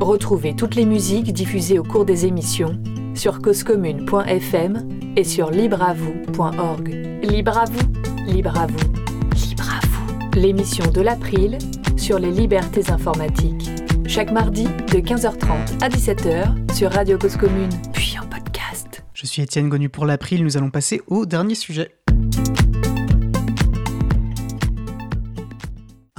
[0.00, 2.82] Retrouvez toutes les musiques diffusées au cours des émissions
[3.14, 6.88] sur causecommune.fm et sur libreavoue.org.
[7.22, 9.09] Libre à vous, libre à vous.
[10.34, 11.58] L'émission de l'April
[11.96, 13.68] sur les libertés informatiques.
[14.06, 19.02] Chaque mardi de 15h30 à 17h sur Radio Cause Commune, puis en podcast.
[19.12, 21.96] Je suis Étienne Gonu pour l'April, nous allons passer au dernier sujet.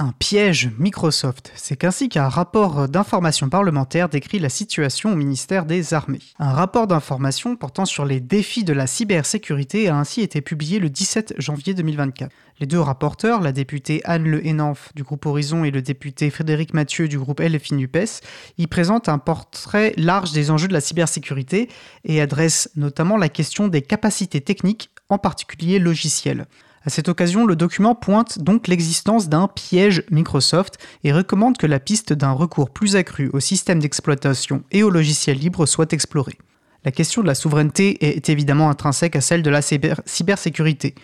[0.02, 1.52] Un piège Microsoft.
[1.54, 6.18] C'est ainsi qu'un rapport d'information parlementaire décrit la situation au ministère des Armées.
[6.40, 10.90] Un rapport d'information portant sur les défis de la cybersécurité a ainsi été publié le
[10.90, 12.32] 17 janvier 2024.
[12.58, 16.74] Les deux rapporteurs, la députée Anne Le Henanf du groupe Horizon et le député Frédéric
[16.74, 18.22] Mathieu du groupe LFI NUPES,
[18.58, 21.68] y présentent un portrait large des enjeux de la cybersécurité
[22.04, 26.46] et adressent notamment la question des capacités techniques, en particulier logicielles.
[26.84, 31.78] À cette occasion, le document pointe donc l'existence d'un piège Microsoft et recommande que la
[31.78, 36.38] piste d'un recours plus accru au système d'exploitation et au logiciel libre soit explorée.
[36.84, 40.96] La question de la souveraineté est évidemment intrinsèque à celle de la cybersécurité.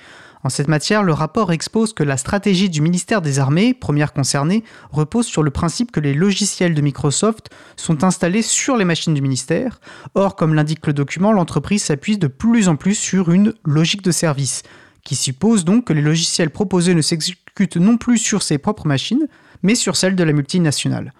[0.44, 4.64] En cette matière, le rapport expose que la stratégie du ministère des Armées, première concernée,
[4.90, 9.22] repose sur le principe que les logiciels de Microsoft sont installés sur les machines du
[9.22, 9.80] ministère.
[10.14, 14.12] Or, comme l'indique le document, l'entreprise s'appuie de plus en plus sur une logique de
[14.12, 14.62] service
[15.04, 19.26] qui suppose donc que les logiciels proposés ne s'exécutent non plus sur ses propres machines,
[19.62, 21.12] mais sur celles de la multinationale.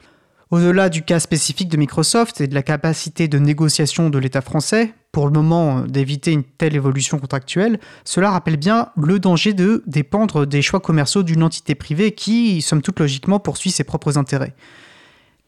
[0.51, 4.95] Au-delà du cas spécifique de Microsoft et de la capacité de négociation de l'État français,
[5.13, 10.47] pour le moment d'éviter une telle évolution contractuelle, cela rappelle bien le danger de dépendre
[10.47, 14.55] des choix commerciaux d'une entité privée qui, somme toute logiquement, poursuit ses propres intérêts.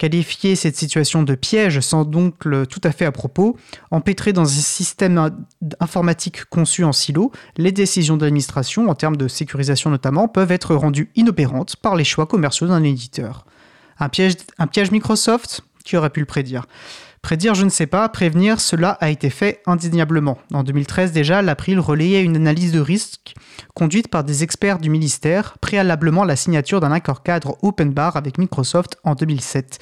[0.00, 2.36] Qualifier cette situation de piège semble donc
[2.70, 3.58] tout à fait à propos.
[3.90, 5.44] Empêtré dans un système
[5.78, 10.74] informatique conçu en silo, les décisions de l'administration, en termes de sécurisation notamment, peuvent être
[10.74, 13.44] rendues inopérantes par les choix commerciaux d'un éditeur.
[13.98, 15.60] Un piège Microsoft?
[15.84, 16.64] Qui aurait pu le prédire?
[17.22, 20.38] Prédire, je ne sais pas, prévenir, cela a été fait indéniablement.
[20.52, 23.34] En 2013 déjà, l'April relayait une analyse de risque
[23.74, 28.38] conduite par des experts du ministère, préalablement la signature d'un accord cadre open bar avec
[28.38, 29.78] Microsoft en 2007.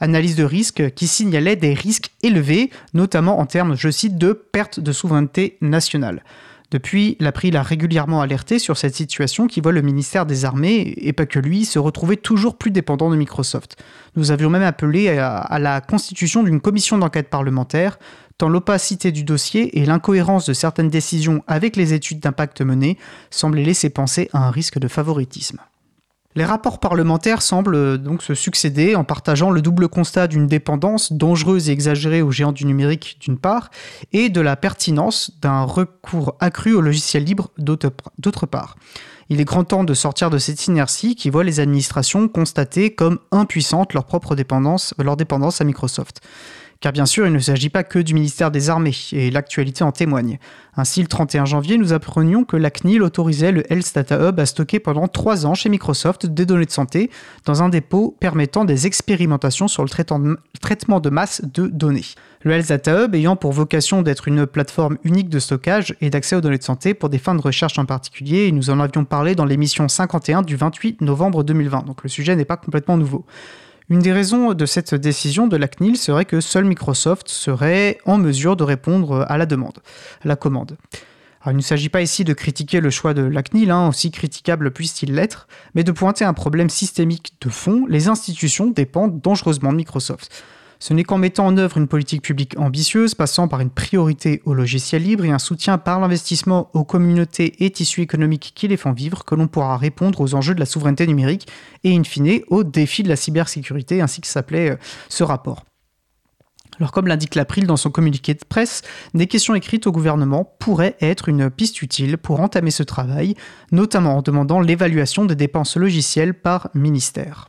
[0.00, 4.78] Analyse de risque qui signalait des risques élevés, notamment en termes, je cite, de perte
[4.78, 6.22] de souveraineté nationale.
[6.70, 11.14] Depuis, l'April a régulièrement alerté sur cette situation qui voit le ministère des Armées, et
[11.14, 13.82] pas que lui, se retrouver toujours plus dépendant de Microsoft.
[14.16, 17.98] Nous avions même appelé à, la constitution d'une commission d'enquête parlementaire,
[18.36, 22.98] tant l'opacité du dossier et l'incohérence de certaines décisions avec les études d'impact menées
[23.30, 25.58] semblaient laisser penser à un risque de favoritisme.
[26.34, 31.12] Les rapports parlementaires semblent euh, donc se succéder en partageant le double constat d'une dépendance
[31.12, 33.70] dangereuse et exagérée aux géants du numérique d'une part,
[34.12, 38.76] et de la pertinence d'un recours accru au logiciel libre d'autre part.
[39.30, 43.18] Il est grand temps de sortir de cette inertie qui voit les administrations constater comme
[43.30, 46.20] impuissantes leur propre dépendance, leur dépendance à Microsoft.
[46.80, 49.90] Car bien sûr, il ne s'agit pas que du ministère des Armées, et l'actualité en
[49.90, 50.38] témoigne.
[50.76, 54.46] Ainsi, le 31 janvier, nous apprenions que la CNIL autorisait le Health Data Hub à
[54.46, 57.10] stocker pendant 3 ans chez Microsoft des données de santé
[57.44, 62.04] dans un dépôt permettant des expérimentations sur le traitement de masse de données.
[62.42, 66.36] Le Health Data Hub ayant pour vocation d'être une plateforme unique de stockage et d'accès
[66.36, 69.04] aux données de santé pour des fins de recherche en particulier, et nous en avions
[69.04, 73.26] parlé dans l'émission 51 du 28 novembre 2020, donc le sujet n'est pas complètement nouveau.
[73.90, 78.18] Une des raisons de cette décision de la CNIL serait que seul Microsoft serait en
[78.18, 79.78] mesure de répondre à la demande,
[80.22, 80.76] à la commande.
[81.46, 84.72] il ne s'agit pas ici de critiquer le choix de la CNIL, hein, aussi critiquable
[84.72, 89.78] puisse-t-il l'être, mais de pointer un problème systémique de fond, les institutions dépendent dangereusement de
[89.78, 90.44] Microsoft.
[90.80, 94.54] Ce n'est qu'en mettant en œuvre une politique publique ambitieuse, passant par une priorité au
[94.54, 98.92] logiciel libre et un soutien par l'investissement aux communautés et tissus économiques qui les font
[98.92, 101.48] vivre, que l'on pourra répondre aux enjeux de la souveraineté numérique
[101.82, 104.76] et, in fine, aux défis de la cybersécurité, ainsi que s'appelait euh,
[105.08, 105.64] ce rapport.
[106.78, 108.82] Alors comme l'indique l'April dans son communiqué de presse,
[109.14, 113.34] des questions écrites au gouvernement pourraient être une piste utile pour entamer ce travail,
[113.72, 117.48] notamment en demandant l'évaluation des dépenses logicielles par ministère.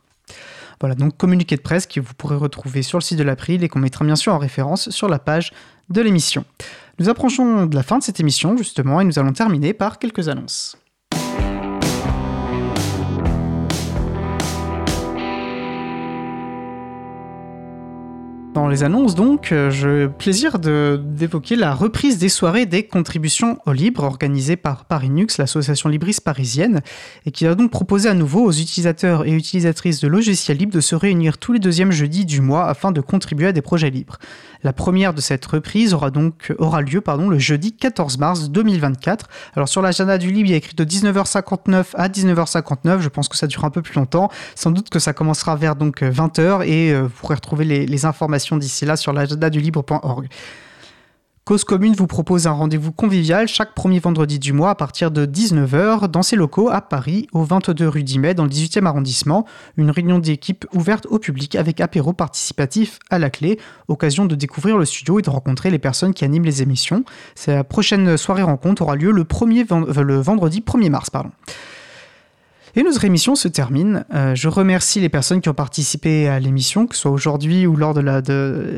[0.80, 3.68] Voilà, donc communiqué de presse que vous pourrez retrouver sur le site de l'April et
[3.68, 5.52] qu'on mettra bien sûr en référence sur la page
[5.90, 6.44] de l'émission.
[6.98, 10.28] Nous approchons de la fin de cette émission justement et nous allons terminer par quelques
[10.28, 10.76] annonces.
[18.52, 23.72] Dans les annonces, donc, euh, j'ai plaisir d'évoquer la reprise des soirées des contributions au
[23.72, 26.80] libre organisées par Parinux, l'association libriste parisienne,
[27.26, 30.80] et qui a donc proposé à nouveau aux utilisateurs et utilisatrices de logiciels libres de
[30.80, 34.18] se réunir tous les deuxièmes jeudis du mois afin de contribuer à des projets libres.
[34.62, 37.00] La première de cette reprise aura donc lieu
[37.30, 39.28] le jeudi 14 mars 2024.
[39.56, 43.00] Alors sur l'agenda du libre, il y a écrit de 19h59 à 19h59.
[43.00, 44.30] Je pense que ça dure un peu plus longtemps.
[44.54, 48.04] Sans doute que ça commencera vers donc 20h et euh, vous pourrez retrouver les, les
[48.04, 50.28] informations d'ici là sur l'agenda du libre.org.
[51.50, 55.26] Cause Commune vous propose un rendez-vous convivial chaque premier vendredi du mois à partir de
[55.26, 59.44] 19h dans ses locaux à Paris, au 22 rue d'Imet, dans le 18e arrondissement.
[59.76, 63.58] Une réunion d'équipe ouverte au public avec apéro participatif à la clé,
[63.88, 67.04] occasion de découvrir le studio et de rencontrer les personnes qui animent les émissions.
[67.34, 71.10] Sa prochaine soirée rencontre aura lieu le, premier, le vendredi 1er mars.
[71.10, 71.32] Pardon.
[72.76, 74.04] Et notre émission se termine.
[74.14, 77.76] Euh, je remercie les personnes qui ont participé à l'émission, que ce soit aujourd'hui ou
[77.76, 78.20] lors, de la,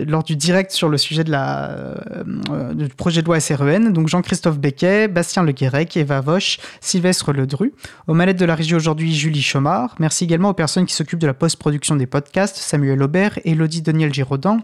[0.06, 3.92] lors du direct sur le sujet la, euh, du projet de loi SREN.
[3.92, 7.74] Donc Jean-Christophe Becquet, Bastien Le Guérec, Eva Vosch, Sylvestre Ledru.
[8.06, 9.94] Aux manettes de la régie aujourd'hui, Julie Chomard.
[9.98, 14.12] Merci également aux personnes qui s'occupent de la post-production des podcasts, Samuel Aubert, Elodie Daniel
[14.12, 14.58] Giraudin,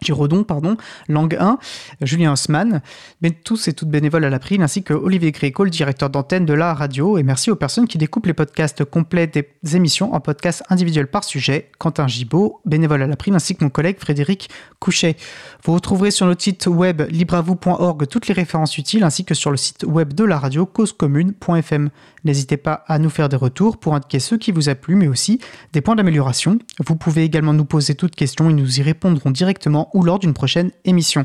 [0.00, 0.76] Giraudon, pardon,
[1.08, 1.58] Langue 1,
[2.02, 2.82] Julien Haussmann,
[3.22, 6.54] mais tous et toutes bénévoles à l'April, ainsi que Olivier Gréco, le directeur d'antenne de
[6.54, 7.18] la radio.
[7.18, 11.24] Et merci aux personnes qui découpent les podcasts complets des émissions en podcasts individuels par
[11.24, 11.70] sujet.
[11.78, 15.16] Quentin Gibaud, bénévole à l'April, ainsi que mon collègue Frédéric Couchet.
[15.64, 19.56] Vous retrouverez sur notre site web libravou.org toutes les références utiles, ainsi que sur le
[19.56, 21.90] site web de la radio causecommune.fm.
[22.24, 25.08] N'hésitez pas à nous faire des retours pour indiquer ce qui vous a plu, mais
[25.08, 25.40] aussi
[25.72, 26.58] des points d'amélioration.
[26.84, 30.34] Vous pouvez également nous poser toutes questions et nous y répondrons directement ou lors d'une
[30.34, 31.24] prochaine émission.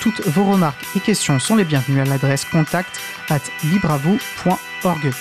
[0.00, 5.12] Toutes vos remarques et questions sont les bienvenues à l'adresse contact at libravou.org.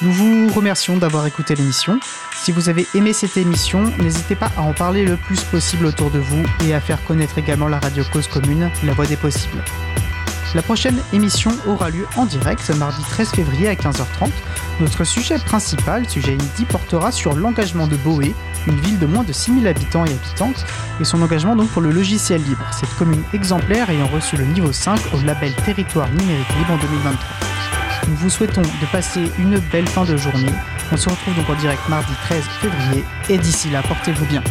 [0.00, 1.98] Nous vous remercions d'avoir écouté l'émission.
[2.32, 6.10] Si vous avez aimé cette émission, n'hésitez pas à en parler le plus possible autour
[6.10, 9.62] de vous et à faire connaître également la radio Cause Commune, la voix des possibles.
[10.54, 14.30] La prochaine émission aura lieu en direct mardi 13 février à 15h30.
[14.80, 18.34] Notre sujet principal, sujet inédit, portera sur l'engagement de Boé,
[18.66, 20.64] une ville de moins de 6000 habitants et habitantes,
[21.00, 24.72] et son engagement donc pour le logiciel libre, cette commune exemplaire ayant reçu le niveau
[24.72, 27.18] 5 au label Territoire numérique libre en 2023.
[28.08, 30.52] Nous vous souhaitons de passer une belle fin de journée.
[30.90, 34.42] On se retrouve donc en direct mardi 13 février, et d'ici là, portez-vous bien.